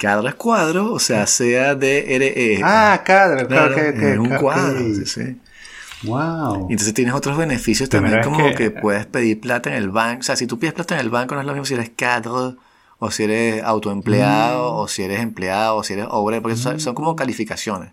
Cuadro 0.00 0.28
es 0.28 0.34
cuadro, 0.34 0.92
o 0.92 0.98
sea, 0.98 1.26
C-A-D-R-E. 1.26 2.60
Ah, 2.64 3.02
cadre, 3.04 3.42
E. 3.42 3.46
claro, 3.46 3.74
claro, 3.74 3.94
que, 3.98 4.12
es 4.12 4.18
un 4.18 4.30
que- 4.30 4.36
cuadro. 4.38 4.78
sí, 4.78 5.04
sí. 5.06 5.40
Wow. 6.04 6.68
Entonces 6.70 6.92
tienes 6.94 7.14
otros 7.14 7.36
beneficios 7.36 7.88
Primera 7.88 8.20
también, 8.20 8.34
como 8.34 8.48
que- 8.56 8.64
que, 8.64 8.70
puedes 8.70 9.06
pedir 9.06 9.40
plata 9.40 9.70
en 9.70 9.76
el 9.76 9.90
banco. 9.90 10.20
O 10.20 10.22
sea, 10.22 10.36
si 10.36 10.46
tú 10.46 10.58
pides 10.58 10.74
plata 10.74 10.94
en 10.94 11.00
el 11.00 11.10
banco, 11.10 11.34
no 11.34 11.40
es 11.42 11.46
lo 11.46 11.52
mismo 11.52 11.64
si 11.64 11.74
eres 11.74 11.90
cadre, 11.96 12.56
o 13.04 13.10
si 13.10 13.24
eres 13.24 13.62
autoempleado, 13.62 14.72
Mm. 14.72 14.76
o 14.78 14.88
si 14.88 15.02
eres 15.02 15.20
empleado, 15.20 15.76
o 15.76 15.82
si 15.84 15.92
eres 15.92 16.06
obrero, 16.10 16.42
porque 16.42 16.56
son, 16.56 16.80
son 16.80 16.94
como 16.94 17.14
calificaciones. 17.16 17.92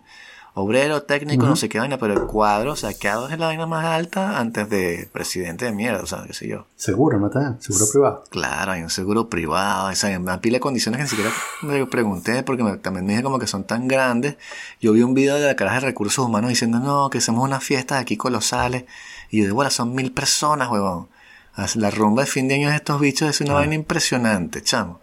Obrero, 0.54 1.04
técnico, 1.04 1.46
no 1.46 1.56
sé 1.56 1.70
qué 1.70 1.78
vaina, 1.78 1.96
pero 1.96 2.12
el 2.12 2.26
cuadro, 2.26 2.72
o 2.72 2.76
sea, 2.76 2.92
cadre 2.92 3.32
es 3.32 3.40
la 3.40 3.46
vaina 3.46 3.64
más 3.66 3.86
alta 3.86 4.38
antes 4.38 4.68
de 4.68 5.08
presidente 5.10 5.64
de 5.64 5.72
mierda, 5.72 6.02
o 6.02 6.06
sea, 6.06 6.24
qué 6.26 6.34
sé 6.34 6.46
yo. 6.46 6.66
Seguro, 6.76 7.18
¿no 7.18 7.30
dan? 7.30 7.58
Seguro 7.62 7.86
privado. 7.90 8.24
Claro, 8.28 8.72
hay 8.72 8.82
un 8.82 8.90
seguro 8.90 9.30
privado, 9.30 9.88
o 9.90 9.94
sea, 9.94 10.18
una 10.20 10.42
pila 10.42 10.56
de 10.56 10.60
condiciones 10.60 10.98
que 10.98 11.04
ni 11.04 11.08
siquiera 11.08 11.30
me 11.62 11.86
pregunté 11.86 12.42
porque 12.42 12.62
me- 12.64 12.76
también 12.76 13.06
me 13.06 13.12
dije 13.12 13.22
como 13.22 13.38
que 13.38 13.46
son 13.46 13.64
tan 13.64 13.88
grandes. 13.88 14.36
Yo 14.78 14.92
vi 14.92 15.02
un 15.02 15.14
video 15.14 15.36
de 15.36 15.46
la 15.46 15.56
caraja 15.56 15.76
de 15.80 15.86
recursos 15.86 16.22
humanos 16.26 16.50
diciendo, 16.50 16.80
no, 16.80 17.08
que 17.08 17.16
hacemos 17.18 17.42
unas 17.42 17.64
fiestas 17.64 17.98
aquí 18.02 18.18
colosales. 18.18 18.84
Y 19.30 19.38
yo 19.38 19.44
digo, 19.44 19.54
bueno, 19.54 19.70
son 19.70 19.94
mil 19.94 20.12
personas, 20.12 20.68
huevón. 20.70 21.08
La 21.74 21.90
rumba 21.90 22.22
de 22.22 22.26
fin 22.28 22.48
de 22.48 22.54
año 22.54 22.70
de 22.70 22.76
estos 22.76 23.00
bichos 23.00 23.28
es 23.28 23.40
una 23.40 23.54
vaina 23.54 23.74
impresionante, 23.74 24.62
chamo. 24.62 25.00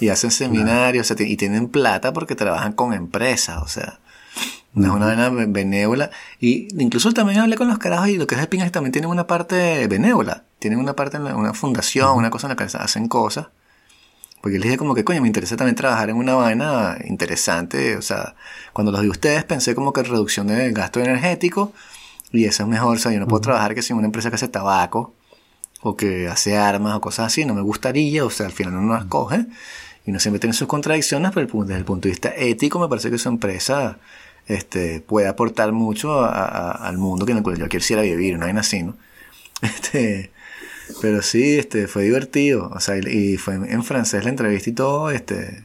Y 0.00 0.10
hacen 0.10 0.30
seminarios, 0.30 1.10
o 1.10 1.16
sea, 1.16 1.26
y 1.26 1.36
tienen 1.36 1.68
plata 1.68 2.12
porque 2.12 2.34
trabajan 2.34 2.72
con 2.74 2.92
empresas, 2.92 3.62
o 3.62 3.68
sea. 3.68 3.98
No 4.74 4.88
es 4.88 4.92
una 4.94 5.06
vaina 5.06 5.30
be- 5.30 5.46
benévola. 5.46 6.10
Y 6.40 6.68
incluso 6.80 7.12
también 7.12 7.40
hablé 7.40 7.56
con 7.56 7.68
los 7.68 7.78
carajos 7.78 8.08
y 8.08 8.18
lo 8.18 8.26
que 8.26 8.34
es 8.34 8.40
de 8.40 8.46
pingas 8.46 8.70
también 8.70 8.92
tienen 8.92 9.10
una 9.10 9.26
parte 9.26 9.88
benévola. 9.88 10.44
Tienen 10.58 10.78
una 10.78 10.94
parte 10.94 11.16
en 11.16 11.24
la- 11.24 11.34
una 11.36 11.54
fundación, 11.54 12.16
una 12.16 12.28
cosa 12.30 12.46
en 12.46 12.50
la 12.50 12.56
que 12.56 12.64
hacen 12.76 13.08
cosas. 13.08 13.46
Porque 14.42 14.58
les 14.58 14.64
dije 14.64 14.76
como 14.76 14.94
que, 14.94 15.04
coño, 15.04 15.20
me 15.22 15.26
interesa 15.26 15.56
también 15.56 15.74
trabajar 15.74 16.10
en 16.10 16.16
una 16.16 16.34
vaina 16.34 16.96
interesante. 17.06 17.96
O 17.96 18.02
sea, 18.02 18.34
cuando 18.74 18.92
los 18.92 19.00
vi 19.00 19.08
a 19.08 19.10
ustedes 19.10 19.42
pensé 19.44 19.74
como 19.74 19.92
que 19.92 20.02
reducción 20.02 20.46
de 20.48 20.70
gasto 20.70 21.00
energético. 21.00 21.72
Y 22.30 22.44
eso 22.44 22.62
es 22.64 22.68
mejor. 22.68 22.96
O 22.98 23.00
sea, 23.00 23.10
yo 23.10 23.18
no 23.20 23.26
puedo 23.26 23.40
trabajar 23.40 23.74
que 23.74 23.82
si 23.82 23.92
en 23.94 23.98
una 23.98 24.06
empresa 24.06 24.28
que 24.28 24.36
hace 24.36 24.48
tabaco 24.48 25.14
o 25.82 25.96
que 25.96 26.28
hace 26.28 26.56
armas 26.56 26.96
o 26.96 27.00
cosas 27.00 27.26
así. 27.26 27.44
No 27.44 27.54
me 27.54 27.62
gustaría. 27.62 28.24
O 28.24 28.30
sea, 28.30 28.46
al 28.46 28.52
final 28.52 28.74
uno 28.76 28.94
las 28.94 29.04
coge. 29.06 29.46
Y 30.06 30.10
uno 30.10 30.20
siempre 30.20 30.40
tiene 30.40 30.54
sus 30.54 30.68
contradicciones, 30.68 31.32
pero 31.34 31.46
desde 31.64 31.76
el 31.78 31.84
punto 31.84 32.08
de 32.08 32.12
vista 32.12 32.32
ético 32.36 32.78
me 32.80 32.88
parece 32.88 33.10
que 33.10 33.18
su 33.18 33.28
empresa 33.28 33.98
este, 34.46 35.00
puede 35.00 35.28
aportar 35.28 35.72
mucho 35.72 36.20
a- 36.24 36.28
a- 36.30 36.70
al 36.88 36.96
mundo 36.98 37.26
que 37.26 37.32
en 37.32 37.38
el 37.38 37.44
cual 37.44 37.58
yo 37.58 37.68
quisiera 37.68 38.02
vivir, 38.02 38.34
una 38.36 38.46
vaina 38.46 38.60
así, 38.60 38.82
¿no? 38.82 38.96
Este, 39.62 40.30
pero 41.02 41.22
sí, 41.22 41.58
este, 41.58 41.88
fue 41.88 42.04
divertido, 42.04 42.70
o 42.74 42.80
sea, 42.80 42.96
y, 42.98 43.00
y 43.34 43.36
fue 43.38 43.54
en, 43.56 43.70
en 43.70 43.84
francés 43.84 44.24
la 44.24 44.30
entrevista 44.30 44.70
y 44.70 44.72
todo, 44.74 45.10
este, 45.10 45.64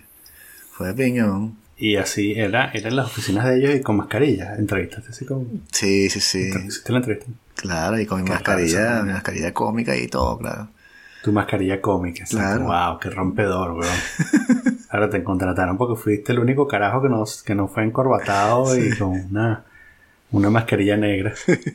fue 0.73 0.87
de 0.89 0.93
piñón. 0.95 1.57
Y 1.83 1.97
así 1.97 2.31
era, 2.31 2.71
eran 2.71 2.95
las 2.95 3.07
oficinas 3.07 3.43
de 3.43 3.57
ellos 3.57 3.75
y 3.75 3.81
con 3.81 3.97
mascarilla. 3.97 4.55
Entrevistaste 4.55 5.09
así 5.09 5.25
con. 5.25 5.63
Sí, 5.69 6.09
sí, 6.09 6.21
sí, 6.21 6.49
Hiciste 6.65 6.93
la 6.93 6.99
entrevista. 6.99 7.29
claro, 7.57 7.99
y 7.99 8.05
con 8.05 8.23
mi 8.23 8.29
mascarilla, 8.29 9.03
mi 9.03 9.11
mascarilla 9.11 9.53
cómica 9.53 9.93
y 9.93 10.07
todo, 10.07 10.37
claro. 10.37 10.69
Tu 11.23 11.33
mascarilla 11.33 11.81
cómica. 11.81 12.23
Claro. 12.23 12.67
Wow, 12.67 12.99
qué 13.01 13.09
rompedor, 13.09 13.73
weón. 13.73 13.97
Ahora 14.91 15.09
te 15.09 15.25
contrataron 15.25 15.77
porque 15.77 16.01
fuiste 16.01 16.31
el 16.31 16.39
único 16.39 16.69
carajo 16.69 17.01
que 17.01 17.09
no, 17.09 17.25
que 17.45 17.53
no 17.53 17.67
fue 17.67 17.83
encorbatado 17.83 18.77
y 18.77 18.97
con 18.97 19.09
una, 19.09 19.65
una 20.31 20.49
mascarilla 20.49 20.95
negra. 20.95 21.33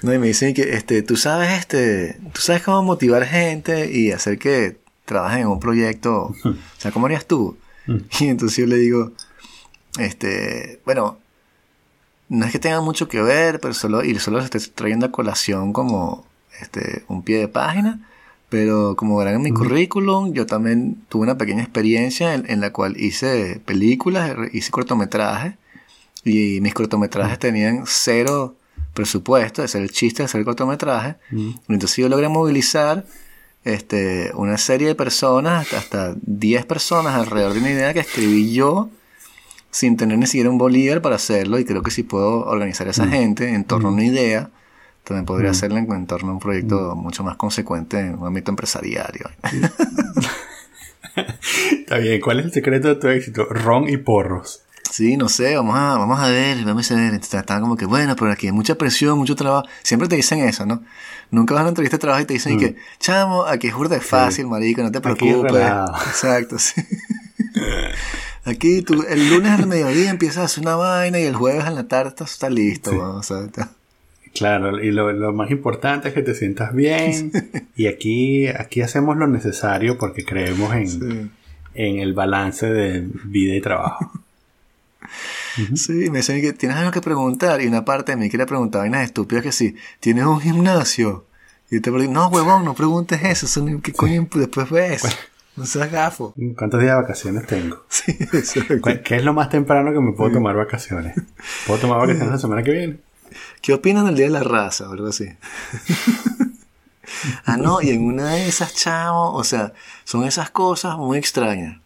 No, 0.00 0.14
y 0.14 0.18
me 0.18 0.28
dicen 0.28 0.54
que, 0.54 0.62
este, 0.62 1.02
tú 1.02 1.16
sabes, 1.16 1.50
este, 1.52 2.16
tú 2.32 2.40
sabes 2.40 2.62
cómo 2.62 2.82
motivar 2.82 3.26
gente 3.26 3.90
y 3.92 4.10
hacer 4.10 4.38
que 4.38 4.78
trabajen 5.04 5.40
en 5.40 5.48
un 5.48 5.60
proyecto, 5.60 6.34
o 6.44 6.54
sea, 6.78 6.92
¿cómo 6.92 7.04
harías 7.04 7.26
tú? 7.26 7.58
Y 7.86 8.28
entonces 8.28 8.58
yo 8.58 8.66
le 8.66 8.76
digo, 8.76 9.12
este, 9.98 10.80
bueno, 10.84 11.18
no 12.28 12.46
es 12.46 12.52
que 12.52 12.58
tenga 12.58 12.80
mucho 12.80 13.08
que 13.08 13.20
ver, 13.20 13.60
pero 13.60 13.74
solo, 13.74 14.04
y 14.04 14.18
solo 14.18 14.38
les 14.38 14.46
estoy 14.46 14.60
trayendo 14.74 15.06
a 15.06 15.12
colación 15.12 15.72
como, 15.72 16.24
este, 16.60 17.04
un 17.08 17.22
pie 17.22 17.38
de 17.38 17.48
página, 17.48 18.06
pero 18.48 18.96
como 18.96 19.16
verán 19.16 19.34
en 19.36 19.42
mi 19.42 19.52
currículum, 19.52 20.32
yo 20.32 20.46
también 20.46 21.02
tuve 21.08 21.22
una 21.22 21.38
pequeña 21.38 21.62
experiencia 21.62 22.34
en, 22.34 22.50
en 22.50 22.60
la 22.60 22.72
cual 22.72 23.00
hice 23.00 23.60
películas, 23.64 24.36
hice 24.52 24.70
cortometrajes, 24.70 25.54
y 26.24 26.60
mis 26.60 26.74
cortometrajes 26.74 27.38
tenían 27.38 27.84
cero 27.86 28.54
presupuesto, 28.94 29.62
ese 29.62 29.78
era 29.78 29.84
el 29.84 29.92
chiste 29.92 30.22
de 30.22 30.26
hacer 30.26 30.44
cortometraje. 30.44 31.16
Entonces 31.68 31.96
yo 31.96 32.08
logré 32.08 32.28
movilizar 32.28 33.06
este, 33.64 34.32
una 34.34 34.58
serie 34.58 34.88
de 34.88 34.94
personas, 34.94 35.62
hasta, 35.72 35.78
hasta 35.78 36.14
10 36.22 36.66
personas 36.66 37.14
alrededor 37.14 37.54
de 37.54 37.60
una 37.60 37.70
idea 37.70 37.92
que 37.92 38.00
escribí 38.00 38.52
yo 38.52 38.90
sin 39.70 39.96
tener 39.96 40.18
ni 40.18 40.26
siquiera 40.26 40.50
un 40.50 40.58
bolívar 40.58 41.00
para 41.00 41.16
hacerlo 41.16 41.58
y 41.58 41.64
creo 41.64 41.82
que 41.82 41.90
si 41.90 42.02
puedo 42.02 42.44
organizar 42.44 42.88
a 42.88 42.90
esa 42.90 43.06
gente 43.06 43.54
en 43.54 43.64
torno 43.64 43.88
a 43.88 43.92
una 43.92 44.04
idea, 44.04 44.50
también 45.04 45.26
podría 45.26 45.50
hacerlo 45.50 45.78
en, 45.78 45.90
en 45.92 46.06
torno 46.06 46.30
a 46.30 46.34
un 46.34 46.40
proyecto 46.40 46.94
mucho 46.96 47.22
más 47.22 47.36
consecuente 47.36 48.00
en 48.00 48.18
un 48.18 48.26
ámbito 48.26 48.50
empresarial. 48.50 49.12
Está 51.70 51.98
bien, 51.98 52.20
¿cuál 52.20 52.40
es 52.40 52.46
el 52.46 52.52
secreto 52.52 52.88
de 52.88 52.96
tu 52.96 53.08
éxito? 53.08 53.44
Ron 53.44 53.88
y 53.88 53.96
porros. 53.96 54.62
Sí, 54.90 55.16
no 55.16 55.28
sé, 55.28 55.54
vamos 55.56 55.76
a, 55.76 55.96
vamos 55.98 56.18
a 56.20 56.28
ver, 56.28 56.64
vamos 56.64 56.90
a 56.90 56.94
ver. 56.96 57.14
Estaban 57.14 57.62
como 57.62 57.76
que, 57.76 57.84
bueno, 57.86 58.16
pero 58.16 58.32
aquí 58.32 58.46
hay 58.48 58.52
mucha 58.52 58.74
presión, 58.74 59.16
mucho 59.18 59.36
trabajo. 59.36 59.66
Siempre 59.82 60.08
te 60.08 60.16
dicen 60.16 60.40
eso, 60.40 60.66
¿no? 60.66 60.82
Nunca 61.30 61.54
vas 61.54 61.60
a 61.60 61.62
una 61.64 61.68
entrevista 61.70 61.96
de 61.96 62.00
trabajo 62.00 62.22
y 62.22 62.26
te 62.26 62.34
dicen 62.34 62.54
y 62.54 62.56
que, 62.58 62.76
chamo, 62.98 63.44
aquí 63.44 63.68
es 63.68 63.74
burda 63.74 64.00
fácil, 64.00 64.46
marico, 64.48 64.82
no 64.82 64.90
te 64.90 65.00
preocupes. 65.00 65.52
Exacto, 66.08 66.58
sí. 66.58 66.82
Aquí 68.44 68.82
tú, 68.82 69.04
el 69.08 69.28
lunes 69.30 69.52
al 69.52 69.66
mediodía 69.66 70.10
empiezas 70.10 70.38
a 70.38 70.44
hacer 70.44 70.62
una 70.64 70.74
vaina 70.76 71.20
y 71.20 71.24
el 71.24 71.34
jueves 71.36 71.66
en 71.66 71.74
la 71.74 71.86
tarde 71.88 72.08
estás, 72.08 72.32
está 72.32 72.48
listo, 72.50 72.92
¿no? 72.92 73.16
o 73.16 73.22
sea, 73.22 73.40
está- 73.44 73.70
Claro, 74.34 74.80
y 74.82 74.92
lo, 74.92 75.12
lo 75.12 75.32
más 75.32 75.50
importante 75.50 76.08
es 76.08 76.14
que 76.14 76.22
te 76.22 76.34
sientas 76.34 76.72
bien. 76.74 77.32
Y 77.76 77.86
aquí, 77.88 78.46
aquí 78.48 78.80
hacemos 78.82 79.16
lo 79.16 79.26
necesario 79.26 79.98
porque 79.98 80.24
creemos 80.24 80.72
en, 80.74 80.88
sí. 80.88 81.30
en 81.74 81.98
el 81.98 82.12
balance 82.14 82.66
de 82.66 83.08
vida 83.24 83.54
y 83.54 83.60
trabajo. 83.60 84.10
Sí, 85.76 86.10
me 86.10 86.18
dicen 86.18 86.40
que 86.40 86.52
tienes 86.52 86.78
algo 86.78 86.90
que 86.90 87.00
preguntar 87.00 87.60
y 87.60 87.66
una 87.66 87.84
parte 87.84 88.12
de 88.12 88.16
mí 88.16 88.30
quiere 88.30 88.46
preguntar 88.46 88.82
vainas 88.82 89.04
estúpidas 89.04 89.42
que 89.42 89.52
sí, 89.52 89.76
¿tienes 90.00 90.24
un 90.24 90.40
gimnasio? 90.40 91.26
Y 91.70 91.80
te 91.80 91.92
pregunto, 91.92 92.12
no, 92.20 92.28
huevón, 92.28 92.64
no 92.64 92.74
preguntes 92.74 93.20
eso, 93.22 93.62
no- 93.64 93.80
¿qué 93.82 93.92
coño 93.92 94.26
después 94.34 94.70
ves? 94.70 95.02
No 95.56 95.66
seas 95.66 95.90
gafo. 95.92 96.32
¿Cuántos 96.56 96.80
días 96.80 96.92
de 96.96 97.02
vacaciones 97.02 97.46
tengo? 97.46 97.84
Sí, 97.88 98.12
exacto. 98.18 98.80
¿Cu- 98.80 99.02
¿Qué 99.04 99.16
es 99.16 99.24
lo 99.24 99.34
más 99.34 99.50
temprano 99.50 99.92
que 99.92 100.00
me 100.00 100.12
puedo 100.12 100.32
tomar 100.32 100.56
vacaciones? 100.56 101.14
¿Puedo 101.66 101.80
tomar 101.80 101.98
vacaciones 101.98 102.30
la 102.32 102.38
semana 102.38 102.62
que 102.62 102.72
viene? 102.72 102.98
¿Qué 103.60 103.74
opinan 103.74 104.06
del 104.06 104.16
Día 104.16 104.26
de 104.26 104.32
la 104.32 104.42
Raza 104.42 104.88
o 104.88 104.92
algo 104.92 105.08
así? 105.08 105.26
ah, 107.44 107.56
no, 107.56 107.82
y 107.82 107.90
en 107.90 108.04
una 108.04 108.34
de 108.34 108.48
esas, 108.48 108.74
chavo, 108.74 109.32
o 109.34 109.44
sea, 109.44 109.72
son 110.04 110.24
esas 110.24 110.50
cosas 110.50 110.96
muy 110.96 111.18
extrañas. 111.18 111.78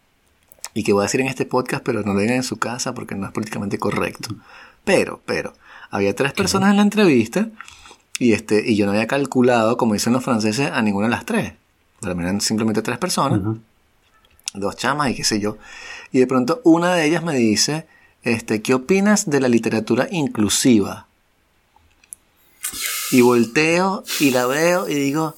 Y 0.75 0.83
que 0.83 0.93
voy 0.93 1.01
a 1.01 1.07
decir 1.07 1.21
en 1.21 1.27
este 1.27 1.45
podcast, 1.47 1.83
pero 1.83 2.03
no 2.03 2.13
lo 2.13 2.19
digan 2.19 2.35
en 2.35 2.43
su 2.43 2.57
casa 2.57 2.93
porque 2.93 3.15
no 3.15 3.25
es 3.25 3.31
políticamente 3.31 3.79
correcto. 3.79 4.35
Pero, 4.83 5.21
pero, 5.25 5.53
había 5.89 6.15
tres 6.15 6.33
personas 6.33 6.69
en 6.69 6.75
la 6.75 6.83
entrevista 6.83 7.49
y, 8.19 8.33
este, 8.33 8.63
y 8.63 8.75
yo 8.75 8.85
no 8.85 8.91
había 8.91 9.07
calculado, 9.07 9.77
como 9.77 9.95
dicen 9.95 10.13
los 10.13 10.23
franceses, 10.23 10.69
a 10.69 10.83
ninguna 10.83 11.07
de 11.07 11.11
las 11.11 11.25
tres. 11.25 11.53
Mí 12.03 12.21
eran 12.21 12.39
simplemente 12.39 12.83
tres 12.83 12.99
personas 12.99 13.41
dos 14.55 14.75
chamas 14.75 15.11
y 15.11 15.15
qué 15.15 15.23
sé 15.23 15.39
yo. 15.39 15.57
Y 16.11 16.19
de 16.19 16.27
pronto 16.27 16.61
una 16.63 16.93
de 16.93 17.05
ellas 17.05 17.23
me 17.23 17.35
dice, 17.35 17.87
este, 18.23 18.61
¿qué 18.61 18.73
opinas 18.73 19.29
de 19.29 19.39
la 19.39 19.47
literatura 19.47 20.07
inclusiva? 20.11 21.07
Y 23.11 23.21
volteo 23.21 24.03
y 24.19 24.31
la 24.31 24.45
veo 24.45 24.89
y 24.89 24.95
digo, 24.95 25.35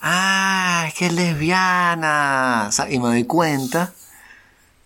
ah, 0.00 0.86
es 0.88 0.94
que 0.94 1.06
es 1.06 1.12
lesbiana. 1.12 2.66
O 2.68 2.72
sea, 2.72 2.90
y 2.90 2.98
me 2.98 3.08
doy 3.08 3.24
cuenta 3.24 3.92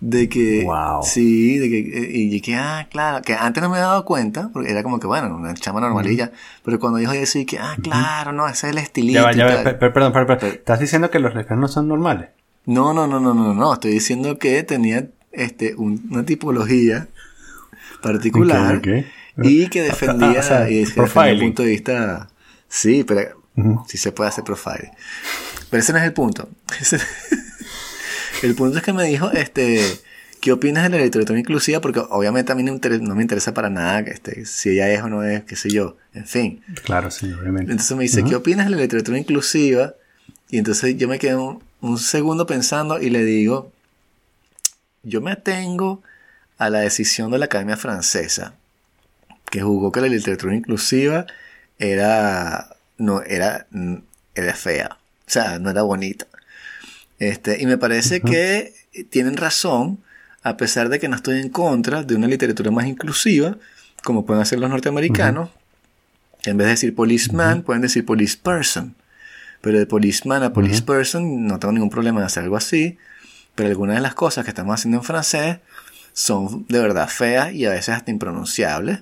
de 0.04 0.28
que, 0.28 0.64
Wow. 0.64 1.04
sí, 1.04 1.58
de 1.58 1.68
que, 1.70 1.78
eh, 1.78 2.10
y 2.12 2.40
que, 2.40 2.56
ah, 2.56 2.88
claro, 2.90 3.22
que 3.22 3.34
antes 3.34 3.62
no 3.62 3.68
me 3.68 3.76
había 3.76 3.86
dado 3.86 4.04
cuenta, 4.04 4.50
porque 4.52 4.68
era 4.72 4.82
como 4.82 4.98
que, 4.98 5.06
bueno, 5.06 5.32
una 5.36 5.54
chama 5.54 5.80
normalilla, 5.80 6.32
pero 6.64 6.80
cuando 6.80 6.98
dijo 6.98 7.12
eso, 7.12 7.38
que, 7.46 7.58
ah, 7.60 7.76
claro, 7.80 8.32
no, 8.32 8.48
ese 8.48 8.66
es 8.66 8.72
el 8.72 8.78
estilista. 8.78 9.30
Ya 9.30 9.32
y 9.32 9.36
ya 9.36 9.62
per- 9.62 9.78
per- 9.78 9.92
perdón, 9.92 10.12
perdón, 10.12 10.38
¿Estás 10.42 10.80
diciendo 10.80 11.08
que 11.08 11.20
los 11.20 11.36
lesbianos 11.36 11.60
no 11.60 11.68
son 11.68 11.86
normales? 11.86 12.30
No, 12.66 12.92
no, 12.92 13.06
no, 13.06 13.20
no, 13.20 13.32
no, 13.32 13.54
no. 13.54 13.72
Estoy 13.74 13.92
diciendo 13.92 14.38
que 14.40 14.62
tenía 14.64 15.06
este, 15.30 15.76
un- 15.76 16.04
una 16.10 16.24
tipología 16.24 17.06
particular 18.02 18.82
y 19.42 19.68
que 19.68 19.82
defendía, 19.82 20.32
Ah, 20.36 20.40
o 20.40 20.42
sea, 20.42 20.68
y 20.70 20.84
defendía 20.84 21.32
un 21.34 21.40
punto 21.40 21.62
de 21.62 21.68
vista 21.68 22.28
Sí, 22.68 23.04
pero 23.04 23.40
sí 23.86 23.98
se 23.98 24.10
puede 24.12 24.30
hacer 24.30 24.42
profile. 24.44 24.90
Pero 25.70 25.80
ese 25.80 25.92
no 25.92 25.98
es 25.98 26.04
el 26.04 26.12
punto. 26.12 26.48
el 28.46 28.54
punto 28.54 28.78
es 28.78 28.84
que 28.84 28.92
me 28.92 29.04
dijo, 29.04 29.30
este, 29.32 29.80
¿qué 30.40 30.52
opinas 30.52 30.90
de 30.90 30.98
la 30.98 31.04
literatura 31.04 31.38
inclusiva? 31.38 31.80
Porque 31.80 32.00
obviamente 32.00 32.52
a 32.52 32.54
mí 32.54 32.62
no, 32.62 32.78
me 33.14 33.22
interesa 33.22 33.54
para 33.54 33.70
nada 33.70 34.00
este, 34.00 34.44
si 34.44 34.70
ella 34.70 34.90
es 34.90 35.02
o 35.02 35.08
no 35.08 35.22
es, 35.22 35.44
qué 35.44 35.56
sé 35.56 35.70
yo, 35.70 35.96
en 36.14 36.26
fin. 36.26 36.62
Claro, 36.84 37.10
sí, 37.10 37.32
obviamente. 37.32 37.70
Entonces 37.70 37.96
me 37.96 38.02
dice, 38.02 38.24
¿qué 38.24 38.34
opinas 38.34 38.66
de 38.66 38.72
la 38.72 38.82
literatura 38.82 39.18
inclusiva? 39.18 39.94
Y 40.50 40.58
entonces 40.58 40.96
yo 40.96 41.08
me 41.08 41.18
quedo 41.18 41.62
un, 41.80 41.98
segundo 41.98 42.46
pensando 42.46 43.00
y 43.00 43.10
le 43.10 43.24
digo, 43.24 43.72
yo 45.02 45.20
me 45.20 45.32
atengo 45.32 46.02
a 46.58 46.68
la 46.68 46.80
decisión 46.80 47.30
de 47.30 47.38
la 47.38 47.46
Academia 47.46 47.76
Francesa, 47.76 48.54
que 49.50 49.62
jugó 49.62 49.92
que 49.92 50.00
la 50.00 50.08
literatura 50.08 50.54
inclusiva 50.54 51.26
era, 51.78 52.76
no, 52.98 53.22
era, 53.22 53.66
era 54.34 54.54
fea, 54.54 54.98
o 55.26 55.30
sea, 55.30 55.58
no 55.58 55.70
era 55.70 55.82
bonita. 55.82 56.26
Este, 57.22 57.62
y 57.62 57.66
me 57.66 57.78
parece 57.78 58.20
que 58.20 58.74
tienen 59.10 59.36
razón, 59.36 60.00
a 60.42 60.56
pesar 60.56 60.88
de 60.88 60.98
que 60.98 61.08
no 61.08 61.14
estoy 61.14 61.38
en 61.38 61.50
contra 61.50 62.02
de 62.02 62.16
una 62.16 62.26
literatura 62.26 62.72
más 62.72 62.86
inclusiva, 62.86 63.58
como 64.02 64.26
pueden 64.26 64.42
hacer 64.42 64.58
los 64.58 64.68
norteamericanos. 64.68 65.50
En 66.44 66.56
vez 66.56 66.66
de 66.66 66.70
decir 66.72 66.96
policeman, 66.96 67.62
pueden 67.62 67.80
decir 67.80 68.04
police 68.04 68.36
person. 68.36 68.96
Pero 69.60 69.78
de 69.78 69.86
policeman 69.86 70.42
a 70.42 70.52
police 70.52 70.82
person 70.82 71.46
no 71.46 71.60
tengo 71.60 71.70
ningún 71.70 71.90
problema 71.90 72.18
en 72.18 72.26
hacer 72.26 72.42
algo 72.42 72.56
así. 72.56 72.98
Pero 73.54 73.68
algunas 73.68 73.94
de 73.94 74.02
las 74.02 74.14
cosas 74.14 74.44
que 74.44 74.50
estamos 74.50 74.74
haciendo 74.74 74.98
en 74.98 75.04
francés 75.04 75.58
son 76.12 76.66
de 76.68 76.80
verdad 76.80 77.08
feas 77.08 77.52
y 77.52 77.66
a 77.66 77.70
veces 77.70 77.90
hasta 77.90 78.10
impronunciables. 78.10 78.98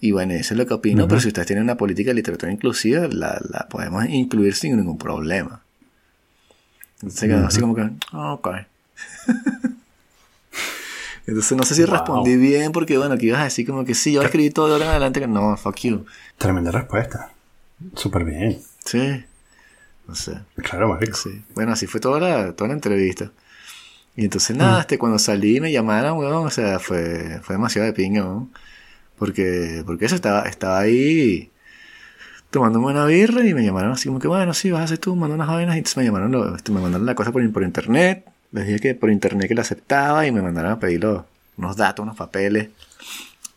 Y 0.00 0.12
bueno, 0.12 0.32
eso 0.32 0.54
es 0.54 0.58
lo 0.58 0.66
que 0.66 0.72
opino, 0.72 1.06
pero 1.08 1.20
si 1.20 1.28
ustedes 1.28 1.46
tienen 1.46 1.64
una 1.64 1.76
política 1.76 2.08
de 2.08 2.14
literatura 2.14 2.50
inclusiva, 2.50 3.06
la, 3.06 3.66
podemos 3.68 4.06
incluir 4.06 4.54
sin 4.54 4.78
ningún 4.78 4.96
problema. 4.96 5.62
Entonces 7.02 7.32
así 7.32 7.60
como 7.60 7.74
que, 7.74 7.88
ah, 8.12 8.34
ok. 8.34 8.48
Entonces 11.26 11.56
no 11.56 11.62
sé 11.62 11.74
si 11.74 11.84
respondí 11.84 12.36
bien 12.36 12.72
porque 12.72 12.98
bueno, 12.98 13.16
que 13.16 13.26
ibas 13.26 13.40
a 13.40 13.44
decir 13.44 13.66
como 13.66 13.84
que 13.84 13.94
sí, 13.94 14.12
yo 14.12 14.22
escribí 14.22 14.50
todo 14.50 14.66
de 14.66 14.72
ahora 14.74 14.86
en 14.86 14.90
adelante 14.90 15.20
que 15.20 15.28
no, 15.28 15.56
fuck 15.56 15.76
you. 15.76 16.04
Tremenda 16.38 16.70
respuesta. 16.70 17.30
Súper 17.94 18.24
bien. 18.24 18.60
Sí. 18.84 19.24
No 20.06 20.14
sé. 20.14 20.40
Claro, 20.56 20.88
marico. 20.88 21.16
Sí. 21.16 21.42
Bueno, 21.54 21.72
así 21.72 21.86
fue 21.86 22.00
toda 22.00 22.20
la, 22.20 22.52
toda 22.52 22.68
la 22.68 22.74
entrevista. 22.74 23.30
Y 24.16 24.24
entonces 24.24 24.56
nada, 24.56 24.78
mm. 24.78 24.80
este, 24.80 24.98
cuando 24.98 25.18
salí 25.18 25.60
me 25.60 25.70
llamaron, 25.70 26.18
weón, 26.18 26.46
o 26.46 26.50
sea, 26.50 26.78
fue, 26.80 27.40
fue 27.42 27.54
demasiado 27.54 27.86
de 27.86 27.92
pinga, 27.92 28.24
weón. 28.24 28.50
Porque, 29.18 29.82
porque 29.86 30.06
eso 30.06 30.16
estaba, 30.16 30.42
estaba 30.48 30.80
ahí 30.80 31.50
tomándome 32.50 32.86
una 32.86 33.06
birra 33.06 33.46
y 33.46 33.54
me 33.54 33.64
llamaron 33.64 33.92
así 33.92 34.08
como 34.08 34.18
que, 34.18 34.28
bueno, 34.28 34.54
sí, 34.54 34.70
vas 34.70 34.82
a 34.82 34.84
hacer 34.84 34.98
tú, 34.98 35.16
manda 35.16 35.34
unas 35.34 35.48
vainas. 35.48 35.76
Y 35.76 35.98
me 35.98 36.04
llamaron, 36.04 36.56
este, 36.56 36.72
me 36.72 36.80
mandaron 36.80 37.06
la 37.06 37.14
cosa 37.14 37.32
por, 37.32 37.52
por 37.52 37.62
internet. 37.62 38.26
Les 38.52 38.66
dije 38.66 38.80
que 38.80 38.94
por 38.94 39.10
internet 39.10 39.48
que 39.48 39.54
la 39.54 39.62
aceptaba 39.62 40.26
y 40.26 40.32
me 40.32 40.42
mandaron 40.42 40.72
a 40.72 40.78
pedir 40.78 41.06
unos 41.56 41.76
datos, 41.76 42.02
unos 42.02 42.16
papeles. 42.16 42.68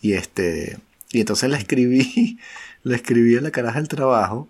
Y 0.01 0.13
este, 0.13 0.77
y 1.11 1.19
entonces 1.21 1.49
la 1.49 1.57
escribí, 1.57 2.39
la 2.83 2.95
escribí 2.95 3.35
en 3.35 3.43
la 3.43 3.51
caraja 3.51 3.79
del 3.79 3.87
trabajo 3.87 4.49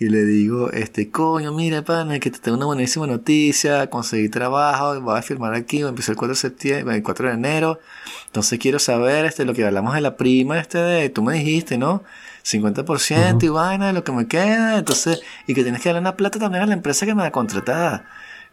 y 0.00 0.08
le 0.08 0.24
digo, 0.24 0.72
este, 0.72 1.10
coño, 1.10 1.52
mira, 1.52 1.82
pana, 1.82 2.18
que 2.20 2.30
te 2.30 2.38
tengo 2.38 2.56
una 2.56 2.64
buenísima 2.64 3.06
noticia, 3.06 3.90
conseguí 3.90 4.30
trabajo, 4.30 4.98
voy 5.02 5.18
a 5.18 5.20
firmar 5.20 5.52
aquí, 5.52 5.82
empecé 5.82 6.12
el 6.12 6.16
4 6.16 6.32
de 6.32 6.40
septiembre, 6.40 6.96
el 6.96 7.02
4 7.02 7.28
de 7.28 7.34
enero, 7.34 7.80
entonces 8.24 8.58
quiero 8.58 8.78
saber, 8.78 9.26
este, 9.26 9.44
lo 9.44 9.52
que 9.52 9.62
hablamos 9.62 9.94
de 9.94 10.00
la 10.00 10.16
prima, 10.16 10.58
este, 10.58 10.78
de, 10.78 11.10
tú 11.10 11.22
me 11.22 11.34
dijiste, 11.34 11.76
¿no? 11.76 12.02
50% 12.44 13.42
y 13.42 13.48
vaina 13.48 13.88
de 13.88 13.92
lo 13.92 14.04
que 14.04 14.12
me 14.12 14.26
queda, 14.26 14.78
entonces, 14.78 15.20
y 15.46 15.54
que 15.54 15.62
tienes 15.62 15.82
que 15.82 15.88
darle 15.88 16.00
una 16.00 16.16
plata 16.16 16.38
también 16.38 16.62
a 16.62 16.66
la 16.66 16.74
empresa 16.74 17.06
que 17.06 17.14
me 17.14 17.24
ha 17.24 17.30
contratado. 17.30 18.02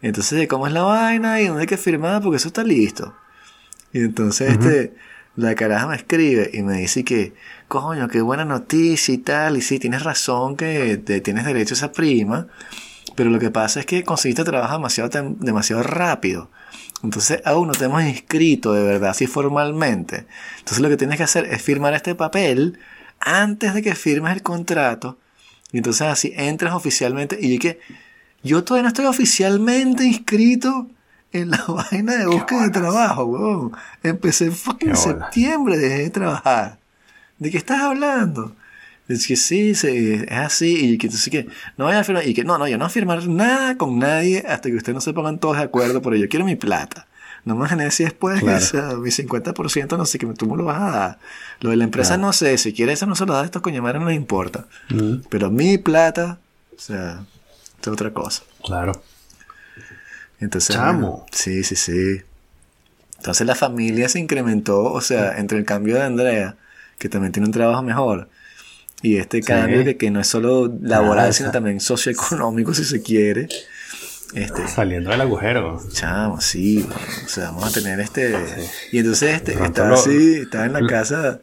Entonces, 0.00 0.46
¿cómo 0.48 0.66
es 0.66 0.72
la 0.72 0.82
vaina? 0.82 1.40
¿Y 1.40 1.46
dónde 1.46 1.62
hay 1.62 1.66
que 1.66 1.76
firmar? 1.76 2.22
Porque 2.22 2.36
eso 2.36 2.48
está 2.48 2.62
listo. 2.62 3.14
Y 3.92 4.00
entonces, 4.00 4.52
este, 4.52 4.94
la 5.36 5.54
caraja 5.54 5.86
me 5.86 5.96
escribe 5.96 6.50
y 6.52 6.62
me 6.62 6.78
dice 6.78 7.04
que, 7.04 7.34
coño, 7.68 8.08
qué 8.08 8.20
buena 8.20 8.44
noticia 8.44 9.14
y 9.14 9.18
tal, 9.18 9.56
y 9.56 9.62
sí, 9.62 9.78
tienes 9.78 10.02
razón 10.02 10.56
que 10.56 10.98
te, 10.98 11.20
tienes 11.20 11.44
derecho 11.44 11.74
a 11.74 11.76
esa 11.76 11.92
prima, 11.92 12.46
pero 13.14 13.30
lo 13.30 13.38
que 13.38 13.50
pasa 13.50 13.80
es 13.80 13.86
que 13.86 14.04
conseguiste 14.04 14.44
trabajo 14.44 14.74
demasiado, 14.74 15.10
demasiado 15.40 15.82
rápido. 15.82 16.50
Entonces 17.02 17.40
aún 17.44 17.68
no 17.68 17.74
te 17.74 17.84
hemos 17.84 18.02
inscrito 18.02 18.72
de 18.72 18.82
verdad, 18.82 19.10
así 19.10 19.26
formalmente. 19.26 20.26
Entonces 20.58 20.80
lo 20.80 20.88
que 20.88 20.96
tienes 20.96 21.16
que 21.16 21.22
hacer 21.22 21.44
es 21.46 21.62
firmar 21.62 21.94
este 21.94 22.14
papel 22.14 22.78
antes 23.20 23.74
de 23.74 23.82
que 23.82 23.94
firmes 23.94 24.34
el 24.34 24.42
contrato. 24.42 25.18
Y 25.72 25.78
entonces 25.78 26.06
así 26.06 26.32
entras 26.36 26.74
oficialmente. 26.74 27.38
Y 27.40 27.54
yo 27.54 27.60
que 27.60 27.80
yo 28.42 28.64
todavía 28.64 28.84
no 28.84 28.88
estoy 28.88 29.06
oficialmente 29.06 30.04
inscrito 30.04 30.88
en 31.32 31.50
la 31.50 31.64
vaina 31.68 32.16
de 32.16 32.26
búsqueda 32.26 32.64
de 32.64 32.70
trabajo, 32.70 33.24
weón. 33.24 33.72
Empecé 34.02 34.50
en 34.80 34.96
septiembre, 34.96 35.76
dejé 35.76 36.02
de 36.04 36.10
trabajar. 36.10 36.78
¿De 37.38 37.50
qué 37.50 37.58
estás 37.58 37.80
hablando? 37.80 38.54
Es 39.08 39.26
que 39.26 39.36
sí, 39.36 39.70
es 39.70 40.30
así, 40.30 40.92
y 40.92 40.98
que 40.98 41.06
entonces 41.06 41.30
que 41.30 41.46
no 41.78 41.86
voy 41.86 41.94
a 41.94 42.04
firmar, 42.04 42.26
y 42.28 42.34
que 42.34 42.44
no, 42.44 42.58
no, 42.58 42.68
yo 42.68 42.76
no 42.76 42.84
voy 42.84 42.90
a 42.90 42.92
firmar 42.92 43.26
nada 43.26 43.78
con 43.78 43.98
nadie 43.98 44.44
hasta 44.46 44.68
que 44.68 44.76
ustedes 44.76 44.94
no 44.94 45.00
se 45.00 45.14
pongan 45.14 45.38
todos 45.38 45.56
de 45.56 45.62
acuerdo, 45.62 46.02
pero 46.02 46.16
yo 46.16 46.28
quiero 46.28 46.44
mi 46.44 46.56
plata. 46.56 47.07
No 47.44 47.54
me 47.54 47.60
imaginé 47.60 47.90
si 47.90 48.04
después, 48.04 48.42
o 48.42 48.60
sea, 48.60 48.94
mi 48.96 49.10
50%, 49.10 49.96
no 49.96 50.04
sé, 50.04 50.18
que 50.18 50.26
tú 50.26 50.46
me 50.46 50.56
lo 50.56 50.64
vas 50.64 50.80
a 50.80 50.90
dar. 50.90 51.18
Lo 51.60 51.70
de 51.70 51.76
la 51.76 51.84
empresa 51.84 52.16
no 52.16 52.32
sé, 52.32 52.58
si 52.58 52.72
quieres 52.72 52.98
eso 52.98 53.06
no 53.06 53.14
se 53.14 53.26
lo 53.26 53.32
da 53.32 53.42
a 53.42 53.44
estos 53.44 53.62
coñamares, 53.62 54.00
no 54.00 54.08
les 54.08 54.16
importa. 54.16 54.66
Pero 55.30 55.50
mi 55.50 55.78
plata, 55.78 56.38
o 56.76 56.80
sea, 56.80 57.24
es 57.80 57.88
otra 57.88 58.12
cosa. 58.12 58.42
Claro. 58.64 59.02
Entonces, 60.40 60.76
Chamo. 60.76 61.26
sí, 61.32 61.64
sí, 61.64 61.74
sí. 61.74 62.22
Entonces 63.16 63.46
la 63.46 63.54
familia 63.54 64.08
se 64.08 64.20
incrementó, 64.20 64.84
o 64.84 65.00
sea, 65.00 65.38
entre 65.38 65.58
el 65.58 65.64
cambio 65.64 65.96
de 65.96 66.02
Andrea 66.02 66.56
que 66.98 67.08
también 67.08 67.32
tiene 67.32 67.46
un 67.46 67.52
trabajo 67.52 67.82
mejor. 67.82 68.28
Y 69.00 69.16
este 69.16 69.40
cambio 69.42 69.84
de 69.84 69.96
que 69.96 70.10
no 70.10 70.20
es 70.20 70.26
solo 70.26 70.76
laboral, 70.82 71.32
sino 71.32 71.52
también 71.52 71.78
socioeconómico, 71.78 72.74
si 72.74 72.84
se 72.84 73.00
quiere. 73.00 73.48
Este, 74.34 74.68
Saliendo 74.68 75.10
del 75.10 75.20
agujero. 75.20 75.80
Chamo, 75.92 76.40
sí. 76.40 76.86
o 77.24 77.28
sea, 77.28 77.46
vamos 77.46 77.64
a 77.64 77.72
tener 77.72 77.98
este. 78.00 78.36
Y 78.92 78.98
entonces 78.98 79.36
este, 79.36 79.52
estaba 79.52 79.94
así, 79.94 80.40
estaba 80.42 80.66
en 80.66 80.72
la 80.74 80.86
casa. 80.86 81.40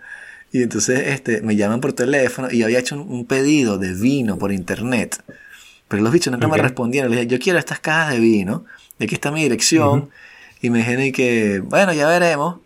Y 0.52 0.62
entonces 0.62 1.08
este, 1.08 1.42
me 1.42 1.56
llaman 1.56 1.82
por 1.82 1.94
teléfono 1.94 2.50
y 2.50 2.60
yo 2.60 2.66
había 2.66 2.80
hecho 2.80 2.96
un, 2.96 3.26
pedido 3.26 3.78
de 3.78 3.94
vino 3.94 4.38
por 4.38 4.52
internet. 4.52 5.22
Pero 5.88 6.04
los 6.04 6.12
bichos 6.14 6.32
nunca 6.32 6.48
me 6.48 6.58
respondieron. 6.58 7.12
Le 7.12 7.18
dije, 7.18 7.28
yo 7.28 7.40
quiero 7.40 7.60
estas 7.60 7.80
cajas 7.80 8.14
de 8.14 8.20
vino. 8.20 8.66
De 8.98 9.06
aquí 9.06 9.16
está 9.16 9.32
mi 9.32 9.44
dirección. 9.44 10.10
Y 10.62 10.70
me 10.70 10.80
dijeron 10.80 11.12
que, 11.12 11.60
bueno, 11.60 11.94
ya 11.94 12.08
veremos 12.08 12.58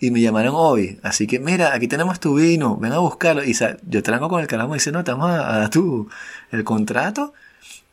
y 0.00 0.10
me 0.10 0.20
llamaron 0.20 0.54
hoy. 0.56 0.98
Así 1.02 1.26
que, 1.26 1.38
mira, 1.38 1.74
aquí 1.74 1.88
tenemos 1.88 2.20
tu 2.20 2.34
vino, 2.34 2.76
ven 2.76 2.92
a 2.92 2.98
buscarlo. 2.98 3.44
Y 3.44 3.54
yo 3.86 4.02
tranco 4.02 4.28
con 4.28 4.40
el 4.40 4.46
caramo 4.46 4.74
y 4.74 4.78
dice, 4.78 4.92
no, 4.92 5.04
te 5.04 5.12
vamos 5.12 5.30
a, 5.30 5.58
dar 5.58 5.70
tu, 5.70 6.08
el 6.50 6.64
contrato. 6.64 7.34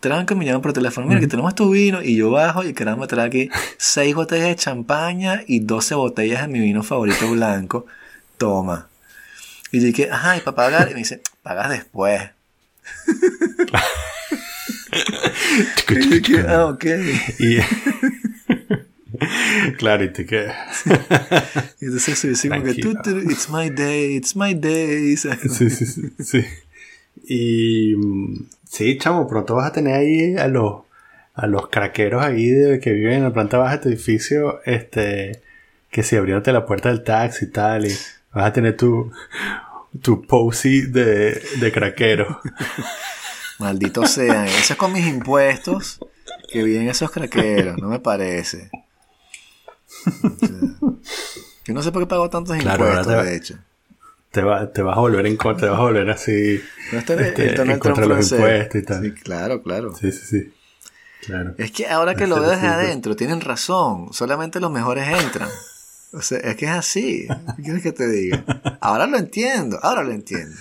Me 0.10 0.46
llaman 0.46 0.62
por 0.62 0.74
teléfono, 0.74 1.08
mira, 1.08 1.18
aquí 1.18 1.28
tenemos 1.28 1.56
tu 1.56 1.72
vino. 1.72 2.02
Y 2.02 2.16
yo 2.16 2.30
bajo 2.30 2.64
y 2.64 2.68
el 2.68 2.74
caramba 2.74 3.08
trae 3.08 3.26
aquí 3.26 3.50
seis 3.78 4.14
botellas 4.14 4.48
de 4.48 4.56
champaña 4.56 5.42
y 5.48 5.60
12 5.60 5.96
botellas 5.96 6.42
de 6.42 6.48
mi 6.48 6.60
vino 6.60 6.84
favorito 6.84 7.30
blanco. 7.32 7.86
Toma. 8.38 8.88
Y 9.72 9.80
yo 9.80 9.88
dije, 9.88 10.10
ajá, 10.12 10.38
¿y 10.38 10.42
para 10.42 10.56
pagar? 10.56 10.90
Y 10.92 10.94
me 10.94 11.00
dice, 11.00 11.22
pagas 11.42 11.70
después. 11.70 12.22
y 15.90 16.08
dije, 16.08 16.46
ah, 16.48 16.68
ok. 16.68 16.86
Y, 17.40 17.58
claro, 19.78 20.04
y 20.04 20.14
te 20.14 20.26
queda. 20.26 20.56
y 21.82 21.86
entonces 21.86 22.40
se 22.40 22.50
como 22.50 22.64
que, 22.64 22.72
it's 23.32 23.50
my 23.50 23.70
day, 23.70 24.16
it's 24.16 24.36
my 24.36 24.54
day. 24.54 25.18
sí, 25.18 25.30
sí, 25.70 25.86
sí, 25.86 26.14
sí. 26.20 26.46
Y 27.28 27.96
mm, 27.96 28.46
sí, 28.76 28.98
chamo, 28.98 29.28
pronto 29.28 29.56
vas 29.56 29.68
a 29.68 29.72
tener 29.72 29.96
ahí 29.96 30.36
a 30.38 30.48
los, 30.48 30.84
a 31.34 31.48
los 31.48 31.70
craqueros 31.70 32.24
ahí 32.24 32.48
de, 32.48 32.80
que 32.80 32.92
viven 32.92 33.14
en 33.14 33.24
la 33.24 33.34
planta 33.34 33.58
baja 33.58 33.78
de 33.78 33.84
tu 33.84 33.90
edificio, 33.90 34.62
este, 34.66 35.42
que 35.90 36.04
si 36.04 36.16
abriéndote 36.16 36.52
la 36.52 36.66
puerta 36.66 36.90
del 36.90 37.04
taxi 37.04 37.46
y 37.46 37.52
tal, 37.52 37.86
y 37.86 37.96
vas 38.34 38.48
a 38.48 38.54
tener 38.54 38.76
tu, 38.76 39.12
tu 40.02 40.22
posy 40.26 40.82
de, 40.82 41.42
de 41.60 41.72
craquero. 41.72 42.42
Maldito 43.60 44.06
sea, 44.06 44.46
eso 44.46 44.74
es 44.74 44.76
con 44.76 44.92
mis 44.92 45.08
impuestos 45.08 46.00
que 46.52 46.64
vienen 46.64 46.90
esos 46.90 47.10
craqueros, 47.12 47.78
no 47.78 47.88
me 47.88 48.00
parece 48.00 48.70
yo 51.66 51.74
no 51.74 51.82
sé 51.82 51.92
por 51.92 52.04
qué 52.04 52.08
pago 52.08 52.30
tantos 52.30 52.58
impuestos, 52.58 53.08
de 53.08 53.36
hecho. 53.36 53.58
Te, 54.36 54.44
va, 54.44 54.70
te 54.70 54.82
vas 54.82 54.98
a 54.98 55.00
volver 55.00 55.26
en 55.28 55.38
contra, 55.38 55.68
te 55.68 55.72
vas 55.72 55.80
a 55.80 55.84
volver 55.84 56.10
así 56.10 56.62
no 56.92 57.00
este, 57.00 57.62
en 57.62 57.80
contra 57.80 58.06
de 58.06 58.10
los 58.10 58.32
impuestos 58.34 58.82
y 58.82 58.84
tal. 58.84 59.02
Sí, 59.02 59.12
claro, 59.14 59.64
claro. 59.64 59.96
Sí, 59.96 60.12
sí, 60.12 60.26
sí. 60.26 60.54
Claro. 61.26 61.56
Es 61.58 61.72
que 61.72 61.88
ahora 61.88 62.16
que 62.16 62.28
lo 62.28 62.42
veo 62.42 62.50
desde 62.50 62.68
adentro, 62.68 63.16
tienen 63.16 63.40
razón. 63.40 64.12
Solamente 64.12 64.60
los 64.60 64.70
mejores 64.72 65.08
entran. 65.08 65.48
O 66.12 66.22
sea, 66.22 66.40
es 66.40 66.58
que 66.58 66.66
es 66.66 66.72
así. 66.72 67.28
¿Qué 67.56 67.64
quieres 67.64 67.82
que 67.82 67.94
te 67.94 68.10
diga? 68.10 68.44
Ahora 68.82 69.08
lo 69.08 69.18
entiendo, 69.18 69.80
ahora 69.82 70.04
lo 70.04 70.12
entiendo. 70.12 70.54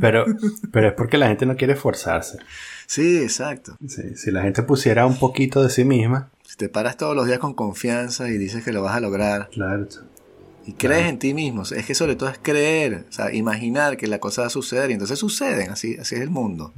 Pero, 0.00 0.24
pero 0.72 0.88
es 0.88 0.94
porque 0.94 1.18
la 1.18 1.28
gente 1.28 1.44
no 1.44 1.56
quiere 1.56 1.74
esforzarse. 1.74 2.38
Sí, 2.86 3.18
exacto. 3.18 3.76
Sí, 3.86 4.16
si 4.16 4.30
la 4.30 4.42
gente 4.42 4.62
pusiera 4.62 5.04
un 5.04 5.18
poquito 5.18 5.62
de 5.62 5.68
sí 5.68 5.84
misma. 5.84 6.30
Si 6.42 6.56
te 6.56 6.70
paras 6.70 6.96
todos 6.96 7.14
los 7.14 7.26
días 7.26 7.38
con 7.38 7.52
confianza 7.52 8.28
y 8.30 8.38
dices 8.38 8.64
que 8.64 8.72
lo 8.72 8.82
vas 8.82 8.96
a 8.96 9.00
lograr. 9.00 9.50
Claro. 9.50 9.86
Y 10.66 10.72
crees 10.74 11.08
en 11.08 11.18
ti 11.18 11.34
mismo. 11.34 11.62
Es 11.62 11.86
que 11.86 11.94
sobre 11.94 12.16
todo 12.16 12.28
es 12.28 12.38
creer, 12.40 13.06
o 13.08 13.12
sea, 13.12 13.32
imaginar 13.32 13.96
que 13.96 14.06
la 14.06 14.18
cosa 14.18 14.42
va 14.42 14.46
a 14.48 14.50
suceder 14.50 14.90
y 14.90 14.94
entonces 14.94 15.18
suceden, 15.18 15.70
así, 15.70 15.96
así 15.98 16.16
es 16.16 16.20
el 16.20 16.30
mundo. 16.30 16.72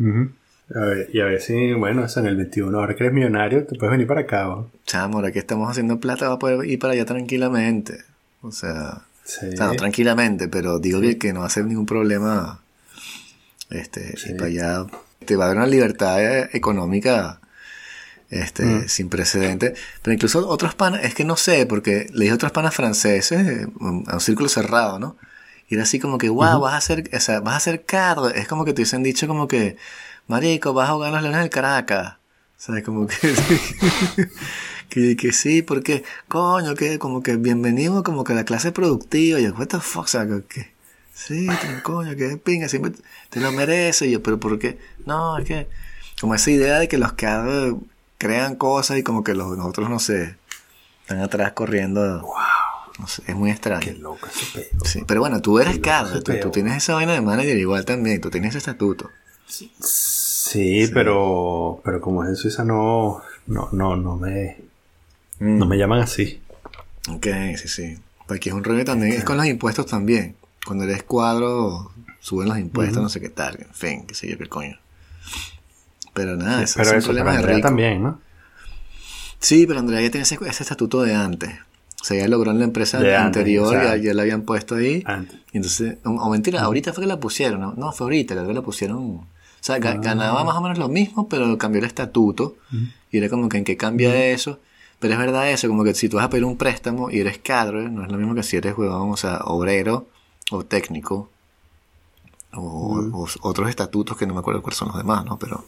a 0.74 0.80
ver, 0.80 1.10
y 1.12 1.20
a 1.20 1.24
ver 1.24 1.40
si, 1.40 1.72
bueno, 1.74 2.04
eso 2.04 2.20
en 2.20 2.26
el 2.26 2.36
21, 2.36 2.78
ahora 2.78 2.94
que 2.94 3.04
eres 3.04 3.14
millonario, 3.14 3.66
te 3.66 3.76
puedes 3.76 3.90
venir 3.90 4.06
para 4.06 4.22
acá. 4.22 4.44
¿no? 4.44 4.70
Chamo, 4.86 5.16
ahora 5.16 5.32
que 5.32 5.40
estamos 5.40 5.70
haciendo 5.70 5.98
plata, 6.00 6.28
va 6.28 6.34
a 6.34 6.38
poder 6.38 6.64
ir 6.66 6.78
para 6.78 6.94
allá 6.94 7.04
tranquilamente. 7.04 7.98
O 8.40 8.52
sea, 8.52 9.02
no 9.58 9.74
tranquilamente, 9.74 10.48
pero 10.48 10.78
digo 10.78 11.00
que, 11.00 11.18
que, 11.18 11.32
no 11.32 11.40
va 11.40 11.46
a 11.46 11.50
ser 11.50 11.64
ningún 11.64 11.86
problema 11.86 12.60
este, 13.70 14.14
ir 14.26 14.36
para 14.36 14.48
allá. 14.48 14.86
Te 15.24 15.36
va 15.36 15.44
a 15.44 15.48
dar 15.48 15.56
una 15.56 15.66
libertad 15.66 16.22
eh, 16.22 16.50
económica 16.52 17.41
este, 18.32 18.64
mm. 18.64 18.88
sin 18.88 19.08
precedente. 19.08 19.74
Pero 20.02 20.14
incluso 20.14 20.48
otros 20.48 20.74
panas, 20.74 21.04
es 21.04 21.14
que 21.14 21.24
no 21.24 21.36
sé, 21.36 21.66
porque 21.66 22.06
le 22.12 22.24
dije 22.24 22.32
a 22.32 22.34
otros 22.34 22.52
panas 22.52 22.74
franceses, 22.74 23.66
a 24.06 24.14
un 24.14 24.20
círculo 24.20 24.48
cerrado, 24.48 24.98
¿no? 24.98 25.16
Y 25.68 25.74
era 25.74 25.84
así 25.84 25.98
como 25.98 26.18
que, 26.18 26.28
wow, 26.28 26.60
vas 26.60 26.74
a 26.74 26.80
ser, 26.80 27.08
o 27.14 27.20
sea, 27.20 27.40
vas 27.40 27.56
a 27.56 27.60
ser 27.60 27.84
caro. 27.84 28.28
Es 28.28 28.48
como 28.48 28.64
que 28.64 28.72
te 28.72 28.82
hubiesen 28.82 29.02
dicho 29.02 29.26
como 29.26 29.48
que, 29.48 29.76
marico, 30.26 30.74
vas 30.74 30.90
a 30.90 30.92
jugar 30.92 31.12
los 31.12 31.22
leones 31.22 31.40
del 31.40 31.50
Caracas. 31.50 32.16
¿Sabes? 32.56 32.84
Como 32.84 33.06
que, 33.06 33.16
que, 34.88 35.16
que 35.16 35.32
sí, 35.32 35.62
porque, 35.62 36.04
coño, 36.28 36.74
que 36.74 36.98
como 36.98 37.22
que 37.22 37.36
bienvenido 37.36 38.02
como 38.02 38.22
que 38.22 38.34
a 38.34 38.36
la 38.36 38.44
clase 38.44 38.70
productiva. 38.70 39.40
Y 39.40 39.44
yo, 39.44 39.54
what 39.54 39.68
the 39.68 39.80
fuck, 39.80 40.04
o 40.04 40.08
sea, 40.08 40.26
que, 40.48 40.72
sí, 41.14 41.48
coño, 41.82 42.16
que 42.16 42.36
pinga, 42.36 42.68
siempre 42.68 42.92
te 43.30 43.40
lo 43.40 43.50
mereces. 43.52 44.08
Y 44.08 44.12
yo, 44.12 44.22
pero 44.22 44.38
¿por 44.38 44.58
qué? 44.58 44.78
No, 45.06 45.38
es 45.38 45.44
que, 45.46 45.68
como 46.20 46.34
esa 46.34 46.50
idea 46.50 46.78
de 46.78 46.88
que 46.88 46.98
los 46.98 47.14
que 47.14 47.26
crean 48.22 48.54
cosas 48.54 48.98
y 48.98 49.02
como 49.02 49.24
que 49.24 49.34
los, 49.34 49.58
otros, 49.58 49.90
no 49.90 49.98
sé, 49.98 50.36
están 51.00 51.18
atrás 51.18 51.52
corriendo. 51.52 52.20
Wow. 52.20 52.36
No 53.00 53.08
sé, 53.08 53.24
es 53.26 53.34
muy 53.34 53.50
extraño. 53.50 53.80
Qué 53.80 53.94
loco 53.94 54.28
ese 54.28 54.70
Sí, 54.84 55.02
pero 55.08 55.20
bueno, 55.20 55.42
tú 55.42 55.58
eres 55.58 55.80
Carlos, 55.80 56.22
tú, 56.22 56.50
tienes 56.50 56.76
esa 56.76 56.94
vaina 56.94 57.14
de 57.14 57.20
manager 57.20 57.56
igual 57.56 57.84
también, 57.84 58.20
tú 58.20 58.30
tienes 58.30 58.50
ese 58.50 58.58
estatuto. 58.58 59.10
Sí, 59.48 60.88
pero 60.94 61.80
pero 61.84 62.00
como 62.00 62.22
es 62.22 62.30
en 62.30 62.36
Suiza 62.36 62.64
no 62.64 63.22
no 63.46 63.70
no 63.72 63.96
no 63.96 64.16
me 64.16 64.58
mm. 65.40 65.58
no 65.58 65.66
me 65.66 65.76
llaman 65.76 66.00
así. 66.00 66.40
Ok, 67.08 67.26
sí, 67.56 67.68
sí. 67.68 67.98
Porque 68.28 68.50
es 68.50 68.54
un 68.54 68.62
rollo 68.62 68.84
también, 68.84 69.14
es 69.14 69.24
con 69.24 69.36
los 69.36 69.46
impuestos 69.46 69.86
también. 69.86 70.36
Cuando 70.64 70.84
eres 70.84 71.02
cuadro, 71.02 71.90
suben 72.20 72.48
los 72.48 72.58
impuestos, 72.58 73.02
no 73.02 73.08
sé 73.08 73.20
qué 73.20 73.30
tal, 73.30 73.58
en 73.60 73.74
fin, 73.74 74.06
qué 74.06 74.14
sé 74.14 74.30
yo 74.30 74.38
qué 74.38 74.46
coño. 74.46 74.78
Pero 76.14 76.36
nada, 76.36 76.62
eso 76.62 76.74
pero 76.76 76.90
es 76.90 76.96
un 76.96 77.14
problema 77.14 77.36
de 77.36 77.60
también, 77.60 78.02
¿no? 78.02 78.20
Sí, 79.38 79.66
pero 79.66 79.80
Andrea 79.80 80.00
ya 80.00 80.10
tiene 80.10 80.22
ese, 80.22 80.38
estatuto 80.44 81.02
de 81.02 81.14
antes. 81.14 81.50
O 82.00 82.04
sea, 82.04 82.16
ya 82.16 82.28
logró 82.28 82.50
en 82.50 82.58
la 82.58 82.64
empresa 82.64 82.98
anterior, 83.22 83.72
ya, 83.72 83.96
ya, 83.96 84.14
la 84.14 84.22
habían 84.22 84.42
puesto 84.42 84.76
ahí. 84.76 85.02
Antes. 85.06 85.36
Y 85.52 85.56
entonces, 85.56 85.98
o, 86.04 86.30
mentira, 86.30 86.62
ahorita 86.62 86.92
fue 86.92 87.02
que 87.02 87.08
la 87.08 87.18
pusieron, 87.18 87.60
¿no? 87.60 87.74
No, 87.76 87.92
fue 87.92 88.06
ahorita, 88.06 88.34
que 88.46 88.54
la 88.54 88.62
pusieron. 88.62 88.98
O 88.98 89.26
sea, 89.60 89.76
ah. 89.76 89.78
ganaba 89.78 90.44
más 90.44 90.56
o 90.56 90.60
menos 90.60 90.78
lo 90.78 90.88
mismo, 90.88 91.28
pero 91.28 91.56
cambió 91.58 91.80
el 91.80 91.86
estatuto. 91.86 92.56
Y 93.10 93.18
era 93.18 93.28
como 93.28 93.48
que 93.48 93.58
en 93.58 93.64
qué 93.64 93.76
cambia 93.76 94.26
eso. 94.26 94.58
Pero 94.98 95.14
es 95.14 95.18
verdad 95.18 95.50
eso, 95.50 95.66
como 95.66 95.82
que 95.82 95.94
si 95.94 96.08
tú 96.08 96.16
vas 96.18 96.26
a 96.26 96.30
pedir 96.30 96.44
un 96.44 96.56
préstamo 96.56 97.10
y 97.10 97.18
eres 97.18 97.38
cadre, 97.38 97.88
no 97.88 98.04
es 98.04 98.12
lo 98.12 98.18
mismo 98.18 98.36
que 98.36 98.44
si 98.44 98.56
eres 98.56 98.78
huevón, 98.78 99.10
o 99.10 99.16
sea, 99.16 99.38
obrero 99.46 100.06
o 100.52 100.64
técnico. 100.64 101.28
O, 102.52 103.00
o, 103.12 103.28
otros 103.40 103.68
estatutos 103.68 104.16
que 104.16 104.26
no 104.26 104.34
me 104.34 104.40
acuerdo 104.40 104.62
cuáles 104.62 104.78
son 104.78 104.88
los 104.88 104.96
demás, 104.96 105.24
¿no? 105.24 105.38
Pero 105.40 105.64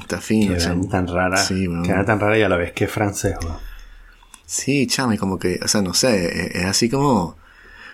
Está 0.00 0.20
fino, 0.20 0.54
Queda 0.54 0.76
tan 0.90 1.08
rara. 1.08 1.36
Sí, 1.36 1.68
Queda 1.84 2.04
tan 2.04 2.20
rara 2.20 2.38
y 2.38 2.42
a 2.42 2.48
la 2.48 2.56
vez 2.56 2.72
que 2.72 2.88
francés, 2.88 3.36
Sí, 4.44 4.86
chamo, 4.86 5.12
y 5.12 5.18
como 5.18 5.38
que, 5.38 5.58
o 5.64 5.68
sea, 5.68 5.82
no 5.82 5.92
sé, 5.92 6.26
e-, 6.26 6.58
es, 6.60 6.64
así 6.66 6.88
como, 6.88 7.36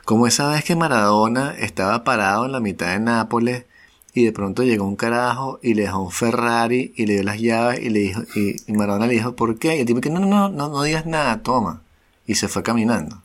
como 0.05 0.27
esa 0.27 0.49
vez 0.49 0.65
que 0.65 0.77
Maradona 0.77 1.55
estaba 1.59 2.05
parado 2.05 2.45
en 2.45 2.53
la 2.53 2.61
mitad 2.61 2.93
de 2.93 3.01
Nápoles 3.01 3.65
y 4.13 4.27
de 4.27 4.33
pronto 4.33 4.63
llegó 4.63 4.85
un 4.87 4.97
carajo 4.97 5.59
y 5.63 5.73
le 5.73 5.83
dejó 5.83 6.03
un 6.03 6.11
Ferrari 6.11 6.93
y 6.97 7.07
le 7.07 7.15
dio 7.15 7.23
las 7.23 7.41
llaves 7.41 7.81
y 7.81 7.89
le 7.89 8.01
dijo, 8.01 8.23
y, 8.35 8.73
Maradona 8.73 9.07
le 9.07 9.15
dijo, 9.15 9.35
¿por 9.35 9.59
qué? 9.59 9.77
Y 9.77 9.81
el 9.81 9.87
tipo 9.87 10.03
que 10.03 10.11
no, 10.11 10.21
no, 10.21 10.51
no, 10.51 10.69
no 10.69 10.83
digas 10.83 11.07
nada, 11.07 11.43
toma. 11.43 11.83
Y 12.27 12.35
se 12.35 12.49
fue 12.49 12.63
caminando. 12.63 13.23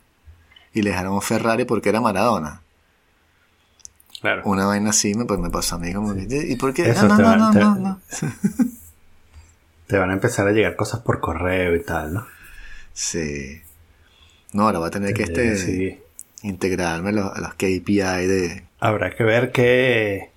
Y 0.72 0.82
le 0.82 0.90
dejaron 0.90 1.12
un 1.12 1.22
Ferrari 1.22 1.64
porque 1.64 1.90
era 1.90 2.00
Maradona. 2.00 2.62
Una 4.44 4.66
vaina 4.66 4.90
así 4.90 5.14
me, 5.14 5.24
pues, 5.24 5.38
me 5.38 5.50
pasó 5.50 5.76
a 5.76 5.78
mí 5.78 5.92
como 5.92 6.14
¿y 6.14 6.56
por 6.56 6.74
qué? 6.74 6.92
no, 6.92 7.08
no, 7.08 7.36
no, 7.36 7.52
no, 7.52 7.74
no, 7.76 8.00
Te 9.86 9.96
van 9.96 10.10
a 10.10 10.14
empezar 10.14 10.46
a 10.46 10.52
llegar 10.52 10.76
cosas 10.76 11.00
por 11.00 11.20
correo 11.20 11.74
y 11.74 11.82
tal, 11.82 12.14
¿no? 12.14 12.26
Sí. 12.92 13.62
No, 14.52 14.64
ahora 14.64 14.80
va 14.80 14.88
a 14.88 14.90
tener 14.90 15.14
que 15.14 15.22
este 15.22 16.02
integrarme 16.42 17.10
a 17.10 17.12
los, 17.12 17.36
a 17.36 17.40
los 17.40 17.54
KPI 17.54 18.26
de... 18.26 18.64
Habrá 18.80 19.14
que 19.14 19.24
ver 19.24 19.52
qué, 19.52 20.30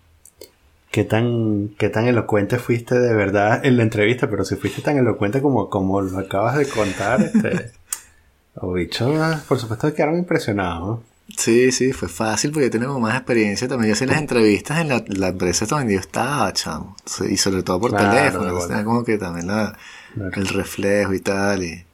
qué 0.90 1.04
tan, 1.04 1.70
qué 1.78 1.90
tan 1.90 2.08
elocuente 2.08 2.60
fuiste 2.60 3.00
de 3.00 3.14
verdad 3.14 3.66
en 3.66 3.78
la 3.78 3.84
entrevista, 3.84 4.30
pero 4.30 4.44
si 4.44 4.56
fuiste 4.56 4.82
tan 4.82 4.98
elocuente 4.98 5.42
como, 5.42 5.70
como 5.70 6.02
lo 6.02 6.20
acabas 6.20 6.58
de 6.58 6.68
contar, 6.68 7.22
este, 7.22 7.72
los 8.62 8.74
bichos, 8.74 9.42
por 9.48 9.60
supuesto, 9.60 9.94
quedaron 9.94 10.18
impresionados, 10.18 10.88
¿no? 10.88 11.11
Sí, 11.38 11.72
sí, 11.72 11.94
fue 11.94 12.08
fácil 12.08 12.52
porque 12.52 12.70
yo 12.70 12.80
tengo 12.80 13.00
más 13.00 13.16
experiencia 13.16 13.68
también. 13.68 13.90
Yo 13.90 13.94
hacía 13.94 14.08
las 14.08 14.18
entrevistas 14.18 14.80
en 14.80 14.90
la, 14.90 15.04
la 15.08 15.30
empresa 15.30 15.66
donde 15.66 15.94
yo 15.94 16.00
estaba, 16.00 16.52
chamo. 16.54 16.96
Y 17.30 17.38
sobre 17.38 17.64
todo 17.64 17.80
por 17.80 17.96
teléfono. 17.96 18.54
como 18.84 19.04
que 19.04 19.18
también 19.18 19.48
la, 19.48 19.78
el 20.16 20.48
reflejo 20.48 21.14
y 21.14 21.20
tal. 21.20 21.64
Y, 21.64 21.86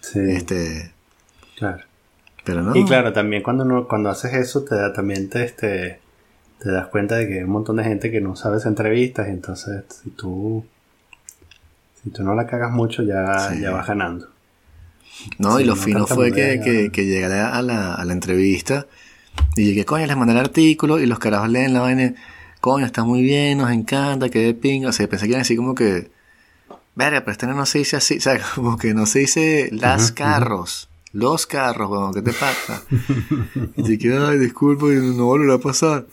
sí. 0.00 0.20
Este. 0.20 0.92
Claro. 1.56 1.82
Pero 2.44 2.62
no. 2.62 2.76
Y 2.76 2.84
claro, 2.84 3.12
también 3.12 3.42
cuando 3.42 3.64
no, 3.64 3.88
cuando 3.88 4.08
haces 4.08 4.32
eso, 4.34 4.64
te 4.64 4.76
da, 4.76 4.92
también 4.92 5.28
te, 5.28 5.44
este, 5.44 6.00
te 6.60 6.70
das 6.70 6.86
cuenta 6.88 7.16
de 7.16 7.26
que 7.26 7.38
hay 7.38 7.42
un 7.44 7.50
montón 7.50 7.76
de 7.76 7.84
gente 7.84 8.10
que 8.10 8.20
no 8.20 8.36
sabes 8.36 8.66
entrevistas. 8.66 9.28
entonces, 9.28 9.84
si 10.02 10.10
tú, 10.10 10.64
si 12.02 12.10
tú 12.10 12.22
no 12.22 12.34
la 12.34 12.46
cagas 12.46 12.70
mucho, 12.70 13.02
ya, 13.02 13.52
ya 13.60 13.72
vas 13.72 13.88
ganando. 13.88 14.35
No, 15.38 15.60
y 15.60 15.64
lo 15.64 15.76
fino 15.76 16.06
fue 16.06 16.32
que, 16.32 16.60
que, 16.62 16.90
que, 16.90 17.04
llegué 17.04 17.24
a 17.24 17.62
la, 17.62 17.94
a 17.94 18.04
la 18.04 18.12
entrevista 18.12 18.86
y 19.56 19.64
llegué, 19.64 19.84
coño, 19.84 20.06
les 20.06 20.16
mandé 20.16 20.32
el 20.32 20.38
artículo 20.38 20.98
y 20.98 21.06
los 21.06 21.18
carajos 21.18 21.48
leen 21.48 21.72
la 21.72 21.80
vaina, 21.80 22.14
coño, 22.60 22.84
está 22.84 23.04
muy 23.04 23.22
bien, 23.22 23.58
nos 23.58 23.70
encanta, 23.70 24.28
que 24.28 24.40
de 24.40 24.54
pinga. 24.54 24.90
O 24.90 24.92
sea, 24.92 25.08
pensé 25.08 25.26
que 25.26 25.30
iban 25.30 25.42
así 25.42 25.56
como 25.56 25.74
que, 25.74 26.10
verga, 26.94 27.20
pero 27.20 27.32
este 27.32 27.46
no 27.46 27.66
se 27.66 27.78
dice 27.78 27.96
así, 27.96 28.16
o 28.18 28.20
sea, 28.20 28.38
como 28.54 28.76
que 28.76 28.94
no 28.94 29.06
se 29.06 29.20
dice 29.20 29.68
las 29.72 30.12
carros. 30.12 30.88
Los 31.16 31.46
carros, 31.46 31.90
weón, 31.90 32.12
¿qué 32.12 32.20
te 32.20 32.34
pasa? 32.34 32.82
y 33.74 33.82
te 33.82 33.96
quedas, 33.96 34.28
ay, 34.28 34.38
disculpa, 34.38 34.84
no 34.84 35.24
volverá 35.24 35.54
a 35.54 35.58
pasar. 35.58 36.06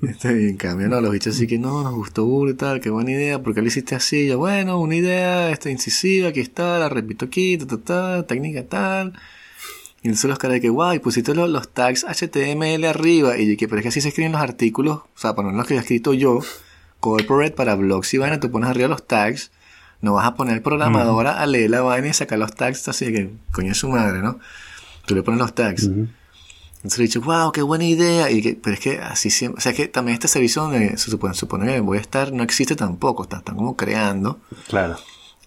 Este, 0.00 0.48
en 0.48 0.56
cambio, 0.56 0.88
no, 0.88 0.98
los 1.02 1.12
bichos 1.12 1.36
así 1.36 1.46
que 1.46 1.58
no, 1.58 1.82
nos 1.82 1.92
gustó 1.92 2.24
burro 2.24 2.50
y 2.50 2.54
tal, 2.54 2.80
qué 2.80 2.88
buena 2.88 3.10
idea, 3.10 3.42
porque 3.42 3.60
lo 3.60 3.66
hiciste 3.66 3.94
así? 3.96 4.26
yo, 4.28 4.38
bueno, 4.38 4.80
una 4.80 4.96
idea, 4.96 5.50
esta 5.50 5.68
incisiva, 5.68 6.30
aquí 6.30 6.40
está, 6.40 6.78
la 6.78 6.88
repito 6.88 7.26
aquí, 7.26 7.58
ta, 7.58 7.66
ta, 7.66 7.76
ta, 7.84 8.26
técnica 8.26 8.66
tal. 8.66 9.12
Y 10.00 10.08
entonces 10.08 10.30
los 10.30 10.38
caras 10.38 10.54
de 10.54 10.62
que, 10.62 10.70
guau, 10.70 10.94
y 10.94 11.00
pusiste 11.00 11.34
los, 11.34 11.50
los, 11.50 11.68
tags 11.68 12.06
HTML 12.06 12.86
arriba. 12.86 13.36
Y 13.36 13.58
que, 13.58 13.68
pero 13.68 13.80
es 13.80 13.82
que 13.82 13.88
así 13.90 14.00
se 14.00 14.08
escriben 14.08 14.32
los 14.32 14.40
artículos, 14.40 15.00
o 15.00 15.18
sea, 15.18 15.34
para 15.34 15.50
no 15.50 15.58
los 15.58 15.66
que 15.66 15.74
he 15.74 15.78
escrito 15.78 16.14
yo, 16.14 16.40
corporate 16.98 17.52
para 17.54 17.74
blogs 17.74 18.14
y 18.14 18.16
vaina, 18.16 18.40
tú 18.40 18.50
pones 18.50 18.70
arriba 18.70 18.88
los 18.88 19.06
tags 19.06 19.50
no 20.00 20.14
vas 20.14 20.26
a 20.26 20.34
poner 20.34 20.62
programadora 20.62 21.40
a 21.40 21.46
leer 21.46 21.70
la 21.70 21.82
vaina 21.82 22.08
y 22.08 22.14
sacar 22.14 22.38
los 22.38 22.54
tags 22.54 22.88
así 22.88 23.06
que, 23.12 23.30
coño 23.52 23.72
es 23.72 23.78
su 23.78 23.88
madre, 23.88 24.20
¿no? 24.20 24.38
Tú 25.06 25.14
le 25.14 25.22
pones 25.22 25.40
los 25.40 25.54
tags. 25.54 25.84
Entonces 26.82 26.98
le 26.98 27.04
he 27.04 27.08
dicho, 27.08 27.20
wow, 27.20 27.52
qué 27.52 27.60
buena 27.60 27.84
idea. 27.84 28.30
Y 28.30 28.40
que, 28.40 28.54
pero 28.54 28.74
es 28.74 28.80
que 28.80 28.98
así 29.00 29.28
siempre, 29.28 29.58
o 29.58 29.60
sea, 29.60 29.74
que 29.74 29.86
también 29.88 30.14
este 30.14 30.28
servicio 30.28 30.62
donde 30.62 30.96
se 30.96 31.10
supone, 31.10 31.34
supone 31.34 31.66
que 31.66 31.80
voy 31.80 31.98
a 31.98 32.00
estar 32.00 32.32
no 32.32 32.42
existe 32.42 32.74
tampoco, 32.74 33.24
están, 33.24 33.40
están 33.40 33.56
como 33.56 33.76
creando. 33.76 34.40
Claro. 34.68 34.96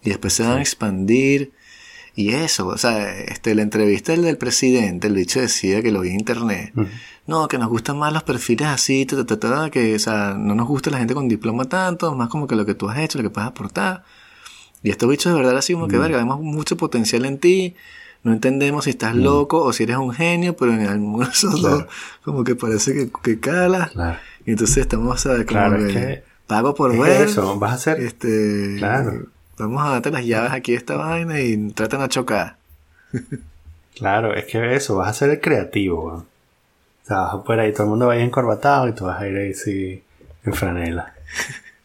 Y 0.04 0.10
después 0.10 0.34
se 0.34 0.43
van 0.43 0.58
a 0.58 0.62
expandir. 0.62 1.54
Y 2.16 2.34
eso, 2.34 2.68
o 2.68 2.78
sea, 2.78 3.18
este, 3.20 3.56
la 3.56 3.64
entrevista 3.64 4.12
del, 4.12 4.22
del 4.22 4.38
presidente, 4.38 5.08
el 5.08 5.16
dicho 5.16 5.41
decía 5.41 5.82
que 5.82 5.91
lo 5.91 6.01
vi 6.01 6.10
en 6.10 6.20
internet. 6.20 6.72
No, 7.26 7.47
que 7.47 7.58
nos 7.58 7.70
gustan 7.70 7.97
más 7.97 8.14
los 8.14 8.22
perfiles 8.22 8.68
así, 8.68 9.08
que, 9.08 9.95
o 9.95 9.99
sea, 9.99 10.36
no 10.38 10.54
nos 10.54 10.68
gusta 10.68 10.91
la 10.91 10.99
gente 10.99 11.16
con 11.16 11.28
diploma 11.28 11.66
tanto, 11.66 12.14
más 12.14 12.30
como 12.30 12.45
que 12.45 12.56
lo 12.56 12.68
que 12.68 12.76
tú 12.76 12.88
has 12.88 12.99
hecho, 12.99 13.18
lo 13.18 13.24
que 13.24 13.30
puedes 13.32 13.49
aportar. 13.49 14.04
Y 14.84 14.91
estos 14.91 15.09
bichos 15.09 15.34
de 15.34 15.39
verdad 15.39 15.57
así 15.57 15.73
como 15.73 15.88
que, 15.88 15.97
mm. 15.97 16.01
verga, 16.01 16.17
vemos 16.17 16.41
mucho 16.41 16.77
potencial 16.77 17.25
en 17.25 17.39
ti. 17.39 17.75
No 18.23 18.31
entendemos 18.31 18.86
si 18.86 18.91
estás 18.91 19.15
mm. 19.15 19.19
loco 19.19 19.63
o 19.63 19.73
si 19.73 19.84
eres 19.84 19.97
un 19.97 20.13
genio, 20.13 20.55
pero 20.55 20.73
en 20.73 20.86
algunos 20.86 21.45
claro. 21.59 21.88
como 22.23 22.43
que 22.43 22.55
parece 22.55 22.93
que, 22.93 23.09
que 23.23 23.39
cala. 23.39 24.19
Y 24.45 24.51
entonces 24.51 24.77
estamos, 24.77 25.25
a 25.25 25.45
Como 25.45 25.77
que, 25.88 26.23
pago 26.47 26.75
por 26.75 26.97
ver. 26.97 27.23
Eso, 27.23 27.57
vas 27.57 27.71
a 27.71 27.75
hacer. 27.75 27.99
Este, 28.01 28.75
claro. 28.77 29.27
Vamos 29.57 29.86
a 29.86 29.89
darte 29.91 30.11
las 30.11 30.25
llaves 30.25 30.51
aquí 30.51 30.73
a 30.73 30.77
esta 30.77 30.97
vaina 30.97 31.39
y 31.39 31.71
tratan 31.71 32.01
a 32.01 32.09
chocar. 32.09 32.57
Claro, 33.95 34.34
es 34.34 34.45
que 34.45 34.75
eso, 34.75 34.97
vas 34.97 35.09
a 35.09 35.13
ser 35.13 35.29
el 35.29 35.39
creativo, 35.39 36.05
weón. 36.05 36.19
O 37.03 37.05
sea, 37.05 37.17
vas 37.19 37.34
a 37.36 37.43
poder 37.43 37.59
ahí, 37.59 37.73
todo 37.73 37.84
el 37.84 37.89
mundo 37.89 38.07
va 38.07 38.13
a 38.13 38.15
ir 38.15 38.23
encorbatado 38.23 38.88
y 38.88 38.93
tú 38.93 39.05
vas 39.05 39.21
a 39.21 39.27
ir 39.27 39.38
ahí 39.38 39.53
sí, 39.53 40.03
en 40.43 40.53
franela. 40.53 41.13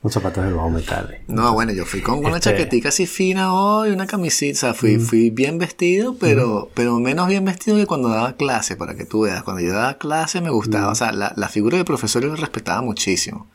Con 0.00 0.12
zapatos 0.12 0.44
de 0.44 0.52
bajo 0.52 0.70
metal. 0.70 1.18
No, 1.26 1.52
bueno, 1.54 1.72
yo 1.72 1.84
fui 1.84 2.00
con 2.00 2.20
una 2.20 2.36
Este- 2.36 2.50
chaquetica 2.50 2.90
así 2.90 3.06
fina 3.06 3.52
hoy, 3.52 3.90
una 3.90 4.06
camisita, 4.06 4.56
o 4.56 4.60
sea, 4.60 4.74
fui, 4.74 4.98
fui 4.98 5.30
bien 5.30 5.58
vestido, 5.58 6.14
pero, 6.20 6.70
pero 6.74 7.00
menos 7.00 7.26
bien 7.26 7.44
vestido 7.44 7.76
que 7.76 7.86
cuando 7.86 8.08
daba 8.08 8.34
clase, 8.34 8.76
para 8.76 8.94
que 8.94 9.04
tú 9.04 9.22
veas. 9.22 9.42
Cuando 9.42 9.60
yo 9.60 9.72
daba 9.72 9.98
clase 9.98 10.40
me 10.40 10.50
gustaba, 10.50 10.92
o 10.92 10.94
sea, 10.94 11.10
la, 11.10 11.32
la 11.36 11.48
figura 11.48 11.76
del 11.78 11.84
profesor 11.84 12.22
yo 12.22 12.28
la 12.28 12.36
respetaba 12.36 12.80
muchísimo. 12.80 13.48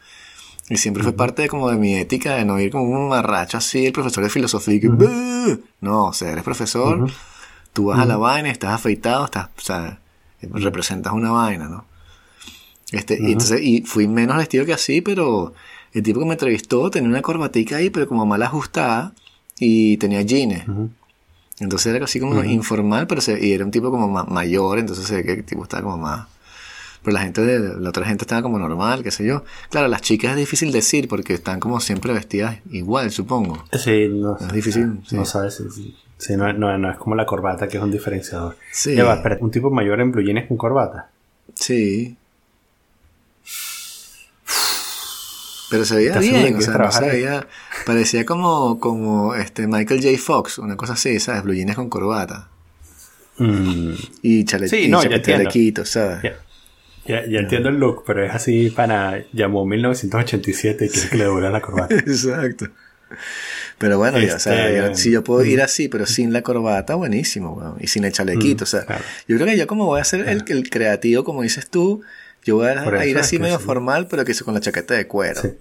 Y 0.70 0.78
siempre 0.78 1.04
fue 1.04 1.14
parte 1.14 1.44
de, 1.44 1.48
como 1.50 1.70
de 1.70 1.78
mi 1.78 1.96
ética 1.96 2.36
de 2.36 2.44
no 2.44 2.60
ir 2.60 2.72
como 2.72 2.86
un 2.86 3.08
marracho 3.08 3.58
así, 3.58 3.86
el 3.86 3.94
profesor 3.94 4.24
de 4.24 4.30
filosofía, 4.30 4.74
y 4.76 4.80
que, 4.82 4.90
no, 5.82 6.06
o 6.08 6.14
sea, 6.14 6.32
eres 6.32 6.44
profesor, 6.44 7.10
tú 7.72 7.86
vas 7.86 8.00
a 8.00 8.06
la 8.06 8.18
vaina, 8.18 8.50
estás 8.50 8.72
afeitado, 8.72 9.26
estás, 9.26 9.48
o 9.58 9.62
sea, 9.62 10.00
representas 10.42 11.14
una 11.14 11.32
vaina, 11.32 11.70
¿no? 11.70 11.86
Este, 12.92 13.18
y, 13.20 13.32
entonces, 13.32 13.62
y 13.62 13.82
fui 13.82 14.08
menos 14.08 14.38
vestido 14.38 14.66
que 14.66 14.74
así, 14.74 15.02
pero 15.02 15.54
el 15.94 16.04
tipo 16.04 16.20
que 16.20 16.26
me 16.26 16.34
entrevistó 16.34 16.90
tenía 16.90 17.10
una 17.10 17.22
corbatica 17.22 17.78
ahí, 17.78 17.90
pero 17.90 18.08
como 18.08 18.26
mal 18.26 18.42
ajustada, 18.44 19.14
y 19.60 19.98
tenía 19.98 20.22
jeans. 20.22 20.64
Entonces 21.60 21.94
era 21.94 22.06
así 22.06 22.20
como 22.20 22.44
informal, 22.44 23.06
pero 23.08 23.22
se, 23.22 23.46
y 23.46 23.54
era 23.54 23.64
un 23.64 23.72
tipo 23.72 23.92
como 23.92 24.08
ma- 24.10 24.24
mayor, 24.26 24.80
entonces 24.80 25.06
se 25.06 25.16
ve 25.18 25.24
que 25.24 25.32
el 25.34 25.44
tipo 25.44 25.64
estaba 25.64 25.84
como 25.84 25.98
más... 25.98 26.28
Pero 27.04 27.14
la 27.16 27.22
gente 27.22 27.42
de 27.42 27.80
la 27.82 27.90
otra 27.90 28.06
gente 28.06 28.24
estaba 28.24 28.42
como 28.42 28.58
normal, 28.58 29.04
qué 29.04 29.12
sé 29.12 29.26
yo. 29.26 29.44
Claro, 29.70 29.90
las 29.90 30.02
chicas 30.02 30.32
es 30.32 30.38
difícil 30.38 30.72
decir 30.72 31.10
porque 31.10 31.34
están 31.34 31.60
como 31.60 31.82
siempre 31.82 32.14
vestidas 32.14 32.58
igual, 32.72 33.12
supongo. 33.12 33.62
Sí, 33.74 34.08
no 34.10 34.38
Es 34.38 34.54
difícil, 34.54 35.02
sí. 35.06 35.18
No 35.18 35.26
sabes 35.26 35.62
no, 36.38 36.54
no, 36.54 36.78
no 36.78 36.90
es 36.90 36.98
como 36.98 37.16
la 37.16 37.26
corbata 37.26 37.68
que 37.68 37.76
es 37.78 37.84
un 37.84 37.92
diferenciador. 37.92 38.56
Sí. 38.72 38.96
Ya 38.96 39.04
va, 39.04 39.22
un 39.42 39.52
tipo 39.52 39.70
mayor 39.70 40.00
en 40.00 40.12
blue 40.14 40.24
jeans 40.24 40.48
con 40.48 40.56
corbata. 40.56 41.10
Sí. 41.54 42.16
Pero 45.74 45.86
se 45.86 45.96
veía 45.96 46.10
¿Estás 46.10 46.24
seguro 46.24 46.42
que 46.44 46.48
bien, 46.50 46.60
o 46.60 46.62
sea, 46.62 46.78
no 46.78 46.92
se 46.92 47.06
veía, 47.10 47.48
parecía 47.84 48.26
como, 48.28 48.80
como 48.80 49.34
este 49.34 49.66
Michael 49.66 50.04
J. 50.04 50.18
Fox, 50.24 50.60
una 50.60 50.78
cosa 50.78 50.94
así, 50.94 51.20
¿sabes? 51.20 51.42
Blue 51.42 51.56
jeans 51.56 51.76
con 51.76 51.90
corbata. 51.90 52.48
Mm, 53.40 53.94
Y, 54.22 54.46
Sí, 54.46 54.88
no, 54.88 55.02
chalequito, 55.04 55.84
¿sabes? 55.84 56.22
ya, 56.22 56.36
ya, 57.08 57.26
ya 57.28 57.40
entiendo 57.40 57.70
el 57.70 57.78
look, 57.78 58.04
pero 58.06 58.24
es 58.24 58.32
así 58.36 58.70
para. 58.70 59.24
Llamó 59.34 59.66
1987 59.66 60.86
y 60.86 60.90
quiere 60.90 61.10
que 61.10 61.18
le 61.18 61.24
devuelva 61.24 61.50
la 61.50 61.62
corbata. 61.62 61.96
Exacto. 61.98 62.68
Pero 63.80 63.98
bueno, 63.98 64.20
ya, 64.20 64.36
o 64.36 64.40
sea, 64.40 64.70
Este, 64.70 64.96
si 64.96 65.12
yo 65.12 65.24
puedo 65.24 65.44
ir 65.44 65.60
así, 65.64 65.88
pero 65.88 66.06
sin 66.06 66.34
la 66.34 66.44
corbata, 66.44 66.94
buenísimo, 66.94 67.54
weón. 67.54 67.78
Y 67.80 67.88
sin 67.88 68.04
el 68.04 68.12
chalequito, 68.12 68.66
o 68.66 68.68
sea, 68.68 68.82
Mm, 68.82 68.86
claro. 68.86 69.04
yo 69.28 69.36
creo 69.38 69.48
que 69.48 69.58
yo 69.58 69.66
como 69.68 69.86
voy 69.88 70.02
a 70.02 70.04
ser 70.04 70.30
el, 70.30 70.44
el 70.48 70.70
creativo, 70.70 71.24
como 71.24 71.42
dices 71.42 71.68
tú, 71.68 72.02
yo 72.46 72.58
voy 72.58 72.68
a, 72.68 72.82
a 72.82 73.06
ir 73.06 73.18
así 73.18 73.40
medio 73.40 73.60
sí. 73.60 73.66
formal, 73.66 74.08
pero 74.10 74.26
que 74.26 74.34
con 74.44 74.54
la 74.54 74.60
chaqueta 74.60 74.94
de 74.94 75.08
cuero. 75.08 75.42
Sí. 75.42 75.54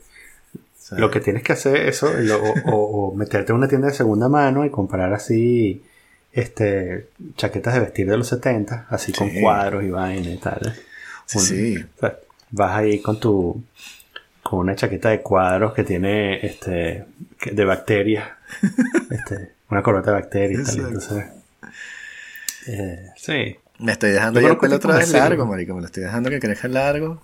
Lo 0.96 1.10
que 1.10 1.20
tienes 1.20 1.42
que 1.42 1.52
hacer 1.52 1.76
es 1.76 1.96
eso, 1.96 2.12
lo- 2.12 2.42
o, 2.66 3.14
meterte 3.16 3.52
en 3.52 3.58
una 3.58 3.68
tienda 3.68 3.88
de 3.88 3.94
segunda 3.94 4.28
mano 4.28 4.64
y 4.64 4.70
comprar 4.70 5.12
así 5.14 5.82
este 6.32 7.08
chaquetas 7.36 7.74
de 7.74 7.80
vestir 7.80 8.08
de 8.10 8.16
los 8.16 8.28
70, 8.28 8.86
así 8.90 9.12
con 9.12 9.30
cuadros 9.40 9.84
y 9.84 9.90
vaina 9.90 10.30
y 10.30 10.38
tal. 10.38 10.74
Sí, 11.26 11.38
Un- 11.38 11.44
sí. 11.44 11.76
o 11.96 12.00
sea, 12.00 12.18
vas 12.50 12.76
ahí 12.78 13.00
con 13.00 13.18
tu 13.20 13.62
con 14.42 14.58
una 14.60 14.74
chaqueta 14.74 15.10
de 15.10 15.22
cuadros 15.22 15.72
que 15.72 15.84
tiene 15.84 16.44
este 16.44 17.04
de 17.50 17.64
bacterias, 17.64 18.28
este, 19.10 19.52
una 19.70 19.82
corbata 19.82 20.10
de 20.10 20.20
bacterias 20.20 20.60
y 20.74 20.76
tal. 20.76 20.86
Entonces, 20.86 21.24
eh, 22.66 23.10
sí. 23.16 23.56
Me 23.82 23.92
estoy 23.92 24.10
dejando 24.12 24.40
Yo 24.40 24.48
el 24.52 24.58
pelo 24.58 24.76
otra 24.76 24.96
vez 24.96 25.10
largo, 25.12 25.44
marico. 25.46 25.74
Me 25.74 25.80
lo 25.80 25.86
estoy 25.86 26.04
dejando 26.04 26.30
que 26.30 26.38
crezca 26.40 26.68
largo. 26.68 27.20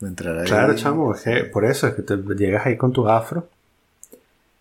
Voy 0.00 0.06
a 0.06 0.10
entrar 0.10 0.38
ahí. 0.38 0.46
Claro, 0.46 0.74
chamo, 0.74 1.14
es 1.14 1.22
que 1.22 1.44
por 1.44 1.64
eso 1.64 1.86
es 1.88 1.94
que 1.94 2.02
te 2.02 2.16
llegas 2.36 2.66
ahí 2.66 2.76
con 2.76 2.92
tu 2.92 3.08
afro. 3.08 3.48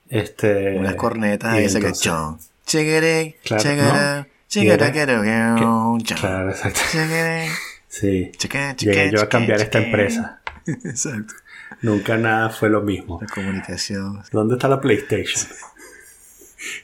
Este 0.09 0.77
Unas 0.77 0.95
cornetas 0.95 1.53
ahí, 1.53 1.65
ese 1.65 1.79
que 1.79 1.91
chon. 1.91 2.37
Cheguere, 2.65 3.37
Claro, 3.43 3.63
cheguere, 3.63 3.87
¿no? 3.87 4.25
cheguere, 4.47 4.71
Y 4.71 4.73
era- 4.73 4.91
quiero. 4.91 5.97
Claro, 6.19 6.49
exacto. 6.49 6.79
Cheguere, 6.91 7.49
Sí. 7.87 8.31
cheque, 8.37 8.73
cheque, 8.75 8.93
Llegué 8.95 9.11
yo 9.11 9.21
a 9.21 9.29
cambiar 9.29 9.61
esta 9.61 9.79
empresa. 9.79 10.41
Exacto. 10.65 11.33
Nunca 11.81 12.17
nada 12.17 12.49
fue 12.49 12.69
lo 12.69 12.81
mismo. 12.81 13.19
La 13.21 13.27
comunicación. 13.27 14.21
¿Dónde 14.31 14.55
está 14.55 14.67
la 14.67 14.81
PlayStation? 14.81 15.47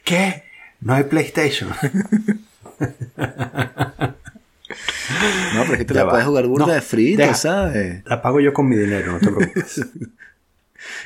¿Qué? 0.03 0.43
No 0.81 0.93
hay 0.93 1.03
PlayStation. 1.03 1.69
No, 5.55 5.61
pero 5.63 5.73
es 5.73 5.79
que 5.79 5.85
te 5.85 5.93
Ya 5.93 5.99
la 6.01 6.05
va. 6.05 6.09
puedes 6.11 6.25
jugar 6.25 6.47
burda 6.47 6.65
No, 6.67 6.73
de 6.73 6.81
frito, 6.81 7.21
deja. 7.21 7.33
¿sabes? 7.35 8.03
La 8.05 8.21
pago 8.21 8.39
yo 8.39 8.53
con 8.53 8.67
mi 8.67 8.75
dinero, 8.75 9.11
no 9.13 9.19
te 9.19 9.27
preocupes. 9.31 9.85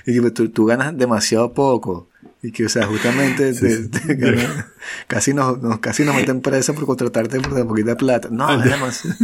Y 0.05 0.21
que 0.21 0.31
tú, 0.31 0.49
tú 0.49 0.65
ganas 0.65 0.97
demasiado 0.97 1.53
poco. 1.53 2.09
Y 2.41 2.51
que, 2.51 2.65
o 2.65 2.69
sea, 2.69 2.85
justamente 2.85 3.53
te- 3.53 3.87
te 3.89 4.15
ganas- 4.15 4.65
casi, 5.07 5.33
nos, 5.33 5.61
nos- 5.61 5.79
casi 5.79 6.03
nos 6.05 6.15
meten 6.15 6.41
presa 6.41 6.73
por 6.73 6.85
contratarte 6.85 7.39
por 7.41 7.53
tan 7.55 7.67
poquita 7.67 7.95
plata. 7.97 8.29
No, 8.31 8.57
demasiado. 8.61 9.17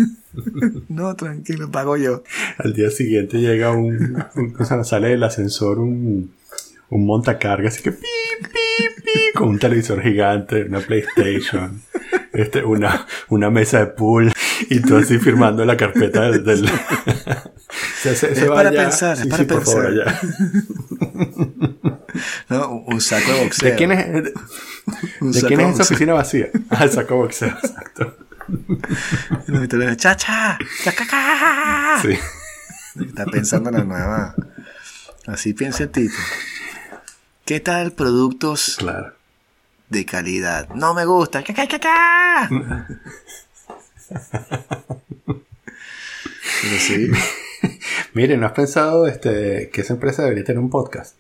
no, 0.90 1.16
tranquilo, 1.16 1.72
pago 1.72 1.96
yo. 1.96 2.24
Al 2.58 2.74
día 2.74 2.90
siguiente 2.90 3.38
llega 3.40 3.72
un, 3.72 4.26
un- 4.36 4.56
o 4.60 4.66
sea, 4.66 4.84
sale 4.84 5.10
del 5.10 5.24
ascensor 5.24 5.80
un, 5.80 6.34
un 6.90 7.06
montacarga, 7.06 7.70
así 7.70 7.82
que 7.82 7.92
pi, 7.94 8.08
pi, 8.42 9.02
pi, 9.02 9.12
con 9.36 9.48
un 9.50 9.60
televisor 9.60 10.02
gigante, 10.02 10.64
una 10.66 10.80
PlayStation, 10.80 11.82
este, 12.34 12.64
una, 12.64 13.06
una 13.30 13.50
mesa 13.50 13.80
de 13.80 13.86
pool, 13.88 14.32
y 14.70 14.80
tú 14.82 14.98
así 14.98 15.18
firmando 15.20 15.64
la 15.66 15.78
carpeta 15.78 16.22
del... 16.30 16.44
del- 16.44 16.70
Se- 18.04 18.16
se- 18.16 18.36
se 18.36 18.44
Es 18.44 18.50
para 18.52 18.70
allá. 18.70 18.84
pensar, 18.84 19.18
es 19.18 19.26
para 19.28 19.38
sí, 19.44 19.46
por 19.46 19.64
favor, 19.66 19.94
pensar. 19.94 20.20
No, 22.50 22.84
un 22.86 23.02
saco 23.02 23.32
de 23.32 23.44
boxeo. 23.44 23.70
¿De 23.72 23.76
quién 23.76 23.92
es, 23.92 24.06
de, 24.14 24.22
de 24.22 25.42
quién 25.48 25.60
de 25.60 25.70
esa 25.70 25.84
oficina 25.84 26.14
vacía? 26.14 26.50
Ah, 26.70 26.84
el 26.84 26.92
saco 26.92 27.16
boxeo, 27.16 27.50
exacto. 27.50 28.18
Y 29.48 29.52
los 29.52 29.64
italianos, 29.64 29.98
cha, 29.98 30.16
cha, 30.16 30.58
cha, 30.84 30.92
ca, 30.92 31.08
ca. 31.08 32.00
Sí. 32.02 32.18
Está 33.04 33.26
pensando 33.26 33.70
en 33.70 33.76
la 33.78 33.84
nueva. 33.84 34.36
Así 35.26 35.54
piensa 35.54 35.84
el 35.84 35.90
tipo. 35.90 36.14
¿Qué 37.46 37.60
tal 37.60 37.94
productos 37.94 38.76
Claro. 38.78 39.14
De 39.90 40.06
calidad? 40.06 40.70
No 40.70 40.94
me 40.94 41.06
gusta. 41.06 41.44
Ca, 41.44 41.54
ca, 41.54 41.68
ca. 41.68 42.50
Pero 46.62 46.80
sí. 46.80 47.12
Mire, 48.14 48.38
¿no 48.38 48.46
has 48.46 48.54
pensado 48.54 49.08
este, 49.08 49.70
que 49.72 49.82
esa 49.82 49.94
empresa 49.94 50.24
debería 50.24 50.44
tener 50.44 50.60
un 50.60 50.70
podcast? 50.70 51.20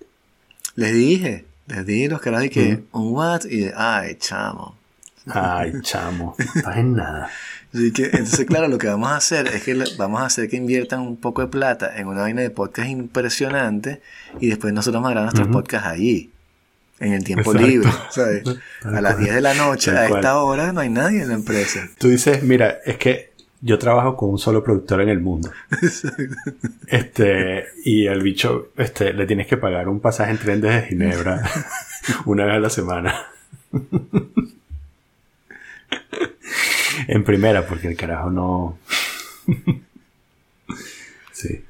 Les 0.76 0.94
dije. 0.94 1.46
Les 1.68 1.86
dije 1.86 2.10
los 2.10 2.22
caras 2.22 2.42
de 2.42 2.50
que 2.50 2.84
un 2.92 3.14
what 3.14 3.46
y 3.46 3.62
de, 3.62 3.74
ay, 3.76 4.16
chamo. 4.20 4.78
Ay, 5.26 5.72
chamo, 5.82 6.36
estás 6.38 6.78
en 6.78 6.96
nada. 6.96 7.30
Así 7.74 7.94
que, 7.94 8.04
entonces, 8.06 8.46
claro, 8.46 8.68
lo 8.68 8.78
que 8.78 8.88
vamos 8.88 9.10
a 9.10 9.16
hacer 9.16 9.48
es 9.48 9.64
que 9.64 9.74
vamos 9.98 10.22
a 10.22 10.26
hacer 10.26 10.50
que 10.50 10.58
inviertan 10.58 11.00
un 11.00 11.16
poco 11.16 11.42
de 11.42 11.48
plata 11.48 11.98
en 11.98 12.08
una 12.08 12.22
vaina 12.22 12.42
de 12.42 12.50
podcast 12.50 12.90
impresionante 12.90 14.02
y 14.40 14.50
después 14.50 14.74
nosotros 14.74 15.02
vamos 15.02 15.12
a 15.12 15.14
grabar 15.14 15.34
nuestros 15.34 15.48
podcasts 15.56 15.88
allí, 15.88 16.32
en 17.04 17.14
el 17.14 17.24
tiempo 17.24 17.52
Exacto. 17.52 17.68
libre, 17.68 17.90
¿sabes? 18.10 18.44
A 18.84 19.02
las 19.02 19.18
10 19.18 19.36
de 19.36 19.42
la 19.42 19.54
noche, 19.54 19.92
a 19.92 20.08
esta 20.08 20.38
hora, 20.38 20.72
no 20.74 20.80
hay 20.82 20.90
nadie 20.90 21.22
en 21.22 21.28
la 21.30 21.36
empresa. 21.36 21.88
Tú 21.98 22.10
dices, 22.10 22.44
mira, 22.44 22.80
es 22.86 22.98
que 22.98 23.34
yo 23.62 23.78
trabajo 23.80 24.18
con 24.18 24.30
un 24.30 24.40
solo 24.40 24.64
productor 24.64 25.02
en 25.02 25.10
el 25.10 25.20
mundo. 25.20 25.52
Este, 26.88 27.66
y 27.86 28.08
al 28.08 28.22
bicho, 28.22 28.70
este, 28.78 29.14
le 29.14 29.26
tienes 29.26 29.48
que 29.48 29.58
pagar 29.58 29.88
un 29.90 30.00
pasaje 30.00 30.32
en 30.32 30.38
tren 30.38 30.62
desde 30.62 30.88
Ginebra 30.90 31.42
una 32.26 32.46
vez 32.46 32.56
a 32.56 32.60
la 32.60 32.70
semana. 32.70 33.26
en 37.08 37.24
primera, 37.24 37.66
porque 37.66 37.88
el 37.88 37.96
carajo 37.98 38.30
no. 38.30 38.78
sí. 41.32 41.64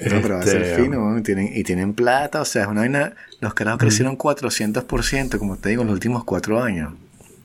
No, 0.00 0.22
pero 0.22 0.34
va 0.36 0.40
a 0.40 0.44
ser 0.44 0.62
Este, 0.62 0.82
fino, 0.82 1.10
¿no? 1.10 1.18
y 1.18 1.22
tienen, 1.22 1.50
y 1.52 1.64
tienen 1.64 1.94
plata, 1.94 2.40
o 2.40 2.44
sea, 2.44 2.62
es 2.62 2.68
una 2.68 2.82
vaina, 2.82 3.14
los 3.40 3.54
carajos 3.54 3.80
crecieron 3.80 4.18
400%, 4.18 5.38
como 5.38 5.56
te 5.56 5.70
digo, 5.70 5.82
en 5.82 5.88
los 5.88 5.94
últimos 5.94 6.24
cuatro 6.24 6.62
años. 6.62 6.92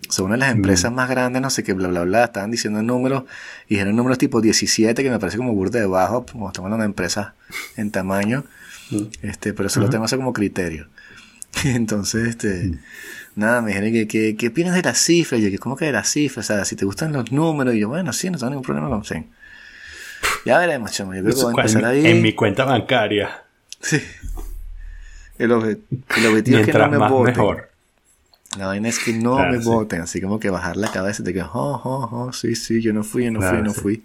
Son 0.09 0.25
una 0.25 0.35
de 0.35 0.39
las 0.39 0.51
empresas 0.51 0.91
más 0.91 1.09
grandes, 1.09 1.41
no 1.41 1.49
sé 1.49 1.63
qué, 1.63 1.73
bla, 1.73 1.87
bla, 1.87 2.03
bla, 2.03 2.25
estaban 2.25 2.51
diciendo 2.51 2.83
números, 2.83 3.23
y 3.67 3.77
eran 3.77 3.95
números 3.95 4.17
tipo 4.17 4.41
17, 4.41 5.01
que 5.01 5.09
me 5.09 5.19
parece 5.19 5.37
como 5.37 5.53
burda 5.53 5.79
de 5.79 5.85
bajo, 5.85 6.25
como 6.25 6.47
estamos 6.47 6.67
hablando 6.67 6.83
de 6.83 6.87
empresas 6.87 7.33
en 7.77 7.91
tamaño, 7.91 8.43
este, 9.21 9.53
pero 9.53 9.67
eso 9.67 9.79
lo 9.79 9.89
tengo 9.89 10.05
como 10.07 10.33
criterio. 10.33 10.87
Entonces, 11.63 12.27
este, 12.27 12.77
nada, 13.35 13.61
me 13.61 13.69
dijeron 13.69 13.91
que, 13.91 14.07
que, 14.07 14.35
¿qué 14.35 14.47
opinas 14.47 14.75
de 14.75 14.81
las 14.81 14.97
cifras? 14.97 15.41
Y 15.41 15.51
yo, 15.51 15.59
¿cómo 15.59 15.75
que 15.75 15.85
de 15.85 15.91
las 15.93 16.09
cifras? 16.09 16.49
O 16.49 16.53
sea, 16.53 16.65
si 16.65 16.75
te 16.75 16.85
gustan 16.85 17.13
los 17.13 17.31
números, 17.31 17.75
y 17.75 17.79
yo, 17.79 17.89
bueno, 17.89 18.13
sí, 18.13 18.29
no 18.29 18.37
tengo 18.37 18.51
ningún 18.51 18.65
problema 18.65 18.89
con 18.89 19.03
sí. 19.05 19.25
Ya 20.45 20.59
veremos, 20.59 20.91
chamo, 20.91 21.13
yo 21.13 21.23
creo 21.23 21.35
que 21.35 21.41
voy 21.41 21.49
a 21.49 21.53
en, 21.53 21.59
empezar 21.59 21.85
ahí. 21.85 22.05
en 22.05 22.21
mi 22.21 22.33
cuenta 22.33 22.65
bancaria. 22.65 23.43
Sí. 23.79 24.01
El, 25.37 25.51
obje- 25.51 25.79
el 26.17 26.25
objetivo 26.27 26.59
es 26.59 26.65
que 26.65 26.73
no 26.73 26.89
me 26.89 26.97
más 26.97 27.11
voten. 27.11 27.33
mejor. 27.33 27.69
La 28.57 28.67
vaina 28.67 28.89
es 28.89 28.99
que 28.99 29.13
no 29.13 29.39
me 29.39 29.57
voten, 29.57 30.01
así 30.01 30.21
como 30.21 30.39
que 30.39 30.49
bajar 30.51 30.77
la 30.77 30.91
cabeza 30.91 31.23
de 31.23 31.33
que, 31.33 31.41
oh, 31.41 31.47
oh, 31.53 32.09
oh, 32.11 32.33
sí, 32.33 32.55
sí, 32.55 32.81
yo 32.81 32.93
no 32.93 33.03
fui, 33.03 33.23
yo 33.25 33.31
no 33.31 33.41
fui, 33.41 33.57
yo 33.57 33.63
no 33.63 33.73
fui. 33.73 34.03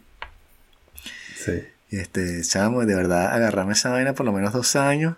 Sí. 1.37 1.63
Y 1.91 1.99
este, 1.99 2.43
chamo, 2.43 2.85
de 2.85 2.95
verdad, 2.95 3.33
agarrarme 3.33 3.73
esa 3.73 3.91
vaina 3.91 4.15
por 4.15 4.25
lo 4.25 4.33
menos 4.33 4.53
dos 4.53 4.75
años. 4.77 5.17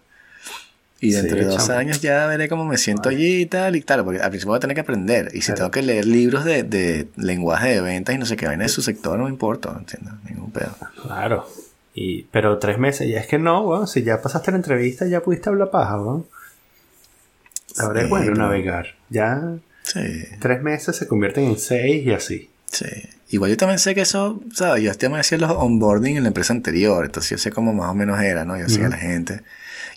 Y 1.03 1.13
dentro 1.13 1.37
de 1.39 1.45
dos 1.47 1.71
años 1.71 2.01
ya 2.03 2.27
veré 2.27 2.49
cómo 2.49 2.67
me 2.67 2.77
siento 2.77 3.09
allí 3.09 3.43
y 3.43 3.47
tal, 3.47 3.75
y 3.75 3.83
claro, 3.83 4.05
porque 4.05 4.21
al 4.21 4.29
principio 4.29 4.51
voy 4.51 4.59
a 4.59 4.61
tener 4.61 4.75
que 4.75 4.83
aprender. 4.83 5.31
Y 5.33 5.41
si 5.41 5.55
tengo 5.55 5.71
que 5.71 5.81
leer 5.81 6.05
libros 6.05 6.45
de, 6.45 6.63
de, 6.63 7.09
lenguaje 7.17 7.71
de 7.71 7.81
ventas 7.81 8.15
y 8.15 8.19
no 8.19 8.27
sé 8.27 8.37
qué 8.37 8.47
vaina 8.47 8.65
de 8.65 8.69
su 8.69 8.83
sector, 8.83 9.17
no 9.17 9.25
me 9.25 9.31
importa, 9.31 9.73
no 9.73 9.79
entiendo, 9.79 10.11
ningún 10.29 10.51
pedo. 10.51 10.77
Claro. 11.03 11.49
Y, 12.03 12.22
pero 12.32 12.57
tres 12.59 12.78
meses, 12.78 13.07
y 13.07 13.14
es 13.14 13.26
que 13.26 13.38
no, 13.38 13.61
weón, 13.61 13.86
si 13.86 14.03
ya 14.03 14.22
pasaste 14.22 14.51
la 14.53 14.57
entrevista, 14.57 15.05
ya 15.07 15.20
pudiste 15.20 15.51
hablar 15.51 15.70
paja, 15.70 16.01
weón. 16.01 16.24
Ahora 17.76 18.01
es 18.01 18.09
bueno 18.09 18.32
navegar. 18.32 18.94
Ya 19.11 19.59
sí. 19.82 20.01
tres 20.40 20.62
meses 20.62 20.96
se 20.96 21.07
convierten 21.07 21.44
en 21.44 21.59
seis 21.59 22.07
y 22.07 22.12
así. 22.12 22.51
Sí. 22.64 22.86
Igual 23.28 23.51
yo 23.51 23.59
también 23.59 23.78
sé 23.78 23.94
que 23.94 24.01
eso, 24.01 24.40
¿sabes? 24.55 24.82
Yo 24.82 25.11
me 25.11 25.20
hacía 25.20 25.36
los 25.36 25.51
onboarding 25.51 26.16
en 26.16 26.22
la 26.22 26.28
empresa 26.28 26.55
anterior, 26.55 27.05
entonces 27.05 27.32
yo 27.32 27.36
sé 27.36 27.53
cómo 27.53 27.74
más 27.74 27.90
o 27.90 27.94
menos 27.94 28.18
era, 28.18 28.46
¿no? 28.46 28.57
Yo 28.57 28.64
hacía 28.64 28.86
a 28.86 28.90
la 28.90 28.96
gente. 28.96 29.42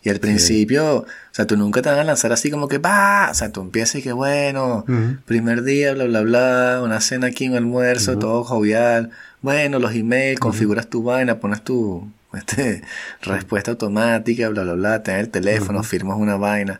Y 0.04 0.10
al 0.10 0.20
principio, 0.20 0.98
o 0.98 1.06
sea, 1.32 1.48
tú 1.48 1.56
nunca 1.56 1.82
te 1.82 1.90
vas 1.90 2.00
a 2.00 2.04
lanzar 2.04 2.34
así 2.34 2.52
como 2.52 2.68
que, 2.68 2.80
va, 2.80 3.30
o 3.32 3.34
sea, 3.34 3.54
tú 3.54 3.62
empiezas 3.62 3.96
y 3.96 4.02
que 4.02 4.12
bueno, 4.12 4.84
primer 5.26 5.64
día, 5.64 5.94
bla, 5.94 6.04
bla, 6.04 6.22
bla, 6.22 6.82
una 6.84 7.00
cena 7.00 7.28
aquí, 7.28 7.48
un 7.48 7.56
almuerzo, 7.56 8.20
todo 8.20 8.44
jovial, 8.44 9.12
bueno, 9.44 9.78
los 9.78 9.94
emails, 9.94 10.40
configuras 10.40 10.90
tu 10.90 11.04
vaina, 11.04 11.40
pones 11.40 11.64
tu 11.64 12.10
este, 12.34 12.82
respuesta 13.22 13.72
automática, 13.72 14.48
bla, 14.48 14.64
bla, 14.64 14.74
bla, 14.74 15.04
tienes 15.04 15.26
el 15.26 15.30
teléfono, 15.30 15.84
firmas 15.84 16.18
una 16.18 16.38
vaina. 16.38 16.80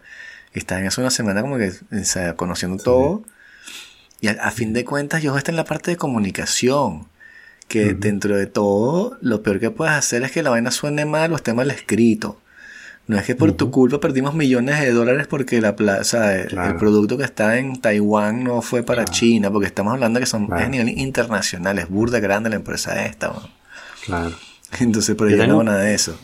Y 0.56 0.60
estás 0.60 0.80
en 0.80 0.88
eso 0.88 1.02
una 1.02 1.12
semana 1.12 1.42
como 1.42 1.58
que, 1.58 1.70
o 1.70 2.04
sea, 2.06 2.36
conociendo 2.36 2.82
todo. 2.82 3.24
Y 4.22 4.30
a, 4.30 4.50
fin 4.52 4.72
de 4.72 4.86
cuentas, 4.86 5.22
yo 5.22 5.38
está 5.38 5.52
en 5.52 5.58
la 5.58 5.66
parte 5.66 5.92
de 5.92 5.98
comunicación 5.98 7.08
que 7.68 7.94
dentro 7.94 8.38
de 8.38 8.46
todo, 8.46 9.18
lo 9.20 9.44
peor 9.44 9.60
que 9.60 9.70
puedes 9.70 9.94
hacer 9.94 10.24
es 10.24 10.32
que 10.32 10.42
la 10.42 10.50
vaina 10.50 10.72
suene 10.72 11.06
mal 11.06 11.34
o 11.34 11.36
esté 11.36 11.54
mal 11.54 11.70
escrito. 11.70 12.40
No 13.06 13.18
es 13.18 13.26
que 13.26 13.36
por 13.36 13.52
tu 13.52 13.70
culpa 13.70 14.00
perdimos 14.00 14.34
millones 14.34 14.80
de 14.80 14.92
dólares 14.92 15.28
porque 15.28 15.60
la 15.60 15.76
plaza, 15.76 16.36
el 16.38 16.76
producto 16.78 17.18
que 17.18 17.26
está 17.26 17.58
en 17.58 17.82
Taiwán 17.82 18.46
no 18.46 18.62
fue 18.62 18.82
para 18.84 19.04
China, 19.04 19.52
porque 19.52 19.68
estamos 19.68 19.94
hablando 19.94 20.22
que 20.22 20.26
son 20.26 20.52
a 20.54 20.68
nivel 20.68 20.90
internacional, 20.90 21.80
es 21.80 21.90
burda 21.90 22.20
grande 22.20 22.50
la 22.50 22.56
empresa 22.56 23.06
esta. 23.06 23.34
Claro. 24.06 24.34
Entonces, 24.80 25.16
pero 25.18 25.30
yo, 25.30 25.48
no 25.48 25.64
nada 25.64 25.82
de 25.82 25.94
eso. 25.94 26.18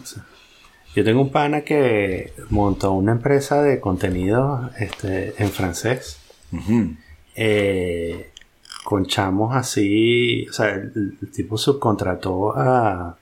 Yo 0.96 1.04
tengo 1.04 1.22
un 1.22 1.32
pana 1.32 1.62
que 1.62 2.34
montó 2.50 2.94
una 2.94 3.12
empresa 3.12 3.62
de 3.62 3.80
contenido 3.80 4.72
este, 4.80 5.36
en 5.38 5.50
francés. 5.50 6.18
Eh, 7.36 8.32
con 8.84 9.06
chamos 9.06 9.56
así, 9.56 10.48
o 10.50 10.54
sea, 10.54 10.70
el, 10.70 11.18
tipo 11.32 11.58
subcontrató 11.58 12.58
a, 12.58 13.18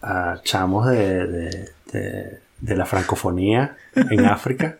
a 0.00 0.40
chamos 0.42 0.86
de 0.86 1.26
de, 1.26 1.68
la 2.60 2.86
francofonía 2.86 3.76
en 3.94 4.24
África. 4.26 4.78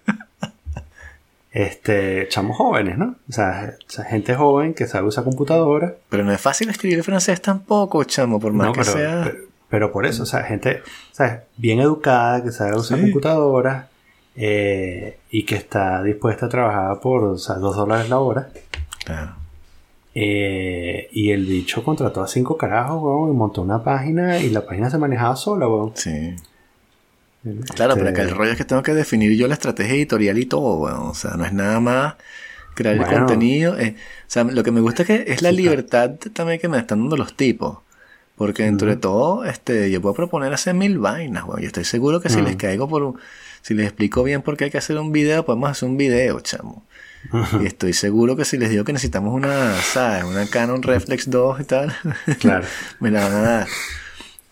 Este, 1.51 2.29
chamos 2.29 2.57
jóvenes, 2.57 2.99
¿no? 2.99 3.17
O 3.29 3.33
sea, 3.33 3.75
gente 4.09 4.35
joven 4.35 4.75
que 4.75 4.87
sabe 4.87 5.09
usar 5.09 5.25
computadora. 5.25 5.95
Pero 6.09 6.23
no 6.23 6.33
es 6.33 6.41
fácil 6.41 6.69
escribir 6.69 7.03
francés 7.03 7.41
tampoco, 7.41 8.05
chamo, 8.05 8.39
por 8.39 8.53
más 8.53 8.77
que 8.77 8.85
sea. 8.85 9.33
Pero, 9.69 9.91
por 9.91 10.07
eso, 10.07 10.23
o 10.23 10.27
sea, 10.27 10.45
gente 10.45 10.83
¿sabes? 11.13 11.41
bien 11.57 11.81
educada, 11.81 12.43
que 12.43 12.53
sabe 12.53 12.77
usar 12.77 13.01
computadora 13.01 13.89
eh, 14.37 15.19
y 15.31 15.45
que 15.45 15.57
está 15.57 16.03
dispuesta 16.03 16.47
a 16.47 16.49
trabajar 16.49 17.01
por 17.01 17.25
o 17.25 17.39
sea, 17.39 17.57
dos 17.57 17.77
dólares 17.77 18.09
la 18.09 18.19
hora. 18.19 18.51
Claro. 19.05 19.33
Eh, 20.15 21.09
y 21.13 21.31
el 21.31 21.45
bicho 21.45 21.85
contrató 21.85 22.23
a 22.23 22.29
cinco 22.29 22.57
carajos, 22.57 23.03
weón, 23.03 23.31
y 23.31 23.37
montó 23.37 23.63
una 23.63 23.83
página 23.83 24.39
y 24.39 24.51
la 24.51 24.65
página 24.65 24.91
se 24.91 24.99
manejaba 24.99 25.37
sola, 25.37 25.69
weón. 25.69 25.93
Sí. 25.95 26.35
Claro, 27.75 27.95
pero 27.95 28.09
acá 28.09 28.23
el 28.23 28.31
rollo 28.31 28.53
es 28.53 28.59
que 28.59 28.65
tengo 28.65 28.83
que 28.83 28.95
definir 28.95 29.37
yo 29.37 29.47
la 29.47 29.55
estrategia 29.55 29.95
editorial 29.95 30.39
y 30.39 30.47
todo, 30.47 30.77
bueno, 30.77 31.11
o 31.11 31.15
sea, 31.15 31.33
no 31.37 31.45
es 31.45 31.53
nada 31.53 31.81
más 31.81 32.15
crear 32.75 32.97
el 32.97 33.05
contenido. 33.05 33.79
Eh, 33.79 33.95
o 33.97 34.31
sea, 34.31 34.45
lo 34.45 34.63
que 34.63 34.71
me 34.71 34.81
gusta 34.81 35.03
es 35.03 35.07
que 35.07 35.25
es 35.29 35.43
la 35.43 35.53
libertad 35.53 36.11
también 36.33 36.61
que 36.61 36.69
me 36.69 36.79
están 36.79 37.01
dando 37.01 37.17
los 37.17 37.35
tipos. 37.35 37.79
Porque 38.37 38.63
dentro 38.63 38.89
de 38.89 38.97
todo, 38.97 39.45
este, 39.45 39.91
yo 39.91 40.01
puedo 40.01 40.15
proponer 40.15 40.53
hacer 40.53 40.73
mil 40.73 40.99
vainas, 41.01 41.45
bueno, 41.45 41.61
yo 41.61 41.67
estoy 41.67 41.83
seguro 41.83 42.21
que 42.21 42.29
si 42.29 42.41
les 42.41 42.55
caigo 42.55 42.89
por 42.89 43.03
un, 43.03 43.19
si 43.63 43.75
les 43.75 43.87
explico 43.87 44.23
bien 44.23 44.43
por 44.43 44.57
qué 44.57 44.67
hay 44.67 44.71
que 44.71 44.79
hacer 44.79 44.97
un 44.97 45.11
video, 45.11 45.45
podemos 45.45 45.71
hacer 45.71 45.89
un 45.89 45.97
video, 45.97 46.39
chamo. 46.39 46.87
Y 47.61 47.67
estoy 47.67 47.95
seguro 47.95 48.37
que 48.37 48.45
si 48.45 48.57
les 48.57 48.71
digo 48.71 48.85
que 48.85 48.93
necesitamos 48.93 49.35
una, 49.35 49.75
¿sabes? 49.75 50.23
Una 50.23 50.47
Canon 50.47 50.85
Reflex 50.85 51.29
2 51.29 51.61
y 51.61 51.65
tal, 51.65 51.93
claro. 52.39 52.65
me 53.01 53.11
la 53.11 53.25
van 53.25 53.33
a 53.33 53.41
dar. 53.41 53.69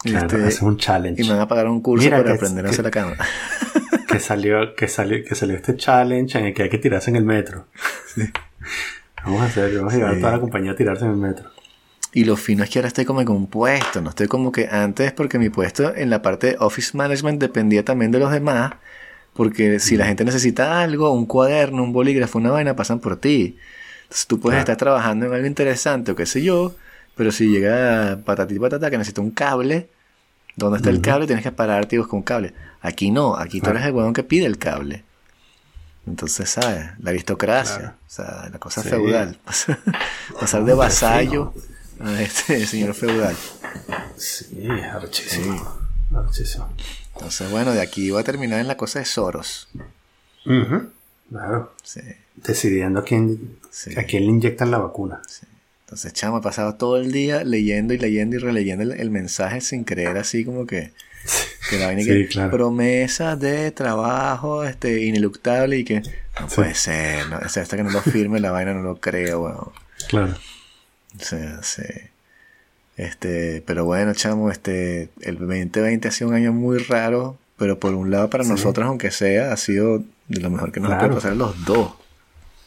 Claro, 0.07 0.46
este, 0.46 0.64
un 0.64 0.76
challenge. 0.76 1.20
Y 1.20 1.24
me 1.24 1.32
van 1.32 1.42
a 1.42 1.48
pagar 1.48 1.68
un 1.68 1.80
curso 1.80 2.09
para 2.09 2.34
aprender 2.34 2.66
a 2.66 2.70
hacer 2.70 2.84
la 2.84 2.90
cámara. 2.90 3.24
Que 4.07 4.20
salió, 4.20 4.74
que 4.74 4.88
salió, 4.88 5.22
que 5.24 5.34
salió 5.34 5.57
este 5.57 5.76
challenge 5.76 6.38
en 6.38 6.46
el 6.46 6.54
que 6.54 6.62
hay 6.62 6.68
que 6.70 6.78
tirarse 6.78 7.11
en 7.11 7.16
el 7.16 7.24
metro. 7.24 7.66
Vamos 9.24 9.42
a 9.42 9.44
hacer, 9.46 9.76
vamos 9.76 9.92
a 9.92 9.96
llevar 9.96 10.14
a 10.14 10.18
toda 10.18 10.32
la 10.32 10.40
compañía 10.40 10.70
a 10.70 10.76
tirarse 10.76 11.04
en 11.04 11.11
el 11.11 11.16
metro. 11.16 11.50
Y 12.12 12.24
lo 12.24 12.36
fino 12.36 12.64
es 12.64 12.70
que 12.70 12.78
ahora 12.78 12.88
estoy 12.88 13.04
como 13.04 13.22
compuesto, 13.24 14.00
no 14.00 14.11
estoy 14.11 14.26
como 14.26 14.52
que 14.52 14.68
antes, 14.70 15.12
porque 15.12 15.38
mi 15.38 15.50
puesto 15.50 15.94
en 15.94 16.09
la 16.09 16.22
parte 16.22 16.46
de 16.46 16.57
Office 16.61 16.96
Management 16.96 17.40
dependía 17.40 17.84
también 17.84 18.11
de 18.11 18.18
los 18.18 18.30
demás, 18.30 18.72
porque 19.34 19.80
si 19.80 19.98
la 19.98 20.07
gente 20.07 20.24
necesita 20.24 20.80
algo, 20.80 21.11
un 21.11 21.26
cuaderno, 21.26 21.82
un 21.82 21.92
bolígrafo, 21.92 22.38
una 22.38 22.52
vaina, 22.52 22.74
pasan 22.74 23.00
por 23.00 23.16
ti. 23.16 23.59
Entonces 24.04 24.26
tú 24.26 24.40
puedes 24.40 24.61
estar 24.61 24.76
trabajando 24.76 25.26
en 25.26 25.34
algo 25.34 25.46
interesante 25.46 26.12
o 26.12 26.16
qué 26.16 26.24
sé 26.24 26.42
yo, 26.42 26.74
pero 27.16 27.32
si 27.32 27.48
llega 27.48 28.20
patatí 28.24 28.59
patata 28.59 28.90
que 28.90 28.96
necesita 28.96 29.20
un 29.20 29.32
cable, 29.32 29.90
¿Dónde 30.57 30.78
está 30.78 30.90
el 30.90 31.02
cable? 31.02 31.26
Tienes 31.26 31.42
que 31.42 31.52
pararte 31.52 31.96
y 31.96 31.98
buscar 31.98 32.14
un 32.14 32.22
cable. 32.22 32.54
Aquí 32.80 33.11
no, 33.11 33.36
aquí 33.36 33.61
tú 33.61 33.70
eres 33.70 33.84
el 33.84 33.92
huevón 33.92 34.14
que 34.14 34.22
pide 34.22 34.46
el 34.46 34.59
cable. 34.59 35.04
Entonces, 36.07 36.48
¿sabes? 36.48 36.86
La 37.00 37.11
aristocracia, 37.11 37.96
o 38.07 38.11
sea, 38.11 38.48
la 38.50 38.59
cosa 38.59 38.82
feudal. 38.82 39.38
Pasar 40.40 40.64
de 40.64 40.74
vasallo 40.74 41.52
a 42.00 42.22
este 42.22 42.64
señor 42.66 42.94
feudal. 42.94 43.36
Sí, 44.16 44.66
archísimo. 44.68 45.78
Archísimo. 46.14 46.68
Entonces, 47.14 47.50
bueno, 47.50 47.72
de 47.72 47.80
aquí 47.80 48.11
voy 48.11 48.20
a 48.20 48.24
terminar 48.24 48.61
en 48.61 48.68
la 48.68 48.76
cosa 48.76 49.00
de 49.00 49.04
Soros. 49.04 49.68
Claro. 51.28 51.72
Sí. 51.82 52.00
Decidiendo 52.36 53.00
a 53.00 53.04
quién, 53.04 53.59
a 53.96 54.02
quién 54.04 54.24
le 54.24 54.30
inyectan 54.30 54.70
la 54.70 54.78
vacuna. 54.78 55.20
Sí. 55.26 55.46
Entonces, 55.87 56.12
chamo, 56.14 56.39
he 56.39 56.43
pasado 56.43 56.74
todo 56.74 56.97
el 56.97 57.12
día 57.12 57.45
leyendo 57.45 57.95
y 57.95 57.99
leyendo 57.99 58.34
y 58.34 58.39
releyendo 58.41 58.93
el, 58.93 59.11
mensaje 59.12 59.61
sin 59.61 59.84
creer 59.84 60.18
así 60.18 60.45
como 60.45 60.66
que, 60.66 60.91
que 61.70 61.78
la 61.78 61.87
vaina 61.87 62.03
que 62.03 62.28
promesa 62.51 63.37
de 63.37 63.70
trabajo 63.70 64.64
este 64.64 65.05
ineluctable 65.05 65.78
y 65.78 65.84
que 65.84 66.03
no 66.41 66.49
puede 66.49 66.74
ser, 66.74 67.28
no, 67.28 67.39
o 67.39 67.49
sea, 67.49 67.62
hasta 67.62 67.76
que 67.76 67.84
no 67.84 67.91
lo 67.91 68.03
firme 68.03 68.41
la 68.41 68.51
vaina 68.51 68.74
no 68.74 68.82
lo 68.82 68.97
creo, 68.97 69.43
weón. 69.43 69.70
Claro. 70.09 70.34
O 71.20 71.24
sea, 71.24 71.62
sí. 71.62 71.84
Este, 72.97 73.62
pero 73.64 73.84
bueno, 73.84 74.12
chamo, 74.12 74.51
este, 74.51 75.11
el 75.20 75.39
2020 75.39 76.09
ha 76.09 76.11
sido 76.11 76.30
un 76.30 76.34
año 76.34 76.53
muy 76.53 76.78
raro, 76.78 77.39
pero 77.57 77.78
por 77.78 77.95
un 77.95 78.11
lado 78.11 78.28
para 78.28 78.43
nosotros, 78.43 78.89
aunque 78.89 79.12
sea, 79.12 79.53
ha 79.53 79.57
sido 79.57 80.03
de 80.26 80.41
lo 80.41 80.51
mejor 80.51 80.72
que 80.72 80.80
nos 80.80 80.97
puede 80.97 81.14
pasar 81.14 81.37
los 81.37 81.64
dos. 81.64 81.93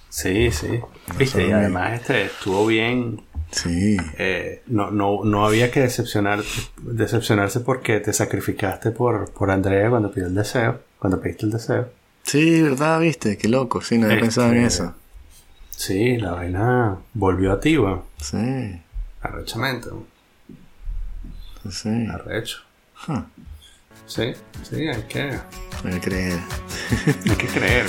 Sí, 0.10 0.52
sí. 0.52 0.80
Viste, 1.18 1.48
y 1.48 1.52
además 1.52 1.94
este 1.94 2.26
estuvo 2.26 2.66
bien. 2.66 3.22
Sí. 3.52 3.98
Eh, 4.18 4.64
no, 4.68 4.92
no, 4.92 5.24
no 5.24 5.46
había 5.46 5.72
que 5.72 5.82
decepcionar, 5.82 6.42
decepcionarse 6.82 7.62
porque 7.62 8.00
te 8.00 8.14
sacrificaste 8.14 8.92
por, 8.92 9.32
por 9.32 9.50
Andrea 9.52 9.90
cuando 9.90 10.12
pidió 10.12 10.28
el 10.28 10.36
deseo, 10.36 10.82
cuando 11.00 11.20
pediste 11.22 11.46
el 11.46 11.52
deseo. 11.52 11.90
Sí, 12.24 12.62
¿verdad? 12.62 13.00
¿Viste? 13.00 13.38
Qué 13.38 13.48
loco, 13.48 13.82
sí, 13.82 13.98
no 13.98 14.06
había 14.08 14.20
pensado 14.20 14.52
en 14.52 14.66
eso. 14.66 14.94
Sí, 15.72 16.18
la 16.18 16.34
vaina 16.34 16.98
volvió 17.14 17.54
a 17.54 17.60
ti, 17.60 17.78
weón. 17.78 18.04
Sí. 18.18 18.82
Arrechamiento. 19.22 20.06
Sí. 21.72 22.08
Arrecho. 22.08 22.60
Sí, 24.06 24.34
sí, 24.64 24.88
hay 24.88 25.04
que... 25.04 25.40
Hay 25.84 25.94
que 25.94 26.00
creer. 26.02 26.40
hay 27.30 27.36
que 27.36 27.48
creer. 27.48 27.86